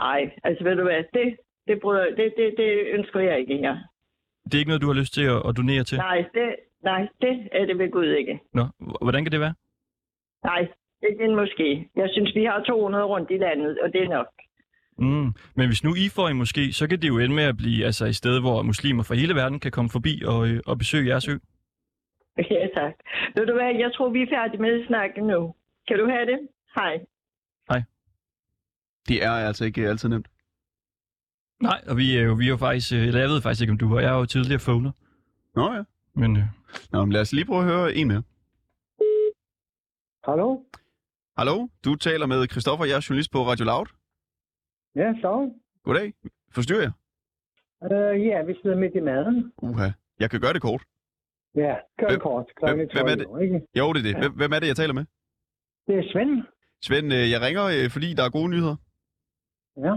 Nej, 0.00 0.20
altså 0.44 0.64
ved 0.64 0.76
du 0.76 0.82
hvad, 0.82 1.04
det, 1.14 1.36
det, 1.66 1.80
bryder, 1.80 2.04
det, 2.04 2.34
det, 2.36 2.54
det 2.56 2.70
ønsker 2.96 3.20
jeg 3.20 3.40
ikke 3.40 3.56
her. 3.56 3.76
Det 4.44 4.54
er 4.54 4.58
ikke 4.58 4.68
noget, 4.68 4.82
du 4.82 4.86
har 4.86 5.00
lyst 5.00 5.14
til 5.14 5.24
at, 5.24 5.42
at 5.48 5.56
donere 5.56 5.84
til? 5.84 5.98
Nej, 5.98 6.24
det, 6.34 6.56
nej, 6.82 7.08
det 7.20 7.48
er 7.52 7.64
det 7.66 7.78
ved 7.78 7.90
Gud 7.90 8.06
ikke. 8.06 8.40
Nå, 8.54 8.64
hvordan 9.02 9.24
kan 9.24 9.32
det 9.32 9.40
være? 9.40 9.54
Nej, 10.44 10.68
ikke 11.08 11.24
en 11.24 11.38
moské. 11.38 11.90
Jeg 11.96 12.08
synes, 12.12 12.34
vi 12.34 12.44
har 12.44 12.62
200 12.62 13.04
rundt 13.04 13.30
i 13.30 13.36
landet, 13.36 13.78
og 13.82 13.92
det 13.92 14.02
er 14.02 14.08
nok. 14.08 14.26
Mm. 14.98 15.32
Men 15.56 15.66
hvis 15.68 15.84
nu 15.84 15.94
I 15.94 16.08
får 16.08 16.28
en 16.28 16.40
moské, 16.42 16.72
så 16.72 16.86
kan 16.88 17.02
det 17.02 17.08
jo 17.08 17.18
ende 17.18 17.34
med 17.34 17.44
at 17.44 17.56
blive 17.56 17.84
altså, 17.86 18.06
et 18.06 18.16
sted, 18.16 18.40
hvor 18.40 18.62
muslimer 18.62 19.02
fra 19.02 19.14
hele 19.14 19.34
verden 19.34 19.60
kan 19.60 19.72
komme 19.72 19.90
forbi 19.90 20.22
og, 20.26 20.48
øh, 20.48 20.60
og 20.66 20.78
besøge 20.78 21.08
jeres 21.08 21.28
ø. 21.28 21.36
Ja, 22.50 22.66
tak. 22.76 22.94
Ved 23.36 23.46
du 23.46 23.52
hvad, 23.52 23.74
jeg 23.84 23.90
tror, 23.94 24.08
vi 24.10 24.22
er 24.22 24.26
færdige 24.30 24.62
med 24.62 24.80
at 24.80 24.86
snakke 24.86 25.20
nu. 25.20 25.54
Kan 25.88 25.98
du 25.98 26.06
have 26.06 26.26
det? 26.26 26.38
Hej. 26.76 27.00
Det 29.08 29.24
er 29.24 29.30
altså 29.30 29.64
ikke 29.64 29.88
altid 29.88 30.08
nemt. 30.08 30.28
Nej, 31.62 31.80
og 31.88 31.96
vi 31.96 32.16
er 32.16 32.22
jo, 32.22 32.32
vi 32.32 32.44
er 32.44 32.48
jo 32.48 32.56
faktisk, 32.56 32.92
øh, 32.92 33.06
eller 33.06 33.20
jeg 33.20 33.28
ved 33.28 33.42
faktisk 33.42 33.62
ikke, 33.62 33.70
om 33.70 33.78
du 33.78 33.94
er, 33.94 34.00
jeg 34.00 34.12
er 34.14 34.18
jo 34.18 34.24
tidligere 34.24 34.60
phoner. 34.66 34.92
Nå 35.56 35.72
ja. 35.72 35.82
Men 36.14 36.36
øh, 36.36 36.42
Nå, 36.92 37.04
men 37.04 37.12
lad 37.12 37.20
os 37.20 37.32
lige 37.32 37.44
prøve 37.44 37.60
at 37.60 37.66
høre 37.66 37.94
en 37.94 38.08
mere. 38.08 38.22
Hallo? 40.24 40.48
Hallo, 41.38 41.68
du 41.84 41.94
taler 41.94 42.26
med 42.26 42.46
Christoffer, 42.52 42.84
jeg 42.84 42.96
er 42.96 43.06
journalist 43.08 43.32
på 43.32 43.38
Radio 43.50 43.64
Loud. 43.64 43.86
Ja, 45.00 45.08
så. 45.22 45.32
Goddag. 45.84 46.12
Forstyrrer 46.54 46.80
jeg? 46.86 46.92
Uh, 47.86 48.26
ja, 48.26 48.42
vi 48.42 48.54
sidder 48.62 48.76
midt 48.76 48.94
i 48.94 49.00
maden. 49.00 49.52
Uha. 49.62 49.88
Jeg 50.20 50.30
kan 50.30 50.40
gøre 50.40 50.52
det 50.52 50.62
kort. 50.62 50.82
Ja, 51.54 51.74
gør 52.00 52.08
det 52.08 52.20
kort. 52.22 52.46
Hvem- 52.62 52.76
hvem 52.92 53.06
er 53.06 53.16
12 53.24 53.38
det? 53.38 53.42
ikke? 53.44 53.60
Jo, 53.78 53.92
det 53.92 53.98
er 53.98 54.02
det. 54.02 54.12
Ja. 54.14 54.18
Hvem, 54.20 54.32
hvem 54.40 54.52
er 54.52 54.58
det, 54.58 54.66
jeg 54.66 54.76
taler 54.76 54.94
med? 54.94 55.04
Det 55.86 55.94
er 55.98 56.04
Svend. 56.12 56.42
Svend, 56.82 57.12
øh, 57.12 57.30
jeg 57.32 57.40
ringer, 57.46 57.64
øh, 57.76 57.90
fordi 57.90 58.08
der 58.14 58.24
er 58.24 58.30
gode 58.38 58.48
nyheder. 58.54 58.76
Ja. 59.86 59.94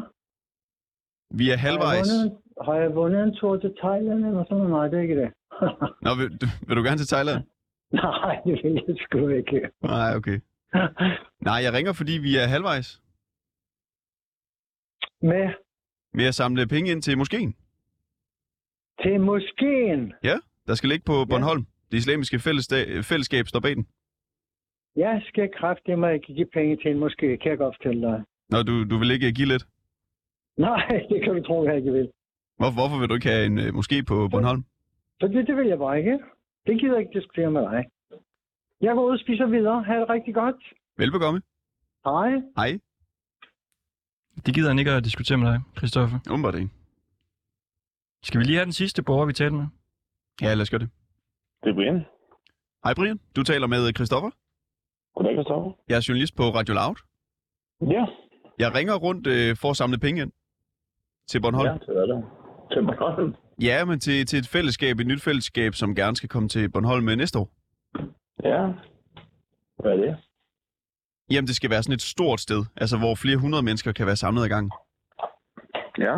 Vi 1.40 1.46
er 1.54 1.58
halvvejs. 1.58 2.10
Har 2.10 2.14
jeg, 2.14 2.24
vundet, 2.24 2.42
har 2.66 2.76
jeg 2.84 2.96
vundet 2.96 3.24
en 3.24 3.36
tur 3.36 3.58
til 3.58 3.76
Thailand 3.82 4.26
eller 4.26 4.44
sådan 4.44 4.58
noget? 4.58 4.70
Nej, 4.72 4.88
det 4.88 4.98
er 4.98 5.02
ikke 5.02 5.22
det. 5.22 5.30
Nå, 6.06 6.10
vil, 6.20 6.30
vil 6.68 6.78
du 6.78 6.84
gerne 6.84 6.98
til 6.98 7.08
Thailand? 7.08 7.44
Nej, 8.04 8.36
det 8.46 8.54
vil 8.64 8.84
jeg 8.88 8.96
sgu 9.04 9.28
ikke. 9.28 9.70
Nej, 9.82 10.16
okay. 10.16 10.40
Nej, 11.42 11.60
jeg 11.66 11.74
ringer, 11.74 11.94
fordi 11.94 12.12
vi 12.28 12.38
er 12.38 12.48
halvvejs 12.48 13.02
Med 15.22 15.54
ved 16.14 16.26
at 16.28 16.36
samle 16.36 16.68
penge 16.68 16.92
ind 16.92 17.02
til 17.02 17.18
moskeen. 17.18 17.56
til 19.04 19.20
moskeen. 19.22 20.14
Ja, 20.24 20.36
der 20.68 20.76
skal 20.76 20.90
ligge 20.90 21.04
på 21.06 21.26
Bornholm. 21.30 21.66
Det 21.92 21.98
islamiske 21.98 22.38
fællesda- 22.38 23.02
fællesskab 23.12 23.48
står 23.48 23.60
bag 23.60 23.76
den. 23.76 23.88
Jeg 24.96 25.22
skal 25.28 25.50
kraftedeme 25.60 26.14
ikke 26.14 26.34
give 26.34 26.48
penge 26.54 26.78
til 26.78 26.92
en 26.92 27.04
moské, 27.04 27.28
kan 27.42 27.50
jeg 27.52 27.58
godt 27.58 27.76
fortælle 27.78 28.02
dig. 28.08 28.24
Nå, 28.50 28.58
du, 28.64 28.74
du 28.90 28.98
vil 28.98 29.12
ikke 29.12 29.32
give 29.32 29.48
lidt. 29.48 29.66
Nej, 30.68 30.88
det 31.10 31.24
kan 31.24 31.36
du 31.36 31.44
tro, 31.44 31.64
jeg 31.66 31.78
ikke 31.78 31.92
vil. 31.92 32.12
Hvor, 32.60 32.72
hvorfor 32.78 33.00
vil 33.00 33.10
du 33.10 33.14
ikke 33.14 33.30
have 33.30 33.46
en 33.46 33.58
øh, 33.60 33.68
moské 33.80 33.98
på 34.08 34.28
Bornholm? 34.32 34.64
Så 35.20 35.28
det, 35.28 35.48
det 35.48 35.56
vil 35.58 35.68
jeg 35.68 35.78
bare 35.78 35.98
ikke. 35.98 36.20
Det 36.68 36.80
gider 36.80 36.94
jeg 36.94 37.02
ikke 37.02 37.20
diskutere 37.20 37.52
med 37.52 37.62
dig. 37.62 37.86
Jeg 38.82 38.96
går 38.96 39.06
ud 39.06 39.12
og 39.12 39.20
spiser 39.20 39.46
videre. 39.46 39.84
Ha' 39.84 40.00
det 40.00 40.10
rigtig 40.10 40.34
godt. 40.34 40.56
Velbekomme. 40.98 41.42
Hej. 42.06 42.30
Hej. 42.58 42.80
det 44.46 44.54
gider 44.56 44.68
han 44.68 44.80
ikke 44.80 44.92
at 44.92 45.04
diskutere 45.04 45.38
med 45.38 45.48
dig, 45.52 45.60
Christoffer. 45.78 46.18
Umiddelbart 46.30 46.56
ikke. 46.56 46.70
Skal 48.24 48.40
vi 48.40 48.46
lige 48.46 48.56
have 48.58 48.66
den 48.66 48.74
sidste 48.74 49.04
borger, 49.04 49.26
vi 49.26 49.34
talte 49.34 49.56
med? 49.56 49.66
Ja, 50.42 50.54
lad 50.54 50.62
os 50.62 50.70
gøre 50.70 50.80
det. 50.80 50.90
Det 51.64 51.70
er 51.70 51.74
Brian. 51.74 52.06
Hej 52.84 52.94
Brian, 52.94 53.20
du 53.36 53.44
taler 53.44 53.68
med 53.68 53.94
Christoffer. 53.96 54.30
Goddag, 55.16 55.34
Christoffer. 55.36 55.72
Jeg 55.90 55.96
er 55.96 56.06
journalist 56.08 56.36
på 56.36 56.44
Radio 56.44 56.74
Loud. 56.74 56.98
Ja. 57.96 58.06
Jeg 58.60 58.76
ringer 58.76 58.96
rundt 58.96 59.28
øh, 59.28 59.56
for 59.62 59.70
at 59.70 59.78
samle 59.78 59.98
penge 59.98 60.22
ind 60.22 60.32
til 61.30 61.42
Bornholm. 61.42 61.68
Ja, 61.68 61.74
det 61.74 61.98
er 62.02 62.06
det. 62.12 62.20
Til 62.72 62.82
Bornholm. 62.86 63.36
Ja, 63.62 63.86
men 63.86 64.00
til, 64.00 64.26
til 64.26 64.40
et 64.40 64.48
fællesskab, 64.48 65.00
et 65.00 65.08
nyt 65.08 65.22
fællesskab, 65.22 65.74
som 65.74 65.96
gerne 65.96 66.16
skal 66.16 66.30
komme 66.30 66.50
til 66.50 66.72
Bornholm 66.72 67.04
med 67.06 67.16
næste 67.16 67.40
år. 67.40 67.50
Ja. 68.44 68.62
Hvad 69.80 69.92
er 69.92 69.96
det? 69.96 70.18
Jamen, 71.32 71.48
det 71.48 71.56
skal 71.56 71.70
være 71.70 71.84
sådan 71.84 71.94
et 71.94 72.02
stort 72.02 72.40
sted, 72.40 72.66
altså 72.78 72.98
hvor 72.98 73.16
flere 73.16 73.38
hundrede 73.38 73.64
mennesker 73.64 73.92
kan 73.92 74.06
være 74.06 74.16
samlet 74.16 74.44
ad 74.44 74.50
gangen. 74.50 74.72
Ja. 75.98 76.16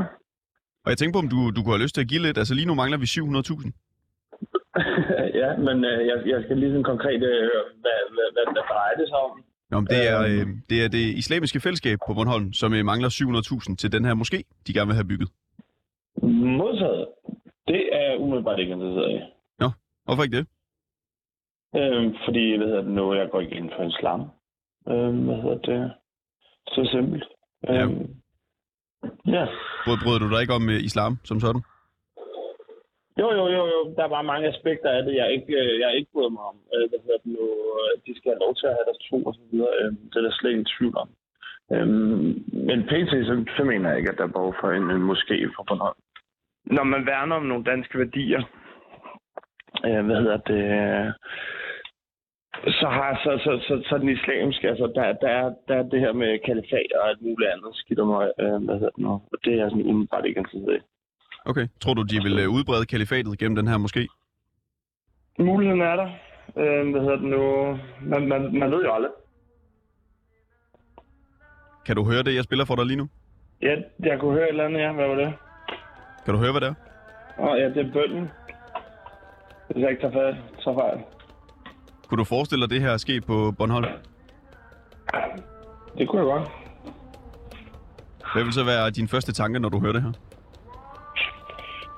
Og 0.83 0.89
jeg 0.91 0.97
tænker 0.97 1.13
på, 1.13 1.23
om 1.25 1.29
du, 1.29 1.51
du 1.55 1.59
kunne 1.63 1.75
have 1.75 1.83
lyst 1.83 1.95
til 1.95 2.01
at 2.01 2.07
give 2.07 2.21
lidt. 2.21 2.37
Altså 2.37 2.53
lige 2.53 2.67
nu 2.67 2.73
mangler 2.73 2.97
vi 2.97 3.05
700.000. 3.05 3.71
ja, 5.41 5.49
men 5.67 5.77
øh, 5.85 6.07
jeg, 6.09 6.17
jeg 6.25 6.39
skal 6.43 6.57
lige 6.57 6.71
sådan 6.71 6.83
konkret 6.83 7.21
øh, 7.31 7.41
høre, 7.49 7.63
hvad, 7.83 7.99
hvad, 8.15 8.27
hvad, 8.35 8.45
hvad 8.55 8.63
drejer 8.71 8.95
det 8.99 9.07
sig 9.09 9.17
om? 9.27 9.43
Nå, 9.71 9.79
men 9.79 9.87
det, 9.87 10.09
er, 10.09 10.21
øh, 10.21 10.47
det 10.69 10.83
er 10.83 10.87
det 10.87 11.05
islamiske 11.21 11.59
fællesskab 11.59 11.97
på 12.07 12.13
Bornholm, 12.13 12.53
som 12.53 12.73
øh, 12.73 12.85
mangler 12.85 13.09
700.000 13.09 13.75
til 13.75 13.91
den 13.91 14.05
her 14.05 14.15
moské, 14.21 14.39
de 14.67 14.73
gerne 14.73 14.87
vil 14.87 14.95
have 14.95 15.07
bygget. 15.07 15.29
Modtaget. 16.61 17.05
Det 17.67 17.81
er 18.01 18.15
umiddelbart 18.17 18.59
ikke 18.59 18.73
interesseret 18.73 19.11
i. 19.11 19.19
Nå, 19.59 19.67
hvorfor 20.05 20.23
ikke 20.23 20.37
det? 20.37 20.47
Øhm, 21.79 22.15
fordi, 22.25 22.57
hvad 22.57 22.67
hedder 22.67 22.81
det 22.81 22.91
nu, 22.91 23.13
jeg 23.13 23.29
går 23.31 23.41
ikke 23.41 23.55
ind 23.55 23.69
for 23.75 23.83
islam. 23.83 24.21
Øhm, 24.89 25.25
hvad 25.25 25.35
hedder 25.43 25.57
det? 25.71 25.91
Så 26.67 26.89
simpelt. 26.93 27.23
Ja. 27.67 27.83
Øhm, 27.83 28.07
ja. 29.35 29.45
Bryder, 29.85 30.01
bryder 30.05 30.19
du 30.23 30.29
dig 30.33 30.41
ikke 30.41 30.53
om 30.59 30.69
øh, 30.69 30.79
islam 30.89 31.13
som 31.23 31.39
sådan? 31.39 31.61
Jo, 33.21 33.27
jo, 33.39 33.43
jo, 33.57 33.63
jo. 33.73 33.79
Der 33.95 34.03
er 34.03 34.07
bare 34.15 34.23
mange 34.31 34.47
aspekter 34.53 34.89
af 34.97 35.03
det, 35.03 35.15
jeg 35.15 35.27
ikke, 35.37 35.53
øh, 35.61 35.79
jeg 35.79 35.95
ikke 35.97 36.11
bryder 36.13 36.29
mig 36.29 36.43
om. 36.51 36.57
Øh, 36.73 36.89
Hvad 36.89 36.99
hedder 37.05 37.19
det 37.23 37.31
nu? 37.37 37.45
Øh, 37.81 37.91
De 38.05 38.11
skal 38.17 38.31
have 38.31 38.43
lov 38.45 38.55
til 38.55 38.65
at 38.67 38.75
have 38.77 38.85
deres 38.89 39.01
tro 39.09 39.17
og 39.29 39.33
så 39.33 39.41
videre. 39.51 39.73
Øh, 39.81 39.91
Det 40.09 40.15
er 40.17 40.21
der 40.21 40.31
slet 40.39 40.51
ingen 40.51 40.71
tvivl 40.77 40.95
om. 41.03 41.09
Øhm, 41.73 42.27
Men 42.69 42.79
pt. 42.89 43.03
Så, 43.29 43.33
så 43.57 43.63
mener 43.71 43.89
jeg 43.89 43.97
ikke, 43.97 44.11
at 44.11 44.17
der 44.17 44.23
er 44.27 44.35
behov 44.37 44.53
for 44.61 44.67
en, 44.77 44.85
en 44.95 45.03
moské 45.11 45.37
på 45.55 45.63
Bornholm. 45.67 45.99
Når 46.65 46.83
man 46.83 47.05
værner 47.05 47.35
om 47.35 47.45
nogle 47.45 47.63
danske 47.63 47.97
værdier, 47.97 48.43
øh, 49.85 50.05
hvad 50.05 50.15
hedder 50.15 50.37
det, 50.37 50.63
øh, 50.79 51.13
så 52.79 52.87
har 52.87 53.19
så, 53.23 53.31
så, 53.43 53.51
så, 53.67 53.89
så 53.89 53.97
den 53.97 54.09
islamiske, 54.09 54.69
altså 54.69 54.91
der, 54.95 55.13
der, 55.13 55.29
er, 55.29 55.53
der 55.67 55.75
er 55.75 55.83
det 55.83 55.99
her 55.99 56.13
med 56.13 56.39
kalifat 56.45 56.91
og 56.95 57.09
alt 57.09 57.21
muligt 57.21 57.49
andet 57.49 57.75
skidt 57.75 57.99
om 57.99 58.09
øh, 58.11 58.63
hvad 58.65 58.75
hedder 58.75 58.95
det 58.95 59.03
nu, 59.05 59.11
og 59.11 59.37
det 59.43 59.53
er 59.53 59.57
jeg 59.57 59.69
sådan 59.69 59.85
umiddelbart 59.85 60.25
ikke 60.25 60.39
interesseret 60.39 60.75
i. 60.77 60.81
Okay. 61.45 61.67
Tror 61.81 61.93
du, 61.93 62.03
de 62.03 62.23
vil 62.23 62.39
øh, 62.43 62.49
udbrede 62.49 62.85
kalifatet 62.85 63.39
gennem 63.39 63.55
den 63.55 63.67
her 63.67 63.77
måske? 63.77 64.07
Muligheden 65.39 65.81
er 65.81 65.95
der. 65.95 66.09
Øh, 66.61 66.91
hvad 66.91 67.01
hedder 67.01 67.15
det 67.15 67.29
nu? 67.35 67.41
Man, 68.01 68.27
man, 68.27 68.59
man 68.59 68.71
ved 68.71 68.83
jo 68.83 68.93
aldrig. 68.93 69.11
Kan 71.85 71.95
du 71.95 72.03
høre 72.03 72.23
det, 72.23 72.35
jeg 72.35 72.43
spiller 72.43 72.65
for 72.65 72.75
dig 72.75 72.85
lige 72.85 72.97
nu? 72.97 73.07
Ja, 73.61 73.75
jeg 73.99 74.19
kunne 74.19 74.33
høre 74.33 74.43
et 74.43 74.49
eller 74.49 74.65
andet, 74.65 74.79
ja. 74.79 74.91
Hvad 74.91 75.07
var 75.07 75.15
det? 75.15 75.33
Kan 76.25 76.33
du 76.33 76.39
høre, 76.39 76.51
hvad 76.51 76.61
det 76.61 76.67
er? 76.69 76.73
Åh, 77.39 77.45
oh, 77.45 77.59
ja, 77.59 77.65
det 77.69 77.77
er 77.87 77.91
bønden. 77.93 78.31
Hvis 79.69 79.81
jeg 79.83 79.89
ikke 79.89 80.01
tager, 80.01 80.13
fejl, 80.13 80.35
tager 80.63 80.77
fejl. 80.77 80.99
Kunne 82.07 82.17
du 82.17 82.23
forestille 82.23 82.61
dig 82.67 82.69
det 82.69 82.81
her 82.81 82.97
ske 82.97 83.21
på 83.21 83.51
Bornholm? 83.57 83.85
Det 85.97 86.07
kunne 86.07 86.21
jeg 86.21 86.25
godt. 86.25 86.49
Hvad 88.33 88.43
vil 88.43 88.53
så 88.53 88.63
være 88.63 88.89
din 88.89 89.07
første 89.07 89.33
tanke, 89.33 89.59
når 89.59 89.69
du 89.69 89.79
hører 89.79 89.93
det 89.93 90.01
her? 90.01 90.11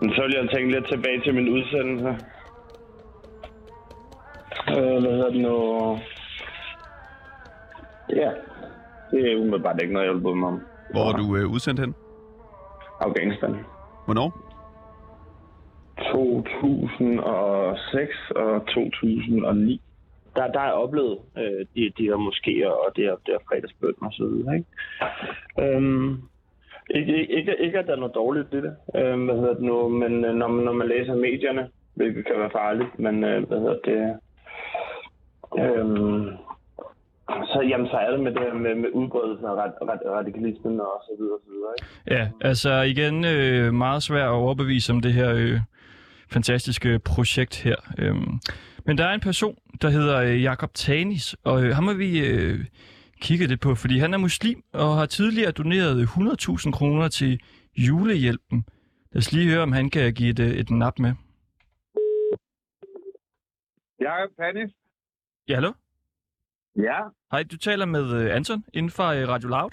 Men 0.01 0.13
så 0.15 0.21
vil 0.21 0.35
jeg 0.41 0.49
tænke 0.55 0.71
lidt 0.71 0.87
tilbage 0.87 1.21
til 1.21 1.33
min 1.35 1.49
udsendelse. 1.49 2.07
Øh, 4.69 5.01
hvad 5.01 5.11
hedder 5.11 5.29
det 5.29 5.41
nu? 5.41 5.55
Ja, 8.09 8.31
det 9.11 9.31
er 9.31 9.37
umiddelbart 9.37 9.81
ikke 9.81 9.93
noget, 9.93 10.07
jeg 10.07 10.15
vil 10.15 10.21
bryde 10.21 10.35
mig 10.35 10.47
om. 10.49 10.61
Hvor 10.91 11.05
var 11.05 11.17
du 11.17 11.35
øh, 11.35 11.51
udsendt 11.51 11.79
hen? 11.79 11.95
Afghanistan. 12.99 13.55
Hvornår? 14.07 14.29
2006 16.11 18.31
og 18.35 18.65
2009. 18.65 19.81
Der, 20.35 20.47
der 20.47 20.59
er 20.59 20.63
jeg 20.63 20.73
oplevet 20.73 21.19
øh, 21.37 21.65
de, 21.75 21.91
de 21.97 22.03
her 22.03 22.17
moskéer 22.27 22.67
og 22.67 22.95
det 22.95 23.03
her, 23.03 23.15
det 23.25 23.33
her 23.35 23.39
fredagsbøn 23.47 23.93
og 24.01 24.13
så 24.13 24.25
videre. 24.25 24.55
Ikke? 24.55 25.75
Øhm, 25.75 26.21
ikke, 26.89 27.17
ikke, 27.17 27.35
ikke, 27.35 27.55
ikke, 27.59 27.79
at 27.79 27.87
der 27.87 27.93
er 27.93 28.03
noget 28.03 28.15
dårligt 28.15 28.53
i 28.53 28.57
det, 28.57 28.75
øh, 28.95 29.25
hvad 29.25 29.35
hedder 29.35 29.53
det 29.53 29.63
nu, 29.63 29.87
men 29.87 30.25
øh, 30.25 30.35
når, 30.35 30.47
når 30.47 30.73
man 30.73 30.87
læser 30.87 31.15
medierne, 31.15 31.69
hvilket 31.93 32.25
kan 32.25 32.39
være 32.39 32.49
farligt, 32.49 32.99
men 32.99 33.23
øh, 33.23 33.47
hvad 33.47 33.59
hedder 33.59 33.79
det, 33.85 34.17
øh, 35.59 36.33
så, 37.27 37.61
jamen, 37.69 37.87
så 37.87 37.97
er 37.97 38.11
det 38.11 38.19
med 38.19 38.31
det 38.31 38.41
her 38.41 38.53
med, 38.53 38.75
med 38.75 38.89
udbredelsen 38.89 39.45
af 39.45 39.51
rad, 39.51 39.71
rad, 39.81 39.99
radikalismen 40.17 40.79
og 40.79 41.03
så 41.07 41.11
videre 41.19 41.33
og 41.33 41.41
så 41.45 41.49
videre. 41.51 41.71
Ikke? 41.77 41.87
Ja, 42.15 42.47
altså 42.49 42.81
igen 42.81 43.25
øh, 43.25 43.73
meget 43.73 44.03
svært 44.03 44.27
at 44.27 44.39
overbevise 44.43 44.93
om 44.93 45.01
det 45.01 45.13
her 45.13 45.33
øh, 45.33 45.59
fantastiske 46.31 46.99
projekt 46.99 47.63
her. 47.63 47.75
Øhm, 47.97 48.39
men 48.85 48.97
der 48.97 49.05
er 49.05 49.13
en 49.13 49.19
person, 49.19 49.57
der 49.81 49.89
hedder 49.89 50.21
øh, 50.21 50.43
Jakob 50.43 50.73
Tanis, 50.73 51.35
og 51.43 51.63
øh, 51.63 51.75
ham 51.75 51.87
har 51.87 51.93
vi 51.93 52.27
øh, 52.27 52.65
kigget 53.21 53.49
lidt 53.49 53.61
på, 53.61 53.75
fordi 53.75 53.97
han 53.97 54.13
er 54.13 54.17
muslim 54.17 54.63
og 54.73 54.97
har 54.97 55.05
tidligere 55.05 55.51
doneret 55.51 56.05
100.000 56.05 56.71
kroner 56.71 57.07
til 57.07 57.39
julehjælpen. 57.77 58.65
Lad 59.11 59.19
os 59.19 59.31
lige 59.31 59.49
høre, 59.49 59.63
om 59.63 59.71
han 59.71 59.89
kan 59.89 60.13
give 60.13 60.29
et, 60.29 60.39
øh, 60.39 60.51
et 60.51 60.69
nap 60.69 60.99
med. 60.99 61.13
Jakob 64.01 64.29
Panis. 64.39 64.71
Ja, 65.49 65.53
hallo? 65.53 65.71
Ja, 66.77 66.99
Hej, 67.31 67.43
du 67.43 67.57
taler 67.57 67.85
med 67.85 68.11
øh, 68.21 68.35
Anton 68.35 68.63
inden 68.73 68.91
for 68.91 69.03
øh, 69.03 69.27
Radio 69.27 69.49
Loud. 69.49 69.71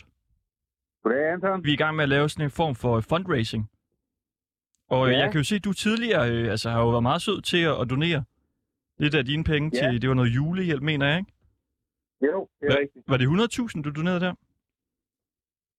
goddag 1.02 1.32
Anton. 1.32 1.64
Vi 1.64 1.68
er 1.70 1.72
i 1.74 1.76
gang 1.76 1.96
med 1.96 2.02
at 2.02 2.08
lave 2.08 2.28
sådan 2.28 2.44
en 2.44 2.50
form 2.50 2.74
for 2.74 2.96
øh, 2.96 3.02
fundraising. 3.02 3.70
Og 4.90 5.10
Ja. 5.10 5.18
jeg 5.18 5.32
kan 5.32 5.38
jo 5.38 5.44
se, 5.44 5.54
at 5.56 5.64
du 5.64 5.72
tidligere 5.72 6.30
øh, 6.32 6.50
altså, 6.50 6.70
har 6.70 6.80
jo 6.80 6.90
været 6.90 7.02
meget 7.02 7.22
sød 7.22 7.42
til 7.42 7.62
at, 7.62 7.80
at 7.80 7.90
donere 7.90 8.24
lidt 8.98 9.14
af 9.14 9.24
dine 9.24 9.44
penge 9.44 9.70
Ja. 9.74 9.90
til, 9.90 10.02
det 10.02 10.08
var 10.08 10.14
noget 10.14 10.30
julehjælp, 10.34 10.82
mener 10.82 11.06
jeg, 11.06 11.18
ikke? 11.18 11.32
Jo, 12.22 12.48
det 12.60 12.66
er 12.68 12.72
Hva- 12.72 12.78
rigtigt. 12.80 13.04
Var 13.08 13.16
det 13.16 13.26
100.000, 13.26 13.82
du 13.82 13.90
donerede 13.90 14.20
der? 14.20 14.34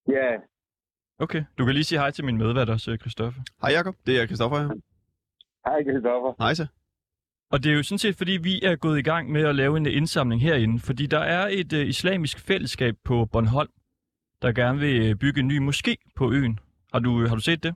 Ja, 0.07 0.37
Okay, 1.19 1.43
du 1.57 1.65
kan 1.65 1.73
lige 1.73 1.83
sige 1.83 1.99
hej 1.99 2.11
til 2.11 2.25
min 2.25 2.37
medvært 2.37 2.69
også, 2.69 2.97
Christoffer. 3.01 3.41
Hej 3.61 3.71
Jakob, 3.71 3.95
det 4.05 4.21
er 4.21 4.25
Christoffer 4.25 4.57
her. 4.59 4.67
hej 5.65 5.83
Christoffer. 5.83 6.33
Hej 6.43 6.53
så. 6.53 6.67
Og 7.51 7.63
det 7.63 7.71
er 7.71 7.75
jo 7.75 7.83
sådan 7.83 7.97
set, 7.99 8.15
fordi 8.15 8.31
vi 8.31 8.61
er 8.61 8.75
gået 8.75 8.99
i 8.99 9.01
gang 9.01 9.31
med 9.31 9.41
at 9.41 9.55
lave 9.55 9.77
en 9.77 9.85
øh, 9.85 9.95
indsamling 9.97 10.41
herinde, 10.41 10.79
fordi 10.79 11.05
der 11.05 11.19
er 11.19 11.47
et 11.51 11.73
øh, 11.73 11.87
islamisk 11.87 12.39
fællesskab 12.39 12.95
på 13.03 13.25
Bornholm, 13.25 13.69
der 14.41 14.51
gerne 14.51 14.79
vil 14.79 15.01
øh, 15.01 15.15
bygge 15.15 15.39
en 15.39 15.47
ny 15.47 15.69
moské 15.69 16.13
på 16.15 16.31
øen. 16.31 16.59
Har 16.93 16.99
du, 16.99 17.27
har 17.27 17.35
du 17.35 17.41
set 17.41 17.63
det? 17.63 17.75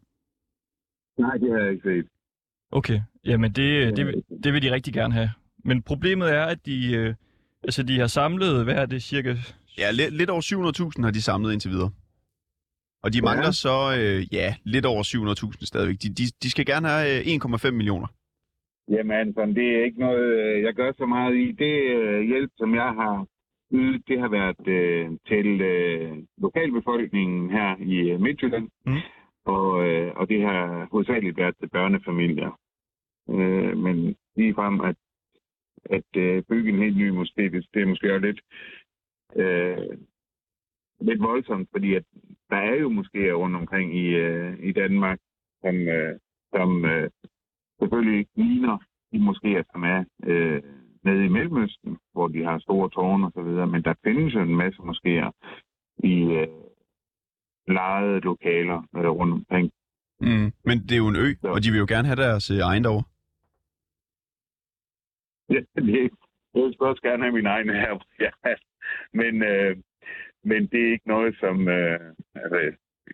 Nej, 1.20 1.38
det 1.38 1.52
har 1.52 1.60
jeg 1.60 1.72
ikke 1.72 1.90
set. 1.90 2.08
Okay, 2.72 3.02
jamen 3.26 3.52
det, 3.52 3.62
øh, 3.88 3.96
det, 3.96 4.06
vil- 4.06 4.24
det 4.44 4.54
vil 4.54 4.62
de 4.62 4.72
rigtig 4.72 4.94
gerne 4.94 5.14
have. 5.14 5.30
Men 5.66 5.82
problemet 5.84 6.34
er, 6.34 6.46
at 6.46 6.66
de, 6.66 6.92
øh, 6.96 7.16
altså 7.64 7.84
de 7.84 8.00
har 8.00 8.08
samlet, 8.08 8.64
hvad 8.64 8.76
er 8.76 8.86
det, 8.86 9.04
cirka... 9.04 9.36
Ja, 9.78 9.92
lidt, 9.92 10.14
lidt 10.14 10.30
over 10.30 10.42
700.000 10.98 11.04
har 11.04 11.12
de 11.12 11.22
samlet 11.22 11.54
indtil 11.54 11.72
videre. 11.72 11.92
Og 13.04 13.14
de 13.14 13.18
Ja. 13.18 13.24
mangler 13.24 13.52
så, 13.52 13.96
øh, 14.00 14.34
ja, 14.34 14.56
lidt 14.64 14.86
over 14.86 15.04
700.000 15.04 15.66
stadigvæk. 15.66 16.02
De, 16.02 16.10
de, 16.10 16.24
de 16.44 16.52
skal 16.52 16.66
gerne 16.66 16.88
have 16.88 17.20
øh, 17.20 17.40
1,5 17.66 17.72
millioner. 17.72 18.08
Jamen 18.90 19.12
Anton, 19.12 19.56
det 19.56 19.76
er 19.76 19.84
ikke 19.84 20.00
noget, 20.00 20.34
øh, 20.40 20.64
jeg 20.64 20.74
gør 20.74 20.92
så 20.92 21.06
meget 21.06 21.36
i. 21.36 21.52
Det 21.52 21.74
øh, 21.96 22.22
hjælp, 22.22 22.52
som 22.58 22.76
jeg 22.76 22.92
har 22.94 23.26
ydet, 23.72 24.08
det 24.08 24.20
har 24.20 24.30
været 24.30 24.68
øh, 24.68 25.10
til 25.28 25.62
øh, 25.62 26.18
lokalbefolkningen 26.38 27.50
her 27.50 27.76
i 27.80 28.12
øh, 28.12 28.22
Midtjylland. 28.22 28.70
Mm. 28.86 28.94
Og, 29.46 29.88
øh, 29.88 30.14
og 30.16 30.30
det 30.30 30.42
har 30.42 30.88
hovedsageligt 30.92 31.38
været 31.38 31.56
til 31.58 31.70
børnefamilier. 31.70 32.60
Øh, 33.30 33.78
men 33.78 34.16
ligefrem 34.36 34.82
at, 34.82 34.96
at 35.86 36.18
øh, 36.18 36.44
bygge 36.50 36.70
en 36.70 36.80
helt 36.80 36.98
ny 36.98 37.10
moské, 37.12 37.42
det, 37.42 37.68
det 37.74 37.82
er 37.82 37.86
måske 37.86 38.14
også 38.14 38.26
lidt, 38.26 38.42
øh, 39.36 39.98
lidt 41.02 41.22
voldsomt, 41.22 41.70
fordi 41.72 41.94
at 41.96 42.04
der 42.50 42.58
er 42.58 42.76
jo 42.76 42.90
moskéer 42.90 43.32
rundt 43.32 43.56
omkring 43.56 43.98
i, 43.98 44.08
øh, 44.08 44.60
i 44.60 44.72
Danmark, 44.72 45.20
som, 45.62 45.76
øh, 45.76 46.20
som 46.54 46.86
øh, 46.86 47.10
selvfølgelig 47.80 48.20
ikke 48.20 48.32
ligner 48.36 48.78
de 49.12 49.18
moskéer, 49.18 49.64
som 49.72 49.84
er 49.84 50.04
øh, 50.24 50.62
nede 51.04 51.26
i 51.26 51.30
Mellemøsten, 51.30 51.98
hvor 52.14 52.28
de 52.28 52.44
har 52.44 52.60
store 52.60 52.90
tårne 52.90 53.26
og 53.26 53.32
så 53.36 53.42
videre, 53.42 53.68
men 53.68 53.84
der 53.84 53.94
findes 54.04 54.34
jo 54.34 54.42
en 54.42 54.56
masse 54.56 54.80
moskéer 54.82 55.32
i 56.04 56.16
øh, 56.24 56.48
lejede 57.68 58.20
lokaler 58.20 58.88
øh, 58.96 59.10
rundt 59.10 59.34
omkring. 59.34 59.72
Mm. 60.22 60.52
Men 60.66 60.78
det 60.78 60.92
er 60.92 60.98
jo 60.98 61.08
en 61.08 61.16
ø, 61.16 61.28
og 61.44 61.64
de 61.64 61.72
vil 61.72 61.80
jo 61.80 61.86
gerne 61.90 62.08
have 62.08 62.22
deres 62.26 62.52
øh, 62.52 62.60
egen 62.60 62.84
derovre. 62.84 63.04
Ja, 65.50 65.62
det, 65.76 66.12
jeg 66.54 66.64
vil 66.64 66.76
også 66.80 67.02
gerne 67.02 67.24
have 67.24 67.34
min 67.34 67.46
egen 67.46 67.70
her. 67.70 68.06
Ja. 68.20 68.32
Men, 69.14 69.44
øh, 69.44 69.78
men 70.44 70.68
det 70.68 70.80
er 70.88 70.92
ikke 70.92 71.08
noget, 71.08 71.36
som... 71.40 71.68
Øh, 71.68 72.00
altså, 72.36 72.58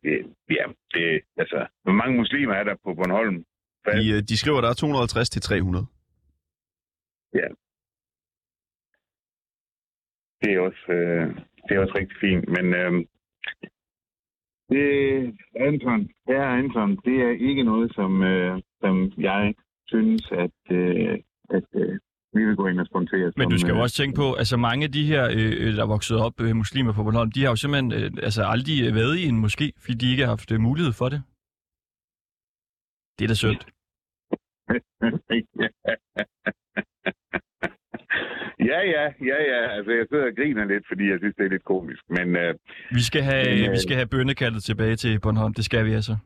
det, 0.04 0.36
ja, 0.50 0.66
det, 0.94 1.22
altså, 1.38 1.68
hvor 1.84 1.94
mange 1.94 2.18
muslimer 2.18 2.54
er 2.54 2.64
der 2.64 2.76
på 2.84 2.94
Bornholm? 2.94 3.46
De, 3.94 4.10
øh, 4.16 4.22
de 4.30 4.38
skriver, 4.38 4.62
der 4.62 4.70
er 4.70 4.74
250 4.74 5.30
til 5.30 5.42
300. 5.42 5.86
Ja. 7.34 7.48
Det 10.42 10.54
er 10.54 10.60
også, 10.60 10.86
øh, 10.92 11.28
det 11.66 11.72
er 11.76 11.80
også 11.80 11.96
rigtig 11.98 12.18
fint, 12.22 12.46
men 12.56 12.66
øh, 12.82 12.92
det, 14.70 14.86
Anton, 15.68 16.10
ja, 16.28 16.58
Anton, 16.60 16.90
det 17.06 17.16
er 17.28 17.32
ikke 17.50 17.64
noget, 17.64 17.92
som, 17.96 18.24
øh, 18.24 18.62
som 18.82 19.12
jeg 19.18 19.54
synes, 19.88 20.24
at, 20.32 20.58
øh, 20.72 21.20
at 21.50 21.68
øh, 21.76 22.00
vi 22.34 22.46
vil 22.46 22.56
gå 22.56 22.68
ind 22.68 22.80
og 22.80 22.86
spontere. 22.86 23.32
Men 23.38 23.50
du 23.50 23.58
skal 23.58 23.70
jo 23.70 23.76
øh, 23.76 23.82
også 23.82 23.96
tænke 23.96 24.16
på, 24.16 24.34
altså 24.34 24.58
mange 24.58 24.84
af 24.86 24.92
de 24.92 25.06
her, 25.06 25.24
øh, 25.32 25.76
der 25.76 25.84
er 25.84 25.88
vokset 25.88 26.18
op 26.18 26.42
øh, 26.42 26.56
muslimer 26.56 26.94
på 26.94 27.04
Bornholm, 27.04 27.32
de 27.32 27.42
har 27.42 27.50
jo 27.50 27.56
simpelthen 27.56 27.92
øh, 27.94 28.12
altså 28.24 28.44
aldrig 28.44 28.88
øh, 28.88 28.96
været 28.96 29.18
i 29.18 29.26
en 29.26 29.46
moské, 29.46 29.68
fordi 29.84 29.94
de 30.02 30.12
ikke 30.12 30.24
har 30.24 30.30
haft 30.30 30.52
øh, 30.52 30.60
mulighed 30.60 30.94
for 30.94 31.10
det. 31.10 31.24
Det 33.20 33.24
er 33.24 33.28
da 33.28 33.34
synd. 33.34 33.75
ja, 38.70 38.80
ja, 38.96 39.04
ja, 39.30 39.38
ja. 39.52 39.60
Altså, 39.78 39.92
jeg 39.92 40.06
sidder 40.10 40.26
og 40.26 40.36
griner 40.36 40.66
lidt, 40.66 40.86
fordi 40.88 41.10
jeg 41.10 41.18
synes, 41.20 41.36
det 41.38 41.46
er 41.46 41.50
lidt 41.50 41.64
komisk. 41.64 42.04
Men 42.10 42.36
øh, 42.36 42.56
Vi 42.92 43.02
skal 43.02 43.22
have, 43.22 43.46
Men, 43.56 43.66
øh, 43.66 43.72
vi 43.72 43.78
skal 43.78 43.96
have 43.96 44.08
bønnekaldet 44.08 44.64
tilbage 44.64 44.96
til 44.96 45.20
Bornholm, 45.20 45.54
det 45.54 45.66
skal 45.66 45.86
vi 45.86 45.94
altså. 45.94 46.18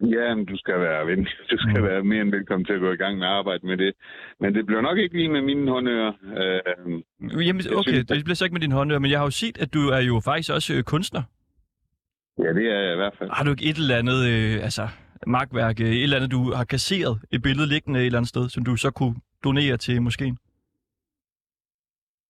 Ja, 0.00 0.34
men 0.34 0.44
du 0.44 0.56
skal 0.56 0.80
være 0.80 1.06
ven. 1.06 1.24
Du 1.50 1.56
skal 1.58 1.78
mm. 1.80 1.86
være 1.86 2.04
mere 2.04 2.20
end 2.20 2.30
velkommen 2.30 2.64
til 2.64 2.72
at 2.72 2.80
gå 2.80 2.92
i 2.92 2.96
gang 2.96 3.18
med 3.18 3.26
at 3.26 3.32
arbejde 3.32 3.66
med 3.66 3.76
det. 3.76 3.94
Men 4.40 4.54
det 4.54 4.66
bliver 4.66 4.80
nok 4.80 4.98
ikke 4.98 5.16
lige 5.16 5.28
med 5.28 5.42
mine 5.42 5.70
håndører. 5.70 6.12
Øh, 6.40 7.46
Jamen, 7.46 7.62
okay, 7.76 7.90
synes, 7.90 8.06
det 8.06 8.24
bliver 8.24 8.34
så 8.34 8.44
ikke 8.44 8.54
med 8.54 8.60
din 8.60 8.72
håndører, 8.72 8.98
men 8.98 9.10
jeg 9.10 9.18
har 9.18 9.26
jo 9.26 9.30
set, 9.30 9.58
at 9.58 9.74
du 9.74 9.88
er 9.88 10.00
jo 10.00 10.20
faktisk 10.24 10.52
også 10.52 10.74
øh, 10.74 10.82
kunstner. 10.82 11.22
Ja, 12.38 12.48
det 12.52 12.66
er 12.72 12.80
jeg 12.80 12.92
i 12.92 12.96
hvert 12.96 13.14
fald. 13.18 13.30
Har 13.32 13.44
du 13.44 13.50
ikke 13.50 13.64
et 13.70 13.76
eller 13.76 13.96
andet, 13.96 14.20
øh, 14.32 14.64
altså 14.64 14.88
magtværk, 15.26 15.80
øh, 15.80 15.86
et 15.86 16.02
eller 16.02 16.16
andet, 16.16 16.30
du 16.30 16.52
har 16.52 16.64
kasseret 16.64 17.20
et 17.30 17.42
billede 17.42 17.68
liggende 17.68 18.00
et 18.00 18.06
eller 18.06 18.18
andet 18.18 18.28
sted, 18.28 18.48
som 18.48 18.64
du 18.64 18.76
så 18.76 18.90
kunne 18.90 19.14
donere 19.44 19.76
til 19.76 20.02
moskeen? 20.02 20.38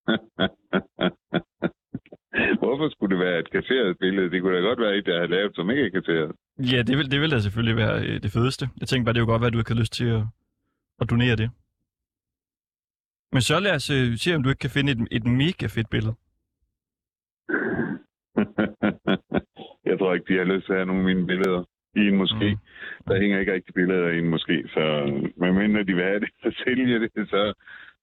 Hvorfor 2.60 2.88
skulle 2.90 3.16
det 3.16 3.24
være 3.26 3.38
et 3.38 3.50
kasseret 3.50 3.98
billede? 3.98 4.30
Det 4.30 4.42
kunne 4.42 4.56
da 4.56 4.60
godt 4.60 4.80
være 4.80 4.96
et, 4.96 5.06
jeg 5.06 5.16
havde 5.16 5.30
lavet, 5.30 5.54
som 5.54 5.70
ikke 5.70 5.82
er 5.82 5.90
kasseret. 5.90 6.32
Ja, 6.58 6.82
det 6.82 6.98
vil, 6.98 7.10
det 7.10 7.20
vil 7.20 7.30
da 7.30 7.40
selvfølgelig 7.40 7.76
være 7.76 8.06
øh, 8.06 8.22
det 8.22 8.32
fedeste. 8.32 8.68
Jeg 8.80 8.88
tænker 8.88 9.04
bare, 9.04 9.12
det 9.12 9.18
er 9.18 9.26
jo 9.26 9.32
godt 9.32 9.40
være, 9.40 9.46
at 9.46 9.52
du 9.52 9.58
ikke 9.58 9.72
har 9.72 9.80
lyst 9.80 9.92
til 9.92 10.06
at, 10.06 10.22
at 11.00 11.10
donere 11.10 11.36
det. 11.36 11.50
Men 13.32 13.42
så 13.42 13.60
lad 13.60 13.74
os 13.74 13.90
øh, 13.90 14.16
se, 14.16 14.34
om 14.34 14.42
du 14.42 14.48
ikke 14.48 14.58
kan 14.58 14.70
finde 14.70 14.92
et, 14.92 15.08
et 15.10 15.24
mega 15.24 15.66
fedt 15.66 15.90
billede. 15.90 16.14
jeg 19.88 19.98
tror 19.98 20.14
ikke, 20.14 20.32
de 20.32 20.38
har 20.38 20.44
lyst 20.44 20.66
til 20.66 20.72
at 20.72 20.78
have 20.78 20.86
nogle 20.86 21.02
af 21.02 21.14
mine 21.14 21.26
billeder 21.26 21.64
i 21.96 22.08
en 22.08 22.16
moské. 22.22 22.48
Mm. 22.54 22.60
Der 23.08 23.20
hænger 23.20 23.40
ikke 23.40 23.52
rigtig 23.52 23.74
billeder 23.74 24.08
i 24.08 24.18
en 24.18 24.34
moské, 24.34 24.56
så 24.74 24.82
medmindre 25.36 25.84
de 25.88 25.94
vil 25.94 26.04
have 26.04 26.20
det 26.20 26.30
og 26.44 26.52
sælge 26.64 27.00
det, 27.00 27.10
så, 27.14 27.54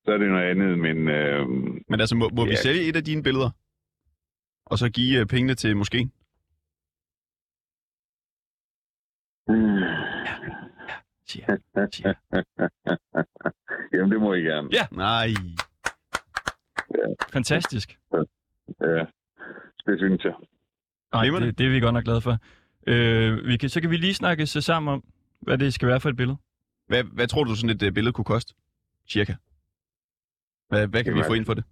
så 0.05 0.11
er 0.11 0.17
det 0.17 0.29
noget 0.29 0.49
andet. 0.51 0.79
Men, 0.79 0.97
øh, 1.07 1.47
Men 1.89 1.99
altså, 1.99 2.15
må, 2.15 2.29
må 2.37 2.43
ja. 2.45 2.49
vi 2.49 2.55
sælge 2.55 2.89
et 2.89 2.95
af 2.95 3.03
dine 3.03 3.23
billeder? 3.23 3.49
Og 4.65 4.77
så 4.77 4.89
give 4.89 5.19
øh, 5.19 5.25
pengene 5.25 5.55
til 5.55 5.77
moskeen? 5.77 6.11
Siger, 11.27 11.57
siger. 11.91 12.13
Jamen, 13.93 14.11
det 14.11 14.21
må 14.21 14.33
I 14.33 14.41
gerne. 14.41 14.69
Ja. 14.71 14.85
Nej. 14.91 15.27
Ja. 16.95 17.05
Fantastisk. 17.33 17.99
Ja, 18.81 19.05
det 19.85 19.99
synes 19.99 20.23
jeg. 20.23 20.33
Nej, 21.13 21.39
det, 21.39 21.57
det 21.57 21.65
er 21.65 21.71
vi 21.71 21.79
godt 21.79 21.93
nok 21.93 22.03
glade 22.03 22.21
for. 22.21 22.37
Øh, 22.87 23.47
vi 23.47 23.57
kan, 23.57 23.69
så 23.69 23.81
kan 23.81 23.89
vi 23.89 23.97
lige 23.97 24.13
snakke 24.13 24.45
sig 24.45 24.63
sammen 24.63 24.93
om, 24.93 25.03
hvad 25.41 25.57
det 25.57 25.73
skal 25.73 25.87
være 25.87 25.99
for 25.99 26.09
et 26.09 26.15
billede. 26.17 26.37
Hvad, 26.87 27.03
hvad 27.03 27.27
tror 27.27 27.43
du, 27.43 27.55
sådan 27.55 27.75
et 27.75 27.83
uh, 27.87 27.93
billede 27.93 28.13
kunne 28.13 28.25
koste? 28.25 28.53
Cirka. 29.09 29.33
Hvad, 30.69 30.87
hvad 30.87 31.03
kan 31.03 31.11
Jamen, 31.13 31.23
vi 31.23 31.27
få 31.27 31.33
ind 31.33 31.45
for 31.45 31.53
det? 31.53 31.63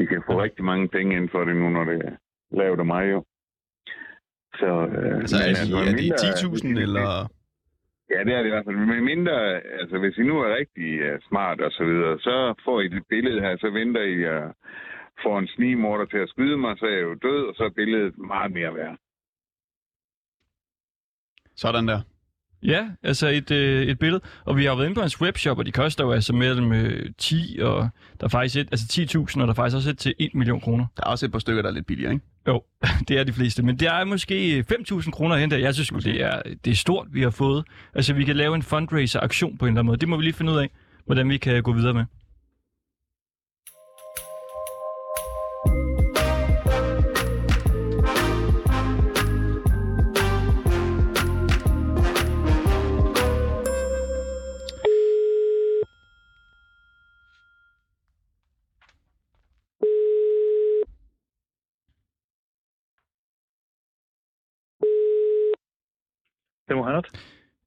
I 0.00 0.04
kan 0.04 0.22
få 0.26 0.42
rigtig 0.42 0.64
mange 0.64 0.88
penge 0.88 1.16
ind 1.16 1.28
for 1.30 1.44
det 1.44 1.56
nu, 1.56 1.68
når 1.70 1.84
det 1.84 1.98
er 2.04 2.12
lavet 2.56 2.78
af 2.78 2.86
mig 2.86 3.10
jo. 3.10 3.24
Så, 4.54 4.70
øh, 4.86 5.14
Altså, 5.20 5.36
er 5.36 5.52
de- 5.64 5.88
er 5.90 5.96
de 5.96 6.08
10.000 6.76 6.78
eller? 6.86 7.28
Ja, 8.10 8.24
det 8.24 8.32
er 8.34 8.38
det 8.42 8.46
i 8.46 8.54
hvert 8.54 8.64
fald. 8.66 8.76
Men 8.76 9.04
mindre, 9.04 9.36
altså 9.80 9.98
hvis 9.98 10.16
I 10.18 10.22
nu 10.22 10.38
er 10.40 10.56
rigtig 10.60 10.88
uh, 11.12 11.18
smart 11.28 11.60
og 11.60 11.72
så 11.72 11.84
videre, 11.84 12.18
så 12.18 12.54
får 12.64 12.80
I 12.80 12.88
det 12.88 13.02
billede 13.08 13.40
her, 13.40 13.56
så 13.56 13.70
venter 13.70 14.02
I 14.02 14.16
uh, 14.36 14.50
får 15.22 15.38
en 15.38 15.48
snigmorder 15.48 16.04
til 16.04 16.18
at 16.18 16.28
skyde 16.28 16.56
mig, 16.56 16.78
så 16.78 16.86
er 16.86 16.90
jeg 16.90 17.02
jo 17.02 17.14
død, 17.14 17.42
og 17.48 17.54
så 17.54 17.64
er 17.64 17.68
billedet 17.80 18.18
meget 18.18 18.52
mere 18.52 18.74
værd. 18.74 18.96
Sådan 21.58 21.88
der. 21.88 22.00
Ja, 22.62 22.88
altså 23.02 23.28
et, 23.28 23.50
øh, 23.50 23.86
et 23.86 23.98
billede. 23.98 24.20
Og 24.44 24.56
vi 24.56 24.64
har 24.64 24.74
været 24.74 24.86
inde 24.86 24.94
på 24.94 25.00
hans 25.00 25.20
webshop, 25.20 25.58
og 25.58 25.66
de 25.66 25.72
koster 25.72 26.04
jo 26.04 26.12
altså 26.12 26.32
mellem 26.32 26.72
øh, 26.72 27.10
10 27.18 27.58
og 27.62 27.88
der 28.20 28.24
er 28.24 28.28
faktisk 28.28 28.56
et, 28.56 28.68
altså 28.72 28.86
10.000, 28.92 29.40
og 29.40 29.46
der 29.46 29.52
er 29.52 29.54
faktisk 29.54 29.76
også 29.76 29.90
et 29.90 29.98
til 29.98 30.14
1 30.18 30.34
million 30.34 30.60
kroner. 30.60 30.86
Der 30.96 31.02
er 31.06 31.10
også 31.10 31.26
et 31.26 31.32
par 31.32 31.38
stykker, 31.38 31.62
der 31.62 31.68
er 31.68 31.74
lidt 31.74 31.86
billigere, 31.86 32.12
ikke? 32.12 32.24
Jo, 32.48 32.62
det 33.08 33.18
er 33.18 33.24
de 33.24 33.32
fleste. 33.32 33.62
Men 33.62 33.78
det 33.78 33.88
er 33.88 34.04
måske 34.04 34.64
5.000 34.72 35.10
kroner 35.10 35.36
hen 35.36 35.50
der. 35.50 35.56
Jeg 35.56 35.74
synes, 35.74 36.04
det 36.04 36.22
er, 36.22 36.42
det 36.64 36.70
er 36.70 36.74
stort, 36.74 37.06
vi 37.12 37.22
har 37.22 37.30
fået. 37.30 37.64
Altså, 37.94 38.14
vi 38.14 38.24
kan 38.24 38.36
lave 38.36 38.54
en 38.54 38.62
fundraiser-aktion 38.62 39.58
på 39.58 39.66
en 39.66 39.68
eller 39.68 39.80
anden 39.80 39.86
måde. 39.86 39.98
Det 39.98 40.08
må 40.08 40.16
vi 40.16 40.22
lige 40.22 40.32
finde 40.32 40.52
ud 40.52 40.58
af, 40.58 40.70
hvordan 41.06 41.30
vi 41.30 41.36
kan 41.36 41.62
gå 41.62 41.72
videre 41.72 41.94
med. 41.94 42.04
Det 66.68 66.74
er 66.74 66.76
Mohammed. 66.76 67.02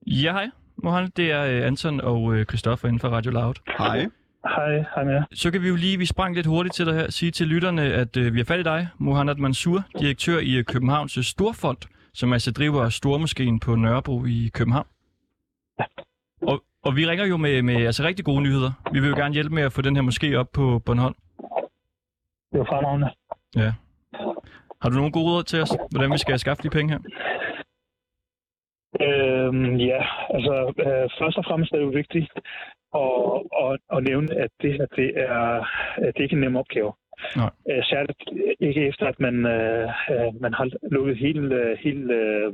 Ja, 0.07 0.31
hej. 0.31 0.49
Mohammed, 0.83 1.09
det 1.09 1.31
er 1.31 1.43
øh, 1.43 1.67
Anton 1.67 2.01
og 2.01 2.35
øh, 2.35 2.45
Christoffer 2.45 2.87
inden 2.87 2.99
for 2.99 3.09
Radio 3.09 3.31
Loud. 3.31 3.53
Hej. 3.77 4.07
Hej, 4.45 4.85
hej 4.95 5.03
med 5.03 5.13
jer. 5.13 5.23
Så 5.33 5.51
kan 5.51 5.61
vi 5.61 5.67
jo 5.67 5.75
lige, 5.75 5.97
vi 5.97 6.05
sprang 6.05 6.35
lidt 6.35 6.45
hurtigt 6.45 6.75
til 6.75 6.85
dig 6.85 6.93
her, 6.93 7.11
sige 7.11 7.31
til 7.31 7.47
lytterne, 7.47 7.81
at 7.81 8.17
øh, 8.17 8.33
vi 8.33 8.39
har 8.39 8.45
fat 8.45 8.59
i 8.59 8.63
dig, 8.63 8.87
Mohamed 8.97 9.35
Mansour, 9.35 9.83
direktør 9.99 10.39
i 10.39 10.55
øh, 10.55 10.63
Københavns 10.65 11.17
øh, 11.17 11.23
Storfond, 11.23 11.77
som 12.13 12.33
altså 12.33 12.51
driver 12.51 12.89
Stormoskeen 12.89 13.59
på 13.59 13.75
Nørrebro 13.75 14.25
i 14.25 14.51
København. 14.53 14.87
Og, 16.41 16.63
og 16.83 16.95
vi 16.95 17.07
ringer 17.07 17.25
jo 17.25 17.37
med, 17.37 17.61
med 17.61 17.75
altså 17.75 18.03
rigtig 18.03 18.25
gode 18.25 18.41
nyheder. 18.41 18.71
Vi 18.91 18.99
vil 18.99 19.09
jo 19.09 19.15
gerne 19.15 19.33
hjælpe 19.33 19.55
med 19.55 19.63
at 19.63 19.73
få 19.73 19.81
den 19.81 19.95
her 19.95 20.03
moské 20.03 20.35
op 20.35 20.51
på 20.53 20.79
Bornholm. 20.85 21.15
Det 22.51 22.59
var 22.59 22.65
fremragende. 22.65 23.09
Ja. 23.55 23.73
Har 24.81 24.89
du 24.89 24.95
nogle 24.95 25.11
gode 25.11 25.25
råd 25.25 25.43
til 25.43 25.61
os, 25.61 25.71
hvordan 25.91 26.11
vi 26.11 26.17
skal 26.17 26.39
skaffe 26.39 26.63
de 26.63 26.69
penge 26.69 26.93
her? 26.93 26.99
Øhm, 28.99 29.75
ja, 29.75 30.01
altså 30.29 30.73
øh, 30.79 31.09
først 31.19 31.37
og 31.37 31.45
fremmest 31.45 31.71
er 31.71 31.77
det 31.77 31.85
jo 31.85 31.99
vigtigt 32.01 32.31
at, 32.95 33.11
at, 33.63 33.79
at 33.95 34.03
nævne, 34.03 34.35
at 34.35 34.51
det 34.61 34.73
her 34.73 34.85
det 34.95 35.11
er, 35.15 35.65
at 36.05 36.13
det 36.15 36.23
ikke 36.23 36.33
er 36.33 36.37
en 36.37 36.41
nem 36.41 36.55
opgave. 36.55 36.93
Nej. 37.35 37.49
Øh, 37.69 37.83
særligt 37.83 38.21
ikke 38.59 38.87
efter, 38.87 39.05
at 39.05 39.19
man, 39.19 39.45
øh, 39.45 39.89
øh, 40.11 40.41
man 40.41 40.53
har 40.53 40.69
lukket 40.91 41.17
hele, 41.17 41.55
øh, 41.55 41.77
hele 41.77 42.13
øh, 42.13 42.53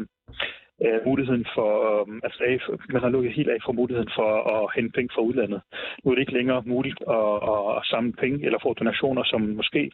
øh, 0.86 1.00
muligheden 1.06 1.46
for, 1.56 1.72
øh, 1.90 2.06
altså 2.24 2.42
af, 2.52 2.58
man 2.94 3.02
har 3.02 3.10
lukket 3.10 3.34
helt 3.34 3.50
af 3.50 3.60
for 3.66 3.72
muligheden 3.72 4.12
for 4.18 4.30
at 4.56 4.62
hente 4.76 4.92
penge 4.98 5.10
fra 5.16 5.22
udlandet. 5.22 5.62
Nu 6.04 6.12
er 6.12 6.16
det 6.16 6.22
ikke 6.22 6.38
længere 6.40 6.64
muligt 6.66 7.00
at, 7.18 7.36
at, 7.54 7.62
at 7.78 7.86
samle 7.92 8.14
penge 8.24 8.46
eller 8.46 8.60
få 8.64 8.74
donationer, 8.74 9.24
som 9.26 9.42
måske 9.42 9.92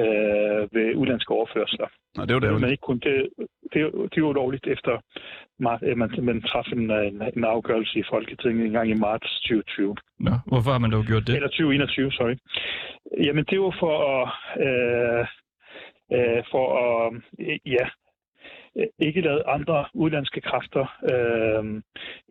øh, 0.00 0.62
ved 0.76 0.86
udlandske 1.00 1.34
overførsler. 1.38 1.88
Nå, 2.16 2.24
det 2.24 2.34
jo 2.34 2.40
det. 2.40 2.60
Men 2.60 2.70
ikke 2.70 2.88
kun 2.90 2.98
det, 2.98 3.16
det, 3.72 3.80
det 4.10 4.16
er 4.20 4.26
jo 4.28 4.32
lovligt 4.32 4.66
efter, 4.66 4.92
mar- 5.66 5.84
øh, 5.88 5.96
man, 5.96 6.10
man 6.22 6.42
træffede 6.42 6.80
en, 6.80 6.90
en, 6.90 7.22
en 7.36 7.44
afgørelse 7.44 7.98
i 7.98 8.04
Folketinget 8.10 8.66
en 8.66 8.72
gang 8.72 8.90
i 8.90 8.94
marts 8.94 9.40
2020. 9.40 9.96
Nå, 10.18 10.34
hvorfor 10.46 10.70
har 10.70 10.78
man 10.78 10.90
dog 10.90 11.04
gjort 11.04 11.26
det? 11.26 11.34
Eller 11.36 11.48
2021, 11.48 12.12
sorry. 12.12 12.36
Jamen, 13.26 13.44
det 13.50 13.60
var 13.60 13.76
for 13.82 13.94
at, 14.14 14.24
øh, 14.66 15.22
øh, 16.16 16.42
for 16.52 16.66
at 16.82 17.12
øh, 17.38 17.58
ja, 17.66 17.86
ikke 18.98 19.20
lade 19.20 19.42
andre 19.46 19.84
udlandske 19.94 20.40
kræfter 20.40 20.84
øh, 21.12 21.64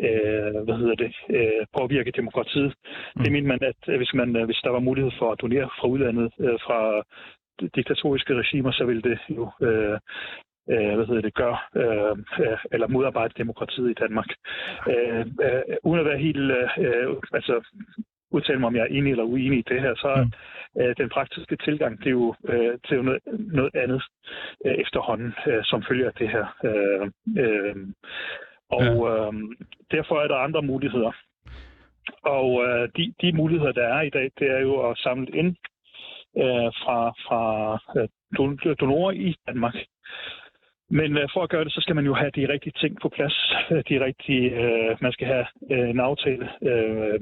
øh, 0.07 0.63
hvad 0.65 0.77
hedder 0.77 0.95
det, 0.95 1.13
øh, 1.29 1.65
påvirke 1.77 2.11
demokratiet. 2.11 2.73
Mm. 3.15 3.23
Det 3.23 3.31
mener 3.31 3.47
man, 3.47 3.63
at 3.63 3.81
øh, 3.87 3.97
hvis, 3.97 4.13
man, 4.13 4.35
øh, 4.35 4.45
hvis 4.45 4.61
der 4.63 4.69
var 4.69 4.79
mulighed 4.79 5.11
for 5.19 5.31
at 5.31 5.41
donere 5.41 5.69
fra 5.79 5.87
udlandet, 5.87 6.31
øh, 6.39 6.59
fra 6.65 7.03
diktatoriske 7.75 8.33
regimer, 8.35 8.71
så 8.71 8.85
ville 8.85 9.01
det 9.01 9.19
jo 9.29 9.51
øh, 9.61 9.99
øh, 10.69 10.95
hvad 10.95 11.05
hedder 11.07 11.21
det, 11.21 11.33
gør, 11.33 11.69
øh, 11.75 12.45
øh, 12.45 12.57
eller 12.71 12.87
modarbejde 12.87 13.33
demokratiet 13.37 13.89
i 13.91 13.99
Danmark. 14.03 14.29
Øh, 14.87 15.25
øh, 15.45 15.61
uden 15.83 15.99
at 15.99 16.05
være 16.05 16.17
helt, 16.17 16.51
øh, 16.85 17.15
altså 17.33 17.55
udtale 18.31 18.59
mig, 18.59 18.67
om 18.67 18.75
jeg 18.75 18.81
er 18.81 18.95
enig 18.97 19.11
eller 19.11 19.23
uenig 19.23 19.59
i 19.59 19.69
det 19.71 19.81
her, 19.81 19.95
så 19.95 20.07
er 20.07 20.25
øh, 20.79 20.95
den 20.97 21.09
praktiske 21.09 21.55
tilgang, 21.55 21.99
det 21.99 22.05
er 22.05 22.11
jo, 22.11 22.35
øh, 22.49 22.77
er 22.91 22.95
jo 22.95 23.01
noget, 23.01 23.21
noget 23.57 23.75
andet 23.75 24.03
øh, 24.65 24.73
efterhånden, 24.73 25.33
øh, 25.47 25.63
som 25.63 25.83
følger 25.89 26.07
af 26.07 26.13
det 26.13 26.29
her. 26.29 26.45
Øh, 26.63 27.05
øh, 27.43 27.75
og 28.69 28.89
øh, 29.11 29.33
derfor 29.91 30.15
er 30.19 30.27
der 30.27 30.35
andre 30.35 30.61
muligheder. 30.61 31.11
Og 32.23 32.65
øh, 32.65 32.89
de, 32.97 33.13
de 33.21 33.33
muligheder, 33.33 33.71
der 33.71 33.87
er 33.87 34.01
i 34.01 34.09
dag, 34.09 34.31
det 34.39 34.47
er 34.51 34.59
jo 34.59 34.89
at 34.89 34.97
samle 34.97 35.27
ind 35.37 35.55
øh, 36.37 36.69
fra, 36.81 37.09
fra 37.09 37.73
øh, 37.97 38.07
don- 38.37 38.73
donorer 38.73 39.11
i 39.11 39.35
Danmark. 39.47 39.75
Men 40.99 41.17
øh, 41.17 41.27
for 41.33 41.41
at 41.43 41.49
gøre 41.49 41.63
det, 41.63 41.73
så 41.73 41.81
skal 41.81 41.95
man 41.95 42.05
jo 42.05 42.13
have 42.13 42.31
de 42.35 42.49
rigtige 42.53 42.73
ting 42.81 42.93
på 43.01 43.09
plads. 43.09 43.37
Øh, 43.71 43.83
De 43.89 44.05
rigtige, 44.05 44.45
øh, 44.61 44.97
man 45.01 45.11
skal 45.11 45.27
have 45.27 45.45
øh, 45.71 45.89
en 45.89 45.99
aftale. 45.99 46.45
Øh, 46.71 47.19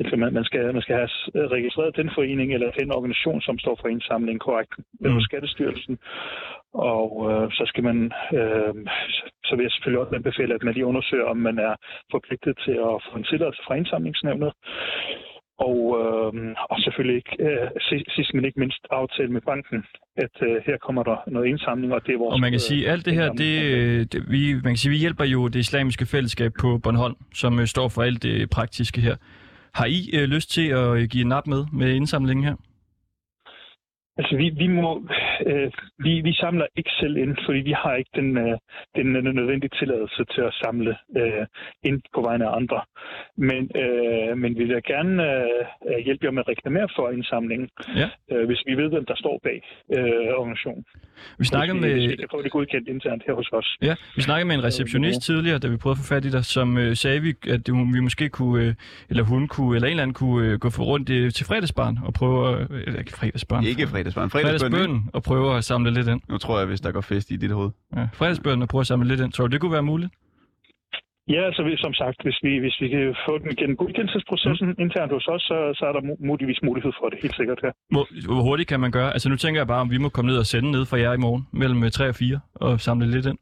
altså 0.00 0.16
man, 0.16 0.32
man, 0.32 0.44
skal, 0.44 0.72
man 0.74 0.82
skal 0.82 0.96
have 0.96 1.08
s- 1.08 1.30
registreret 1.34 1.96
den 1.96 2.10
forening 2.14 2.54
eller 2.54 2.70
den 2.70 2.92
organisation, 2.92 3.40
som 3.42 3.58
står 3.58 3.78
for 3.80 3.88
indsamling 3.88 4.40
korrekt 4.40 4.74
med 5.00 5.10
mm. 5.10 5.20
Skattestyrelsen. 5.20 5.98
Og 6.74 7.10
øh, 7.30 7.52
så 7.52 7.62
skal 7.66 7.84
man, 7.84 8.12
øh, 8.38 8.74
så 9.46 9.52
vil 9.56 9.62
jeg 9.64 9.72
selvfølgelig 9.72 10.00
også 10.00 10.14
anbefale, 10.14 10.54
at 10.54 10.62
man 10.62 10.74
lige 10.74 10.86
undersøger, 10.86 11.24
om 11.24 11.36
man 11.36 11.58
er 11.58 11.74
forpligtet 12.10 12.58
til 12.64 12.76
at 12.88 12.96
få 13.06 13.18
en 13.18 13.24
tilladelse 13.24 13.62
fra 13.66 13.74
indsamlingsnævnet. 13.74 14.52
Og, 15.58 15.78
øh, 16.00 16.54
og 16.70 16.76
selvfølgelig 16.84 17.16
ikke, 17.16 17.36
øh, 17.44 17.68
sidst, 18.08 18.34
men 18.34 18.44
ikke 18.44 18.60
mindst 18.60 18.86
aftale 18.90 19.28
med 19.28 19.40
banken, 19.40 19.84
at 20.16 20.36
øh, 20.42 20.56
her 20.66 20.76
kommer 20.86 21.02
der 21.02 21.16
noget 21.26 21.46
indsamling, 21.46 21.92
og 21.94 22.06
det 22.06 22.14
er 22.14 22.18
vores... 22.18 22.32
Og 22.32 22.40
man 22.40 22.50
kan 22.50 22.56
øh, 22.56 22.68
sige, 22.70 22.88
alt 22.88 23.04
det 23.06 23.14
her, 23.14 23.32
det, 23.32 24.12
det, 24.12 24.30
vi, 24.30 24.54
man 24.54 24.62
kan 24.62 24.76
sige, 24.76 24.90
vi 24.90 24.96
hjælper 24.96 25.24
jo 25.24 25.48
det 25.48 25.58
islamiske 25.58 26.06
fællesskab 26.06 26.52
på 26.60 26.78
Bornholm, 26.78 27.16
som 27.34 27.60
øh, 27.60 27.66
står 27.66 27.88
for 27.88 28.02
alt 28.02 28.22
det 28.22 28.50
praktiske 28.50 29.00
her. 29.00 29.16
Har 29.74 29.86
I 29.86 30.10
øh, 30.14 30.24
lyst 30.24 30.50
til 30.50 30.68
at 30.68 30.88
øh, 30.96 31.04
give 31.08 31.22
en 31.22 31.28
nap 31.28 31.46
med 31.46 31.64
med 31.72 31.94
indsamlingen 31.94 32.44
her? 32.44 32.56
Altså, 34.18 34.36
vi, 34.36 34.46
vi, 34.62 34.66
må, 34.66 34.90
øh, 35.46 35.70
vi, 35.98 36.12
vi 36.28 36.32
samler 36.32 36.66
ikke 36.76 36.90
selv 37.00 37.16
ind, 37.16 37.36
fordi 37.46 37.58
vi 37.58 37.74
har 37.82 37.94
ikke 37.94 38.10
den, 38.14 38.38
øh, 38.38 38.54
den 38.96 39.06
nødvendige 39.38 39.70
tilladelse 39.80 40.24
til 40.34 40.40
at 40.40 40.54
samle 40.64 40.96
øh, 41.20 41.44
ind 41.88 42.00
på 42.14 42.20
vegne 42.28 42.44
af 42.48 42.56
andre. 42.60 42.80
Men, 43.36 43.62
øh, 43.82 44.38
men 44.42 44.50
vi 44.58 44.64
vil 44.64 44.82
gerne 44.86 45.12
øh, 45.88 45.98
hjælpe 46.04 46.24
jer 46.26 46.30
med 46.30 46.42
at 46.44 46.48
reklamere 46.48 46.88
for 46.96 47.10
indsamlingen, 47.10 47.68
Ja. 48.02 48.08
øh, 48.32 48.46
hvis 48.46 48.60
vi 48.66 48.74
ved, 48.80 48.88
hvem 48.88 49.04
der 49.04 49.16
står 49.16 49.40
bag 49.46 49.58
øh, 49.96 50.30
organisationen. 50.40 50.84
Vi 51.38 51.44
snakkede 51.44 51.78
med- 51.80 51.92
Hvis 51.92 52.10
vi 52.10 52.16
kan 52.16 52.28
få 52.30 52.42
det 52.42 52.50
godkendt 52.52 52.88
internt 52.88 53.22
her 53.26 53.34
hos 53.34 53.48
os. 53.52 53.76
Ja, 53.82 53.94
vi 54.16 54.22
snakkede 54.22 54.46
med 54.48 54.54
en 54.56 54.64
receptionist 54.64 55.20
tidligere, 55.22 55.58
da 55.58 55.68
vi 55.68 55.76
prøvede 55.76 55.96
at 55.98 56.02
få 56.04 56.14
fat 56.14 56.24
i 56.24 56.30
dig, 56.30 56.44
som 56.44 56.78
øh, 56.78 56.94
sagde, 57.02 57.20
vi, 57.26 57.30
at 57.54 57.66
det, 57.66 57.74
vi 57.96 58.00
måske 58.00 58.28
kunne, 58.28 58.64
øh, 58.64 58.74
eller 59.10 59.22
hun 59.22 59.48
kunne, 59.48 59.76
eller 59.76 59.86
en 59.88 59.90
eller 59.90 60.02
anden 60.02 60.14
kunne 60.14 60.46
øh, 60.52 60.58
gå 60.58 60.70
for 60.70 60.82
rundt 60.84 61.10
øh, 61.10 61.30
til 61.30 61.46
fredagsbarn 61.46 61.98
og 62.06 62.12
prøve, 62.14 62.38
at- 62.60 62.70
øh, 62.70 62.98
ikke 62.98 63.12
fredagsbarn. 63.20 63.64
Ikke 63.64 63.86
fredagsbarn. 63.86 64.05
Fredagsbøn, 64.12 64.30
Fredagsbøn 64.30 65.02
og 65.14 65.22
prøve 65.22 65.56
at 65.56 65.64
samle 65.64 65.90
lidt 65.90 66.08
ind. 66.08 66.20
Nu 66.28 66.38
tror 66.38 66.58
jeg, 66.58 66.66
hvis 66.66 66.80
der 66.80 66.92
går 66.92 67.00
fest 67.00 67.30
i 67.30 67.36
dit 67.36 67.50
hoved. 67.50 67.70
Ja, 67.96 68.08
fredagsbøn 68.12 68.62
og 68.62 68.68
prøve 68.68 68.80
at 68.80 68.86
samle 68.86 69.08
lidt 69.08 69.20
ind. 69.20 69.32
Tror 69.32 69.46
du, 69.46 69.52
det 69.52 69.60
kunne 69.60 69.72
være 69.72 69.82
muligt? 69.82 70.10
Ja, 71.34 71.40
altså 71.48 71.62
vi- 71.62 71.76
som 71.76 71.94
sagt, 71.94 72.22
hvis 72.22 72.38
vi, 72.42 72.58
hvis 72.58 72.76
vi 72.80 72.88
kan 72.88 73.14
få 73.28 73.38
den 73.38 73.56
gennem 73.56 73.76
godkendelsesprocessen 73.76 74.66
mm. 74.68 74.74
internt 74.84 75.12
hos 75.12 75.26
os, 75.34 75.42
så, 75.42 75.56
så 75.78 75.84
er 75.88 75.92
der 75.92 76.00
mu- 76.08 76.26
muligvis 76.26 76.58
mulighed 76.68 76.92
for 77.00 77.08
det, 77.10 77.18
helt 77.22 77.36
sikkert 77.36 77.58
her. 77.62 77.72
Hvor, 77.90 78.04
hvor 78.34 78.42
hurtigt 78.42 78.68
kan 78.68 78.80
man 78.80 78.90
gøre? 78.90 79.12
Altså 79.12 79.28
nu 79.28 79.36
tænker 79.36 79.60
jeg 79.60 79.66
bare, 79.66 79.80
om 79.80 79.90
vi 79.90 79.98
må 79.98 80.08
komme 80.08 80.30
ned 80.30 80.38
og 80.38 80.46
sende 80.46 80.70
ned 80.70 80.84
for 80.86 80.96
jer 80.96 81.12
i 81.12 81.16
morgen, 81.16 81.46
mellem 81.52 81.84
øh, 81.84 81.90
3 81.90 82.08
og 82.08 82.14
4, 82.14 82.40
og 82.54 82.80
samle 82.80 83.06
lidt 83.10 83.26
ind. 83.26 83.38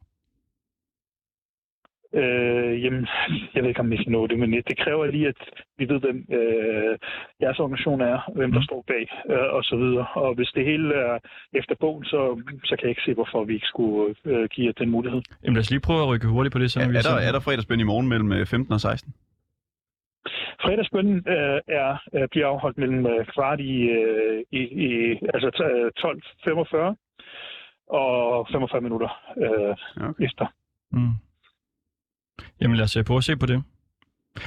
Øh, 2.21 2.85
jamen, 2.85 3.07
jeg 3.55 3.63
ved 3.63 3.69
ikke, 3.69 3.81
om 3.81 3.91
vi 3.91 3.97
kan 3.97 4.13
nå 4.13 4.27
det, 4.27 4.39
men 4.39 4.53
det 4.53 4.79
kræver 4.79 5.07
lige, 5.07 5.29
at 5.29 5.41
vi 5.79 5.89
ved, 5.89 6.01
hvem 6.01 6.19
øh, 6.39 6.99
jeres 7.41 7.59
organisation 7.59 8.01
er, 8.01 8.19
hvem 8.35 8.53
der 8.53 8.63
står 8.63 8.85
bag, 8.87 9.07
øh, 9.35 9.49
og 9.57 9.65
så 9.65 9.77
videre. 9.77 10.07
Og 10.15 10.35
hvis 10.35 10.49
det 10.49 10.65
hele 10.65 10.95
er 10.95 11.19
efter 11.53 11.75
bogen, 11.81 12.05
så, 12.05 12.21
så 12.65 12.77
kan 12.77 12.83
jeg 12.83 12.91
ikke 12.91 13.07
se, 13.07 13.15
hvorfor 13.15 13.45
vi 13.45 13.55
ikke 13.55 13.67
skulle 13.67 14.15
øh, 14.25 14.49
give 14.49 14.67
jer 14.67 14.73
den 14.73 14.91
mulighed. 14.91 15.21
Jamen 15.43 15.55
lad 15.55 15.61
os 15.61 15.71
lige 15.71 15.87
prøve 15.89 16.03
at 16.03 16.09
rykke 16.09 16.27
hurtigt 16.27 16.53
på 16.53 16.59
det, 16.59 16.71
så 16.71 16.81
Er, 16.81 16.89
vi 16.89 16.97
er, 16.97 17.03
der, 17.03 17.17
er 17.29 17.33
der 17.33 17.41
fredagsbøn 17.41 17.81
i 17.81 17.91
morgen 17.93 18.09
mellem 18.09 18.33
øh, 18.33 18.47
15 18.47 18.73
og 18.73 18.81
16? 18.81 19.15
Fredagsbønnen 20.63 21.17
øh, 21.29 21.61
er, 21.69 21.91
øh, 22.15 22.29
bliver 22.31 22.47
afholdt 22.47 22.79
mellem 22.79 23.07
øh, 23.07 23.27
kvart 23.27 23.61
i, 23.61 23.77
øh, 24.01 24.45
i, 24.53 24.63
i 24.87 25.19
altså 25.35 25.49
t- 25.59 26.91
12.45 26.91 26.95
og 27.89 28.49
45 28.53 28.81
minutter 28.81 29.11
øh, 29.37 29.77
okay. 30.09 30.25
efter. 30.25 30.47
Mm. 30.93 31.15
Jamen 32.61 32.77
lad 32.77 32.85
os 32.85 32.97
øh, 32.97 33.05
prøve 33.05 33.19
at 33.19 33.25
se 33.25 33.37
på 33.37 33.47
det. 33.47 33.63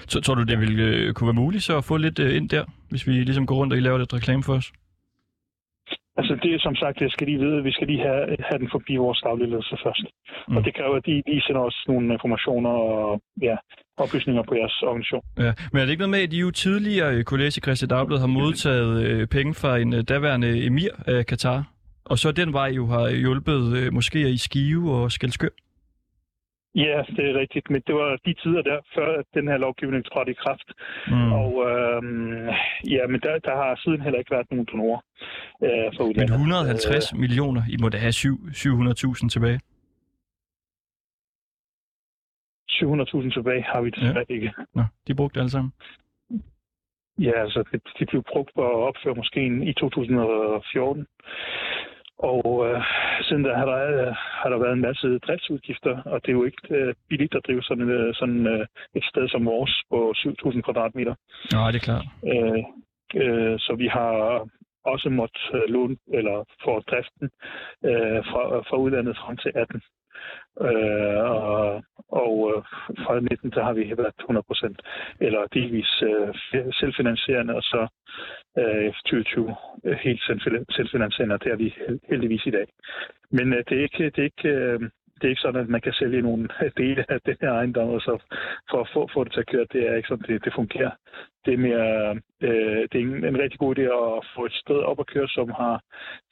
Så 0.08 0.22
tror 0.22 0.36
du, 0.36 0.44
det 0.44 0.60
ville 0.60 0.84
øh, 0.84 1.14
kunne 1.14 1.28
være 1.28 1.42
muligt 1.44 1.64
så 1.64 1.78
at 1.78 1.84
få 1.84 1.98
lidt 1.98 2.20
øh, 2.20 2.36
ind 2.36 2.50
der, 2.50 2.66
hvis 2.90 3.08
vi 3.08 3.12
ligesom 3.12 3.46
går 3.46 3.56
rundt 3.56 3.74
og 3.74 3.80
I 3.80 3.82
laver 3.82 3.98
lidt 3.98 4.14
reklame 4.14 4.44
for 4.44 4.54
os? 4.54 4.72
Altså 6.20 6.34
det 6.44 6.54
er 6.54 6.60
som 6.60 6.76
sagt, 6.76 7.02
jeg 7.02 7.12
skal 7.12 7.28
lige 7.28 7.40
vide, 7.40 7.64
vi 7.64 7.72
skal 7.72 7.88
lige 7.88 8.02
have, 8.08 8.24
have 8.50 8.60
den 8.60 8.70
forbi 8.72 8.96
vores 8.96 9.22
daglige 9.24 9.50
ledelse 9.50 9.78
først. 9.84 10.06
Mm. 10.48 10.58
Og 10.58 10.66
det 10.66 10.76
kræver, 10.76 10.96
at 10.96 11.06
de 11.06 11.24
lige 11.28 11.42
sender 11.42 11.62
os 11.62 11.84
nogle 11.88 12.14
informationer 12.14 12.70
og 12.70 13.22
ja, 13.42 13.56
oplysninger 13.98 14.44
på 14.44 14.56
jeres 14.56 14.82
organisation. 14.82 15.24
Ja, 15.38 15.54
men 15.72 15.82
er 15.82 15.86
det 15.86 15.92
ikke 15.92 16.02
noget 16.02 16.16
med, 16.18 16.20
at 16.20 16.34
I 16.34 16.40
jo 16.40 16.52
tidligere 16.52 17.24
kunne 17.24 17.44
læse 17.44 17.60
i 17.60 17.62
Christi 17.62 17.86
Dagblad 17.86 18.20
har 18.20 18.28
modtaget 18.28 19.04
øh, 19.04 19.28
penge 19.28 19.54
fra 19.54 19.78
en 19.78 19.94
øh, 19.94 20.04
daværende 20.10 20.66
emir 20.66 20.92
af 21.08 21.26
Katar, 21.26 21.64
og 22.06 22.18
så 22.18 22.32
den 22.32 22.54
vej 22.54 22.70
jo 22.80 22.86
har 22.88 23.10
hjulpet 23.10 23.78
øh, 23.78 23.88
moskéer 23.88 24.28
i 24.28 24.38
Skive 24.38 24.92
og 24.92 25.12
Skelskør? 25.12 25.54
Ja, 26.86 26.98
det 27.16 27.24
er 27.30 27.40
rigtigt, 27.44 27.70
men 27.70 27.82
det 27.88 27.96
var 27.96 28.10
de 28.26 28.34
tider 28.34 28.62
der, 28.62 28.80
før 28.96 29.24
den 29.34 29.48
her 29.48 29.58
lovgivning 29.58 30.06
trådte 30.06 30.32
i 30.32 30.36
kraft. 30.44 30.70
Mm. 31.08 31.32
Og 31.42 31.52
øhm, 31.70 32.48
ja, 32.96 33.04
men 33.12 33.20
der, 33.26 33.40
der 33.48 33.56
har 33.62 33.82
siden 33.84 34.02
heller 34.02 34.20
ikke 34.20 34.32
været 34.32 34.52
nogen 34.52 34.68
donorer 34.72 35.02
øh, 35.64 35.88
for 35.96 36.04
Men 36.04 36.10
udlandet. 36.10 36.34
150 36.34 37.14
øh... 37.14 37.20
millioner, 37.20 37.62
I 37.70 37.78
må 37.82 37.90
da 37.90 37.98
have 37.98 38.12
syv- 38.12 38.46
700.000 38.52 39.30
tilbage. 39.30 39.60
700.000 42.72 43.34
tilbage 43.34 43.64
har 43.64 43.82
vi 43.82 43.90
desværre 43.90 44.26
ja. 44.30 44.36
ikke. 44.36 44.54
Nå, 44.76 44.84
de 45.08 45.16
brugte 45.16 45.40
alle 45.40 45.50
sammen. 45.50 45.72
Ja, 47.20 47.32
altså 47.44 47.64
det, 47.72 47.82
de 48.00 48.06
blev 48.06 48.24
brugt 48.32 48.52
på 48.56 48.62
at 48.62 48.88
opføre 48.90 49.16
moskeen 49.16 49.64
i 49.64 49.74
2014. 49.74 51.06
Og 52.20 52.68
øh, 52.68 52.82
siden 53.22 53.44
da 53.44 53.54
har 53.54 53.66
der, 53.66 54.08
øh, 54.08 54.14
har 54.42 54.50
der 54.50 54.58
været 54.58 54.74
en 54.74 54.88
masse 54.90 55.20
driftsudgifter, 55.20 56.02
og 56.06 56.22
det 56.22 56.30
er 56.30 56.40
jo 56.40 56.44
ikke 56.44 56.76
øh, 56.76 56.94
billigt 57.10 57.36
at 57.36 57.46
drive 57.48 57.64
sådan, 57.64 57.90
øh, 57.90 58.14
sådan 58.16 58.48
øh, 58.48 58.66
et 58.96 59.04
sted 59.04 59.30
som 59.30 59.46
vores 59.46 59.84
på 59.90 60.14
7.000 60.18 60.62
kvadratmeter. 60.62 61.16
Nej, 61.54 61.72
det 61.72 61.80
er 61.80 61.88
klart. 61.90 62.06
Øh, 62.32 62.64
øh, 63.22 63.60
så 63.60 63.76
vi 63.78 63.88
har 63.88 64.12
også 64.94 65.10
måttet 65.10 65.44
øh, 65.54 65.62
låne 65.74 65.98
eller 66.18 66.38
få 66.64 66.80
driften 66.80 67.30
øh, 67.90 68.20
fra, 68.30 68.44
fra 68.68 68.78
udlandet 68.78 69.18
frem 69.18 69.38
til 69.38 69.52
18. 69.56 69.82
Øh, 70.62 71.24
og 71.32 71.84
og 72.12 72.34
øh, 72.52 72.64
fra 73.04 73.20
19 73.20 73.52
der 73.52 73.64
har 73.64 73.74
vi 73.74 73.94
været 73.98 74.14
100% 74.22 74.76
eller 75.20 75.48
delvis 75.54 76.04
øh, 76.04 76.72
selvfinansierende, 76.80 77.56
og 77.56 77.64
så 77.64 77.88
øh, 78.58 78.94
2020 78.94 79.56
øh, 79.86 79.98
helt 79.98 80.22
selvfinansierende, 80.76 81.36
og 81.36 81.44
det 81.44 81.52
er 81.52 81.56
vi 81.56 81.76
heldigvis 82.10 82.46
i 82.46 82.52
dag. 82.52 82.68
Men 83.32 83.54
øh, 83.54 83.64
det 83.70 83.78
er 83.78 83.84
ikke, 83.84 84.04
det 84.04 84.20
er 84.20 84.24
ikke 84.24 84.50
øh, 84.50 84.80
det 85.18 85.24
er 85.24 85.30
ikke 85.30 85.42
sådan, 85.42 85.62
at 85.62 85.70
man 85.70 85.82
kan 85.82 85.94
sælge 85.94 86.22
nogle 86.22 86.50
dele 86.82 87.12
af 87.12 87.22
den 87.22 87.38
her 87.42 87.52
ejendom, 87.52 87.90
og 87.90 88.02
så 88.02 88.14
for 88.70 88.82
at 88.82 88.90
få, 88.94 89.10
få 89.14 89.24
det 89.24 89.34
til 89.34 89.40
at 89.40 89.48
køre, 89.48 89.66
det 89.74 89.90
er 89.90 89.96
ikke 89.96 90.08
sådan, 90.08 90.26
det, 90.28 90.46
det 90.46 90.54
fungerer. 90.54 90.92
Det 91.46 91.54
er 91.54 91.58
mere, 91.58 92.16
øh, 92.42 92.82
det 92.90 92.96
er 92.96 93.06
en, 93.06 93.26
en 93.26 93.40
rigtig 93.40 93.60
god 93.60 93.78
idé 93.78 93.82
at 93.82 94.26
få 94.36 94.46
et 94.46 94.54
sted 94.54 94.80
op 94.90 95.00
at 95.00 95.08
køre, 95.08 95.28
som 95.28 95.50
har 95.50 95.82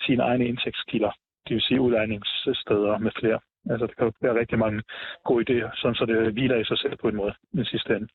sine 0.02 0.24
egne 0.24 0.48
indtægtskilder. 0.48 1.12
Det 1.48 1.54
vil 1.56 1.62
sige 1.62 1.82
udlejningssteder 1.82 2.98
med 2.98 3.12
flere. 3.20 3.40
Altså, 3.72 3.88
der 3.88 3.94
kan 3.98 4.06
jo 4.06 4.12
være 4.22 4.40
rigtig 4.40 4.60
mange 4.60 4.84
gode 5.24 5.44
idéer, 5.44 5.82
sådan 5.82 5.96
så 5.96 6.06
det 6.06 6.34
hviler 6.34 6.58
i 6.60 6.66
sig 6.66 6.80
selv 6.80 6.98
på 7.02 7.08
en 7.08 7.16
måde 7.16 7.34
i 7.54 7.58
den 7.58 7.66
sidste 7.66 7.96
ende, 7.96 8.08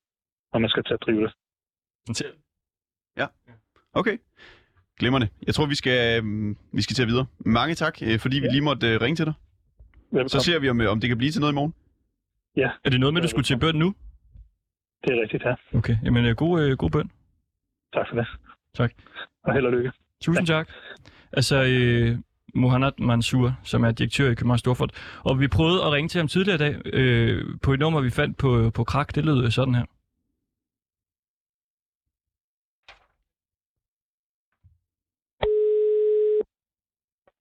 når 0.52 0.58
man 0.60 0.70
skal 0.70 0.84
til 0.84 0.94
at 0.94 1.02
drive 1.06 1.22
det. 1.22 1.32
Ja. 3.16 3.26
Okay. 3.92 4.18
Glimrende. 4.98 5.28
Jeg 5.46 5.54
tror, 5.54 5.66
vi 5.66 5.74
skal, 5.74 5.98
øh, 6.24 6.56
vi 6.72 6.82
skal 6.82 6.94
til 6.94 7.06
videre. 7.06 7.26
Mange 7.38 7.74
tak, 7.74 8.02
øh, 8.02 8.18
fordi 8.18 8.36
vi 8.40 8.46
lige 8.46 8.64
måtte 8.64 8.86
øh, 8.94 9.00
ringe 9.00 9.16
til 9.16 9.26
dig. 9.26 9.34
Velkommen. 10.12 10.28
Så 10.28 10.40
ser 10.40 10.58
vi, 10.58 10.68
om, 10.68 10.80
om 10.80 11.00
det 11.00 11.08
kan 11.08 11.18
blive 11.18 11.30
til 11.32 11.40
noget 11.40 11.52
i 11.52 11.54
morgen. 11.54 11.74
Ja. 12.56 12.70
Er 12.84 12.90
det 12.90 13.00
noget 13.00 13.14
med, 13.14 13.22
du 13.22 13.28
skulle 13.28 13.44
til 13.44 13.58
bøn 13.58 13.74
nu? 13.74 13.94
Det 15.04 15.10
er 15.16 15.22
rigtigt, 15.22 15.42
ja. 15.44 15.54
Okay, 15.78 15.96
jamen 16.04 16.34
god, 16.36 16.76
god 16.76 16.90
bøn. 16.90 17.10
Tak 17.94 18.06
for 18.08 18.16
det. 18.16 18.26
Tak. 18.74 18.92
Og 19.44 19.54
held 19.54 19.66
og 19.66 19.72
lykke. 19.72 19.92
Tusind 20.22 20.46
tak. 20.46 20.68
Altså, 21.32 21.56
øh, 21.56 22.18
Mohamed 22.54 22.92
Mansour, 22.98 23.52
som 23.62 23.84
er 23.84 23.90
direktør 23.90 24.30
i 24.30 24.34
Københavns 24.34 24.60
Storfond. 24.60 24.90
Og 25.24 25.40
vi 25.40 25.48
prøvede 25.48 25.84
at 25.84 25.92
ringe 25.92 26.08
til 26.08 26.18
ham 26.18 26.28
tidligere 26.28 26.54
i 26.54 26.58
dag 26.58 26.80
øh, 26.84 27.44
på 27.62 27.72
et 27.72 27.80
nummer, 27.80 28.00
vi 28.00 28.10
fandt 28.10 28.36
på, 28.38 28.70
på 28.74 28.84
krak. 28.84 29.14
Det 29.14 29.24
lød 29.24 29.50
sådan 29.50 29.74
her. 29.74 29.84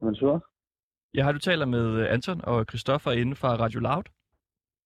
Mansour? 0.02 0.46
Ja, 1.14 1.24
har 1.24 1.32
du 1.32 1.40
taler 1.40 1.66
med 1.66 1.86
øh, 1.86 2.14
Anton 2.14 2.42
og 2.44 2.66
Christoffer 2.70 3.12
inden 3.12 3.36
fra 3.36 3.56
Radio 3.56 3.80
Loud? 3.80 4.04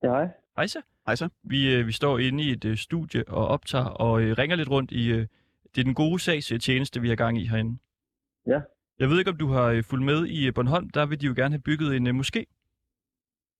Ja, 0.03 0.09
hej. 0.09 0.27
Hej 0.55 0.67
så. 0.67 0.81
Hej 1.05 1.15
så. 1.15 1.29
Vi, 1.43 1.75
øh, 1.75 1.87
vi 1.87 1.91
står 1.91 2.19
inde 2.19 2.43
i 2.43 2.51
et 2.51 2.65
øh, 2.65 2.77
studie 2.77 3.23
og 3.27 3.47
optager 3.47 3.85
og 3.85 4.21
øh, 4.21 4.37
ringer 4.37 4.55
lidt 4.55 4.69
rundt 4.69 4.91
i... 4.91 5.07
Øh, 5.07 5.27
det 5.75 5.81
er 5.81 5.83
den 5.83 5.93
gode 5.93 6.19
sags 6.19 6.53
tjeneste, 6.61 7.01
vi 7.01 7.09
har 7.09 7.15
gang 7.15 7.37
i 7.37 7.47
herinde. 7.47 7.77
Ja. 8.47 8.61
Jeg 8.99 9.09
ved 9.09 9.19
ikke, 9.19 9.31
om 9.31 9.37
du 9.37 9.47
har 9.47 9.63
øh, 9.63 9.83
fulgt 9.83 10.05
med 10.05 10.25
i 10.25 10.47
øh, 10.47 10.53
Bornholm. 10.53 10.89
Der 10.89 11.05
vil 11.05 11.21
de 11.21 11.25
jo 11.25 11.33
gerne 11.35 11.53
have 11.55 11.61
bygget 11.61 11.95
en 11.95 12.07
øh, 12.07 12.13
moské. 12.13 12.43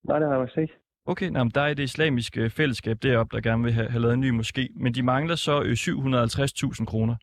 Nej, 0.04 0.18
det 0.18 0.28
har 0.28 0.38
jeg 0.54 0.62
ikke. 0.62 0.74
Okay, 1.06 1.28
men 1.28 1.50
der 1.50 1.60
er 1.60 1.74
det 1.74 1.82
islamiske 1.82 2.50
fællesskab 2.50 3.02
deroppe, 3.02 3.36
der 3.36 3.42
gerne 3.42 3.62
vil 3.64 3.72
have, 3.72 3.88
have 3.90 4.00
lavet 4.02 4.14
en 4.14 4.20
ny 4.20 4.40
moské. 4.40 4.66
Men 4.82 4.94
de 4.94 5.02
mangler 5.02 5.34
så 5.34 5.62
øh, 5.62 5.72
750.000 5.72 6.84
kroner, 6.84 7.16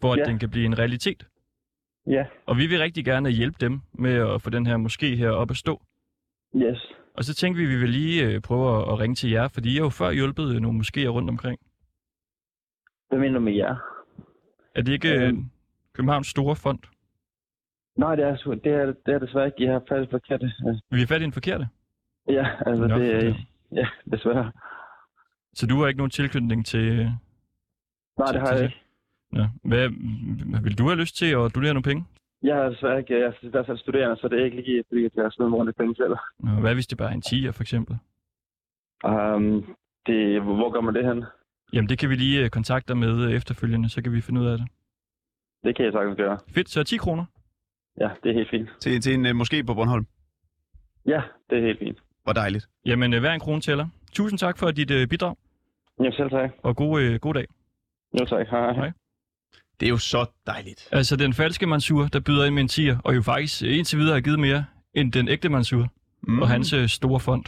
for 0.00 0.12
at 0.12 0.18
Ja. 0.18 0.24
den 0.24 0.38
kan 0.38 0.50
blive 0.50 0.64
en 0.66 0.78
realitet. 0.78 1.26
Ja. 2.06 2.24
Og 2.46 2.56
vi 2.56 2.66
vil 2.66 2.78
rigtig 2.78 3.04
gerne 3.04 3.30
hjælpe 3.30 3.56
dem 3.60 3.80
med 3.92 4.14
at 4.34 4.42
få 4.42 4.50
den 4.50 4.66
her 4.66 4.76
moské 4.78 5.16
her 5.16 5.30
op 5.30 5.50
at 5.50 5.56
stå. 5.56 5.82
Yes. 6.56 6.92
Og 7.14 7.24
så 7.24 7.34
tænkte 7.34 7.58
vi, 7.58 7.64
at 7.64 7.70
vi 7.70 7.76
vil 7.76 7.90
lige 7.90 8.40
prøve 8.40 8.92
at, 8.92 8.98
ringe 9.00 9.14
til 9.14 9.30
jer, 9.30 9.48
fordi 9.48 9.72
I 9.72 9.76
har 9.76 9.82
jo 9.84 9.88
før 9.88 10.10
hjulpet 10.10 10.62
nogle 10.62 10.80
moskéer 10.80 11.06
rundt 11.08 11.30
omkring. 11.30 11.58
Hvad 13.08 13.18
mener 13.18 13.34
du 13.34 13.40
med 13.40 13.52
jer? 13.52 13.76
Er 14.74 14.82
det 14.82 14.92
ikke 14.92 15.14
øh, 15.26 15.34
Københavns 15.92 16.26
store 16.26 16.56
fond? 16.56 16.78
Nej, 17.96 18.14
det 18.16 18.24
er, 18.24 18.36
det 18.64 18.72
er, 18.72 18.86
det 19.06 19.14
er 19.14 19.18
desværre 19.18 19.46
ikke. 19.46 19.64
Jeg 19.64 19.72
har 19.72 19.82
faktisk 19.88 20.10
forkert 20.10 20.40
det. 20.40 20.52
Vi 20.90 20.98
har 20.98 21.06
fat 21.06 21.20
i 21.20 21.24
den 21.24 21.32
forkerte. 21.32 21.68
Ja, 22.28 22.46
altså 22.66 22.86
Nå, 22.86 22.98
det 22.98 23.14
er... 23.14 23.20
det. 23.20 23.36
Ja, 23.72 23.86
desværre. 24.10 24.52
Så 25.54 25.66
du 25.66 25.80
har 25.80 25.86
ikke 25.88 25.98
nogen 25.98 26.10
tilknytning 26.10 26.66
til... 26.66 26.86
Nej, 28.18 28.26
til- 28.26 28.34
det 28.34 28.40
har 28.40 28.46
til 28.46 28.56
jeg 28.56 28.64
ikke. 28.64 28.80
Ja. 29.34 29.48
Hvad, 29.64 29.88
vil 30.62 30.78
du 30.78 30.84
have 30.88 31.00
lyst 31.00 31.16
til 31.16 31.26
at 31.26 31.54
donere 31.54 31.74
nogle 31.74 31.82
penge? 31.82 32.04
Jeg 32.42 32.58
er 32.58 32.68
desværre 32.68 32.98
ikke, 32.98 33.14
jeg 33.14 33.26
er 33.26 33.32
i 33.42 33.48
hvert 33.48 33.66
fald 33.66 33.78
studerende, 33.78 34.16
så 34.16 34.28
det 34.28 34.40
er 34.40 34.44
ikke 34.44 34.56
lige, 34.62 34.84
fordi 34.88 35.02
jeg 35.02 35.24
har 35.24 35.30
sådan 35.30 35.52
ordentlige 35.52 35.74
penge 35.78 35.94
selv. 35.96 36.14
Nå, 36.38 36.50
hvad 36.60 36.74
hvis 36.74 36.86
det 36.86 36.98
bare 36.98 37.10
er 37.10 37.14
en 37.14 37.22
10'er, 37.26 37.50
for 37.50 37.62
eksempel? 37.62 37.98
Um, 39.04 39.76
det, 40.06 40.42
hvor 40.42 40.70
gør 40.70 40.80
man 40.80 40.94
det 40.94 41.04
hen? 41.04 41.24
Jamen, 41.72 41.88
det 41.88 41.98
kan 41.98 42.10
vi 42.10 42.14
lige 42.14 42.44
øh, 42.44 42.50
kontakte 42.50 42.88
dig 42.88 42.96
med 42.96 43.24
øh, 43.26 43.32
efterfølgende, 43.32 43.88
så 43.88 44.02
kan 44.02 44.12
vi 44.12 44.20
finde 44.20 44.40
ud 44.40 44.46
af 44.46 44.58
det. 44.58 44.66
Det 45.64 45.76
kan 45.76 45.84
jeg 45.84 45.92
sagtens 45.92 46.16
gøre. 46.16 46.38
Fedt, 46.54 46.68
så 46.68 46.84
10 46.84 46.96
kroner. 46.96 47.24
Ja, 48.00 48.08
det 48.22 48.30
er 48.30 48.34
helt 48.34 48.50
fint. 48.50 48.68
Til, 48.80 49.00
til 49.00 49.14
en 49.14 49.26
uh, 49.26 49.30
moské 49.30 49.62
på 49.66 49.74
Bornholm. 49.74 50.06
Ja, 51.06 51.22
det 51.50 51.58
er 51.58 51.62
helt 51.62 51.78
fint. 51.78 51.98
Hvor 52.24 52.32
dejligt. 52.32 52.68
Jamen, 52.86 53.14
øh, 53.14 53.20
hver 53.20 53.32
en 53.32 53.40
krone 53.40 53.60
tæller. 53.60 53.86
Tusind 54.12 54.38
tak 54.38 54.58
for 54.58 54.70
dit 54.70 54.90
øh, 54.90 55.08
bidrag. 55.08 55.36
Ja, 56.04 56.10
selv 56.10 56.30
tak. 56.30 56.50
Og 56.62 56.76
god, 56.76 57.00
øh, 57.02 57.20
god 57.20 57.34
dag. 57.34 57.46
Jo 58.20 58.24
tak, 58.26 58.48
hej. 58.48 58.72
hej. 58.72 58.92
Det 59.80 59.86
er 59.86 59.90
jo 59.90 59.98
så 59.98 60.26
dejligt. 60.46 60.88
Altså, 60.92 61.16
den 61.16 61.32
falske 61.32 61.66
Mansur, 61.66 62.06
der 62.06 62.20
byder 62.20 62.44
ind 62.44 62.54
med 62.54 62.62
en 62.62 62.68
tier, 62.68 62.98
og 63.04 63.14
jo 63.14 63.22
faktisk 63.22 63.62
øh, 63.62 63.78
indtil 63.78 63.98
videre 63.98 64.14
har 64.14 64.20
givet 64.20 64.38
mere 64.38 64.64
end 64.94 65.12
den 65.12 65.28
ægte 65.28 65.48
Mansur 65.48 65.88
mm. 66.22 66.42
og 66.42 66.48
hans 66.48 66.72
øh, 66.72 66.88
store 66.88 67.20
fond. 67.20 67.44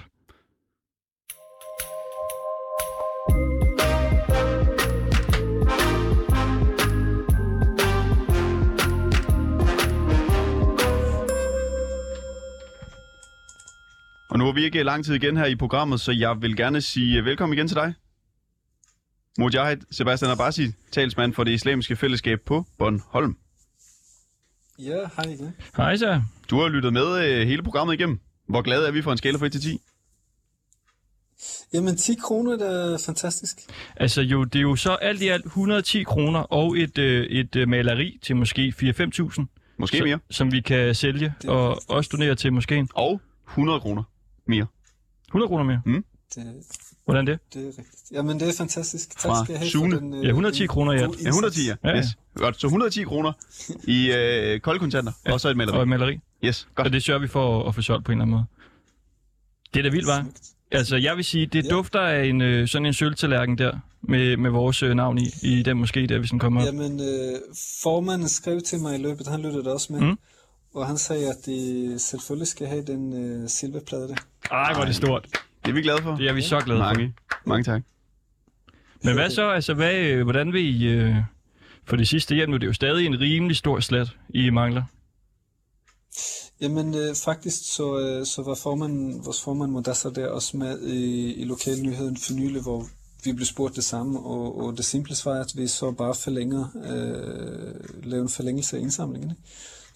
Vi 14.55 14.65
ikke 14.65 14.83
lang 14.83 15.05
tid 15.05 15.15
igen 15.15 15.37
her 15.37 15.47
i 15.47 15.55
programmet, 15.55 16.01
så 16.01 16.13
jeg 16.13 16.43
vil 16.43 16.57
gerne 16.57 16.81
sige 16.81 17.25
velkommen 17.25 17.59
igen 17.59 17.69
til 17.69 17.77
dig. 17.77 17.95
Mujahid 19.39 19.77
Sebastian 19.91 20.31
Abassi, 20.31 20.73
talsmand 20.93 21.35
for 21.35 21.45
det 21.45 21.53
islamiske 21.53 21.97
fællesskab 21.97 22.41
på 22.47 22.65
Bornholm. 22.79 23.37
Ja, 24.79 25.09
hej 25.17 25.25
igen. 25.25 25.55
Hej 25.77 25.97
så. 25.97 26.23
Du 26.51 26.61
har 26.61 26.69
lyttet 26.69 26.93
med 26.93 27.25
øh, 27.25 27.47
hele 27.47 27.63
programmet 27.63 27.95
igennem. 27.95 28.21
Hvor 28.49 28.63
glade 28.63 28.87
er 28.87 28.91
vi 28.91 29.03
for 29.03 29.13
en 29.13 29.19
skala 29.19 29.39
fra 29.39 29.47
1 29.47 29.53
til 29.53 29.61
10? 29.61 29.79
Jamen, 31.73 31.97
10 31.97 32.15
kroner 32.15 32.57
det 32.57 32.93
er 32.93 32.99
fantastisk. 33.07 33.57
Altså 33.97 34.23
jo, 34.23 34.45
det 34.45 34.59
er 34.59 34.63
jo 34.63 34.77
så 34.77 34.93
alt 34.93 35.23
i 35.23 35.29
alt 35.29 35.45
110 35.45 36.03
kroner 36.03 36.41
og 36.41 36.79
et, 36.79 36.99
øh, 36.99 37.27
et 37.27 37.57
øh, 37.57 37.69
maleri 37.69 38.19
til 38.23 38.37
måske 38.37 38.75
4-5.000. 38.83 39.45
Måske 39.79 39.99
som, 39.99 40.07
mere. 40.07 40.19
Som 40.31 40.53
vi 40.53 40.61
kan 40.61 40.95
sælge 40.95 41.35
og 41.49 41.83
også 41.89 42.11
donere 42.13 42.35
til 42.35 42.53
moskeen. 42.53 42.89
Og 42.95 43.21
100 43.49 43.81
kroner 43.81 44.03
mere. 44.47 44.67
100 45.29 45.49
kroner 45.49 45.65
mere? 45.65 45.83
Mm. 45.87 46.05
Det, 46.35 46.55
Hvordan 47.05 47.27
det? 47.27 47.39
det 47.55 47.63
er 47.63 47.67
rigtigt. 47.69 47.89
Jamen, 48.13 48.41
det 48.41 48.49
er 48.49 48.53
fantastisk. 48.59 49.11
Tak 49.11 49.21
Fra 49.23 49.45
skal 49.45 49.53
jeg 49.53 49.61
have 49.61 49.71
Sune. 49.71 49.93
for 49.93 50.01
den, 50.01 50.15
øh, 50.15 50.23
Ja, 50.25 50.29
110 50.29 50.67
kroner 50.67 50.93
i 50.93 50.97
alt. 50.99 51.23
Ja, 51.23 51.29
110, 51.29 51.67
ja. 51.67 51.75
Ja, 51.85 51.91
ja. 51.91 51.97
Yes. 51.99 52.07
Godt, 52.35 52.61
så 52.61 52.67
110 52.67 53.05
kroner 53.05 53.33
i 53.85 54.13
øh, 54.13 54.61
kolde 54.61 54.79
kontanter, 54.81 55.13
ja. 55.27 55.33
og 55.33 55.41
så 55.41 55.49
et 55.49 55.57
maleri. 55.57 55.77
Og 55.77 55.83
et 55.83 55.89
maleri. 55.89 56.21
Yes, 56.45 56.69
godt. 56.75 56.87
Så 56.87 56.93
det 56.93 57.03
sørger 57.03 57.21
vi 57.21 57.29
for 57.29 57.61
at, 57.63 57.69
at 57.69 57.75
få 57.75 57.83
solgt 57.83 58.05
på 58.05 58.13
en 58.13 58.19
eller 58.19 58.23
anden 58.23 58.37
måde. 58.37 58.45
Det 59.75 59.81
er 59.81 59.83
da 59.83 59.89
vildt, 59.89 60.07
var. 60.07 60.27
Altså, 60.71 60.97
jeg 60.97 61.17
vil 61.17 61.25
sige, 61.25 61.47
det 61.47 61.71
dufter 61.71 62.01
af 62.01 62.25
en, 62.27 62.41
øh, 62.43 62.69
sådan 62.69 62.87
en 62.87 62.93
sølvtallerken 62.95 63.59
der, 63.59 63.79
med, 64.03 64.37
med 64.37 64.51
vores 64.51 64.83
øh, 64.83 64.95
navn 64.95 65.19
i, 65.19 65.27
i 65.43 65.63
den 65.63 65.77
måske 65.79 66.07
der, 66.07 66.19
hvis 66.19 66.31
den 66.31 66.39
kommer 66.39 66.61
op. 66.61 66.67
Jamen, 66.67 67.01
øh, 67.01 67.39
formanden 67.83 68.29
skrev 68.29 68.61
til 68.61 68.81
mig 68.81 68.99
i 68.99 69.03
løbet, 69.03 69.27
han 69.27 69.43
lyttede 69.43 69.73
også 69.75 69.93
med, 69.93 70.01
Mm. 70.01 70.19
Og 70.75 70.87
han 70.87 70.99
sagde, 70.99 71.29
at 71.29 71.47
de 71.47 71.95
selvfølgelig 71.99 72.49
skal 72.49 72.67
have 72.67 72.85
den 72.85 73.25
øh, 73.25 73.49
silverplade 73.49 74.09
der. 74.09 74.17
Ej, 74.51 74.73
hvor 74.73 74.83
er 74.83 74.87
det 74.87 74.97
stort. 74.97 75.29
Det 75.65 75.71
er 75.71 75.75
vi 75.75 75.83
glade 75.83 76.03
for. 76.03 76.17
Det 76.17 76.29
er 76.29 76.33
vi 76.33 76.43
så 76.43 76.61
glade 76.61 76.79
for. 76.79 76.85
Mange. 76.85 77.15
Mange 77.47 77.65
tak. 77.65 77.83
Men 79.03 79.15
hvad 79.15 79.31
så? 79.31 79.51
Altså, 79.51 79.75
hvad, 79.75 79.95
øh, 79.95 80.23
hvordan 80.23 80.53
vil 80.53 80.83
I... 80.83 80.87
Øh, 80.87 81.17
for 81.87 81.97
det 81.97 82.09
sidste 82.09 82.35
hjem 82.35 82.49
nu, 82.49 82.57
det 82.57 82.63
er 82.63 82.67
jo 82.67 82.73
stadig 82.73 83.07
en 83.07 83.21
rimelig 83.21 83.57
stor 83.57 83.81
slat, 83.81 84.09
I 84.29 84.51
mangler. 84.51 84.83
Jamen 86.61 86.95
øh, 86.95 87.15
faktisk 87.25 87.75
så, 87.75 87.99
øh, 87.99 88.27
så 88.27 88.43
var 88.43 88.55
formanden, 88.55 89.25
vores 89.25 89.43
formand 89.43 89.71
Modasser 89.71 90.11
der 90.11 90.29
også 90.29 90.57
med 90.57 90.83
i, 90.83 91.33
i 91.35 91.45
lokalnyheden 91.45 92.17
for 92.17 92.33
nylig, 92.33 92.63
hvor 92.63 92.87
vi 93.25 93.33
blev 93.33 93.47
spurgt 93.47 93.77
det 93.77 93.85
samme, 93.85 94.21
og, 94.21 94.65
og 94.65 94.77
det 94.77 94.85
simple 94.85 95.15
svar 95.15 95.33
er, 95.33 95.41
at 95.41 95.53
vi 95.57 95.67
så 95.67 95.91
bare 95.91 96.15
forlænger, 96.15 96.65
øh, 96.85 98.05
laver 98.05 98.23
en 98.23 98.29
forlængelse 98.29 98.77
af 98.77 98.81
indsamlingen. 98.81 99.31
ikke? 99.31 99.43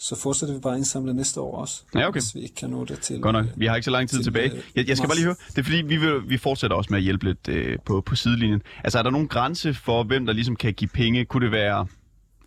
Så 0.00 0.16
fortsætter 0.16 0.54
vi 0.54 0.60
bare 0.60 0.72
at 0.72 0.78
indsamle 0.78 1.14
næste 1.14 1.40
år 1.40 1.56
også, 1.60 1.82
Ja, 1.94 2.08
okay. 2.08 2.20
hvis 2.20 2.34
vi 2.34 2.40
ikke 2.40 2.54
kan 2.54 2.70
nå 2.70 2.84
det 2.84 3.00
til. 3.00 3.20
Godt 3.20 3.32
nok. 3.32 3.46
Vi 3.56 3.66
har 3.66 3.74
ikke 3.76 3.84
så 3.84 3.90
lang 3.90 4.08
tid 4.08 4.18
til, 4.18 4.24
tilbage. 4.24 4.50
øh, 4.52 4.62
Jeg, 4.76 4.88
jeg 4.88 4.96
skal 4.96 5.08
bare 5.08 5.16
lige 5.16 5.24
høre, 5.24 5.36
det 5.48 5.58
er 5.58 5.62
fordi, 5.62 5.76
vi, 5.82 5.96
vil, 5.96 6.28
vi 6.28 6.38
fortsætter 6.38 6.76
også 6.76 6.88
med 6.90 6.98
at 6.98 7.02
hjælpe 7.04 7.24
lidt 7.24 7.48
øh, 7.48 7.78
på, 7.84 8.00
på 8.00 8.16
sidelinjen. 8.16 8.62
Altså, 8.84 8.98
er 8.98 9.02
der 9.02 9.10
nogen 9.10 9.28
grænse 9.28 9.74
for, 9.74 10.02
hvem 10.04 10.26
der 10.26 10.32
ligesom 10.32 10.56
kan 10.56 10.74
give 10.74 10.88
penge? 10.88 11.24
Kunne 11.24 11.44
det 11.44 11.52
være 11.52 11.86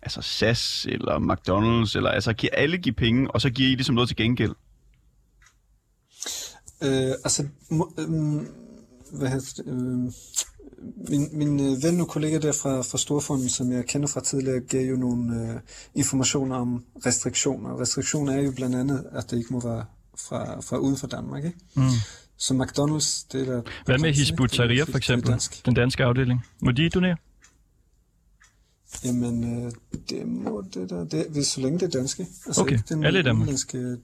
altså 0.02 0.22
SAS 0.22 0.86
eller 0.90 1.18
McDonald's? 1.18 1.96
Eller, 1.96 2.10
altså, 2.10 2.32
kan 2.32 2.48
alle 2.52 2.78
give 2.78 2.94
penge, 2.94 3.30
og 3.30 3.40
så 3.40 3.50
giver 3.50 3.68
I 3.70 3.74
ligesom 3.74 3.94
noget 3.94 4.08
til 4.08 4.16
gengæld? 4.16 4.52
Øh, 6.82 7.10
altså, 7.24 7.46
må, 7.70 7.92
øh, 7.98 8.08
hvad 9.18 9.28
hedder 9.28 9.52
det, 9.56 9.66
øh, 9.66 10.12
min, 11.08 11.28
min 11.32 11.60
øh, 11.60 11.82
ven 11.82 12.00
og 12.00 12.08
kollega 12.08 12.38
der 12.38 12.52
fra, 12.52 12.80
fra 12.82 12.98
Storfonden, 12.98 13.48
som 13.48 13.72
jeg 13.72 13.84
kender 13.86 14.08
fra 14.08 14.20
tidligere, 14.20 14.60
gav 14.60 14.86
jo 14.90 14.96
nogle 14.96 15.50
øh, 15.54 15.60
informationer 15.94 16.56
om 16.56 16.84
restriktioner. 17.06 17.80
Restriktioner 17.80 18.32
er 18.32 18.40
jo 18.42 18.52
blandt 18.52 18.76
andet, 18.76 19.04
at 19.12 19.30
det 19.30 19.36
ikke 19.38 19.52
må 19.52 19.60
være 19.60 19.84
fra, 20.18 20.60
fra 20.60 20.76
uden 20.78 20.96
for 20.96 21.06
Danmark, 21.06 21.44
ikke? 21.44 21.58
Mm. 21.74 21.82
Så 22.36 22.54
McDonald's, 22.54 23.26
det 23.32 23.48
er 23.48 23.52
der... 23.54 23.62
Hvad 23.84 23.98
med 23.98 24.12
Hizb 24.14 24.40
ut-Tahrir 24.40 24.84
for 24.90 24.96
eksempel? 24.98 25.40
Den 25.66 25.74
danske 25.74 26.04
afdeling. 26.04 26.46
Må 26.60 26.70
de 26.70 26.88
donere? 26.88 27.16
Jamen, 29.04 29.64
øh, 29.64 29.72
det 30.10 30.26
må 30.28 30.64
det 30.74 30.90
der, 30.90 31.04
det, 31.04 31.26
hvis, 31.30 31.46
så 31.46 31.60
længe 31.60 31.78
det 31.78 31.94
er 31.94 31.98
danske. 31.98 32.26
Altså 32.46 32.60
Okay, 32.60 32.78
den 32.88 33.04
alle 33.04 33.32
udenlandske- 33.34 33.96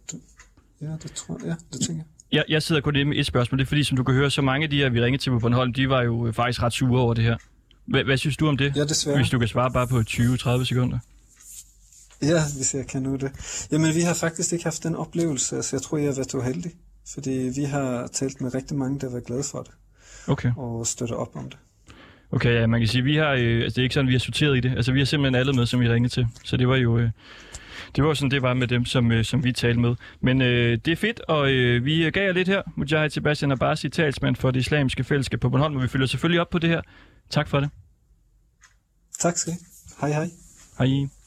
Ja, 0.80 0.92
det 1.02 1.12
tror 1.14 1.38
jeg, 1.38 1.46
ja, 1.46 1.54
det 1.72 1.86
tænker 1.86 2.02
jeg. 2.02 2.04
Jeg, 2.32 2.44
jeg 2.48 2.62
sidder 2.62 2.80
kun 2.80 2.96
inde 2.96 3.08
med 3.08 3.18
et 3.18 3.26
spørgsmål. 3.26 3.58
Det 3.58 3.64
er 3.64 3.68
fordi, 3.68 3.84
som 3.84 3.96
du 3.96 4.02
kan 4.02 4.14
høre, 4.14 4.30
så 4.30 4.42
mange 4.42 4.64
af 4.64 4.70
de 4.70 4.76
her, 4.76 4.88
vi 4.88 5.00
ringede 5.00 5.22
til 5.22 5.30
på 5.30 5.38
Bornholm, 5.38 5.72
de 5.72 5.88
var 5.88 6.02
jo 6.02 6.26
øh, 6.26 6.32
faktisk 6.32 6.62
ret 6.62 6.72
sure 6.72 7.00
over 7.00 7.14
det 7.14 7.24
her. 7.24 7.36
Hvad, 7.86 8.04
hvad 8.04 8.16
synes 8.16 8.36
du 8.36 8.48
om 8.48 8.56
det? 8.56 8.76
Ja, 8.76 8.84
desværre. 8.84 9.16
Hvis 9.16 9.30
du 9.30 9.38
kan 9.38 9.48
svare 9.48 9.70
bare 9.70 9.86
på 9.86 9.98
20-30 9.98 10.64
sekunder. 10.64 10.98
Ja, 12.22 12.42
hvis 12.56 12.74
jeg 12.74 12.86
kan 12.86 13.02
nå 13.02 13.16
det. 13.16 13.30
Jamen, 13.72 13.94
vi 13.94 14.00
har 14.00 14.14
faktisk 14.14 14.52
ikke 14.52 14.64
haft 14.64 14.82
den 14.82 14.96
oplevelse, 14.96 15.56
altså 15.56 15.76
jeg 15.76 15.82
tror, 15.82 15.98
jeg 15.98 16.06
har 16.06 16.14
været 16.14 16.34
uheldig. 16.34 16.72
Fordi 17.14 17.50
vi 17.56 17.64
har 17.64 18.06
talt 18.06 18.40
med 18.40 18.54
rigtig 18.54 18.76
mange, 18.76 19.00
der 19.00 19.10
var 19.10 19.20
glade 19.20 19.42
for 19.50 19.62
det. 19.62 19.72
Okay. 20.26 20.52
Og 20.56 20.86
støtter 20.86 21.14
op 21.14 21.36
om 21.36 21.44
det. 21.44 21.58
Okay, 22.30 22.54
ja, 22.60 22.66
man 22.66 22.80
kan 22.80 22.88
sige, 22.88 23.04
vi 23.04 23.16
har, 23.16 23.30
øh, 23.30 23.62
altså 23.62 23.74
det 23.74 23.78
er 23.78 23.82
ikke 23.82 23.94
sådan, 23.94 24.08
vi 24.08 24.12
har 24.12 24.18
sorteret 24.18 24.56
i 24.56 24.60
det. 24.60 24.72
Altså 24.76 24.92
vi 24.92 24.98
har 24.98 25.06
simpelthen 25.06 25.34
alle 25.34 25.52
med, 25.52 25.66
som 25.66 25.80
vi 25.80 25.88
ringede 25.88 26.14
til. 26.14 26.26
Så 26.44 26.56
det 26.56 26.68
var 26.68 26.76
jo, 26.76 26.98
øh, 26.98 27.10
det 27.97 28.05
var 28.05 28.14
sådan, 28.14 28.30
det 28.30 28.43
var 28.43 28.55
med 28.55 28.66
dem, 28.66 28.84
som, 28.84 29.12
øh, 29.12 29.24
som 29.24 29.45
vi 29.45 29.53
talte 29.53 29.80
med. 29.80 29.95
Men 30.20 30.43
øh, 30.43 30.78
det 30.84 30.93
er 30.93 30.97
fedt, 30.97 31.20
og 31.20 31.51
øh, 31.51 31.84
vi 31.84 32.11
gav 32.11 32.24
jer 32.24 32.32
lidt 32.32 32.49
her. 32.49 32.62
Mujahid 32.76 33.11
Sebastian 33.11 33.53
Abbasi, 33.53 33.89
talsmand 33.89 34.36
for 34.36 34.51
det 34.51 34.61
islamiske 34.61 35.05
fællesskab 35.05 35.41
på 35.41 35.51
Bornholm, 35.51 35.76
og 35.76 35.82
vi 35.82 35.89
følger 35.89 36.07
selvfølgelig 36.07 36.41
op 36.41 36.51
på 36.51 36.59
det 36.59 36.70
her. 36.70 36.80
Tak 37.30 37.49
for 37.49 37.61
det. 37.61 37.70
Tak 39.18 39.36
skal 39.36 39.53
I. 39.53 39.57
Hej 40.01 40.11
hej. 40.12 40.30
Hej. 40.78 41.17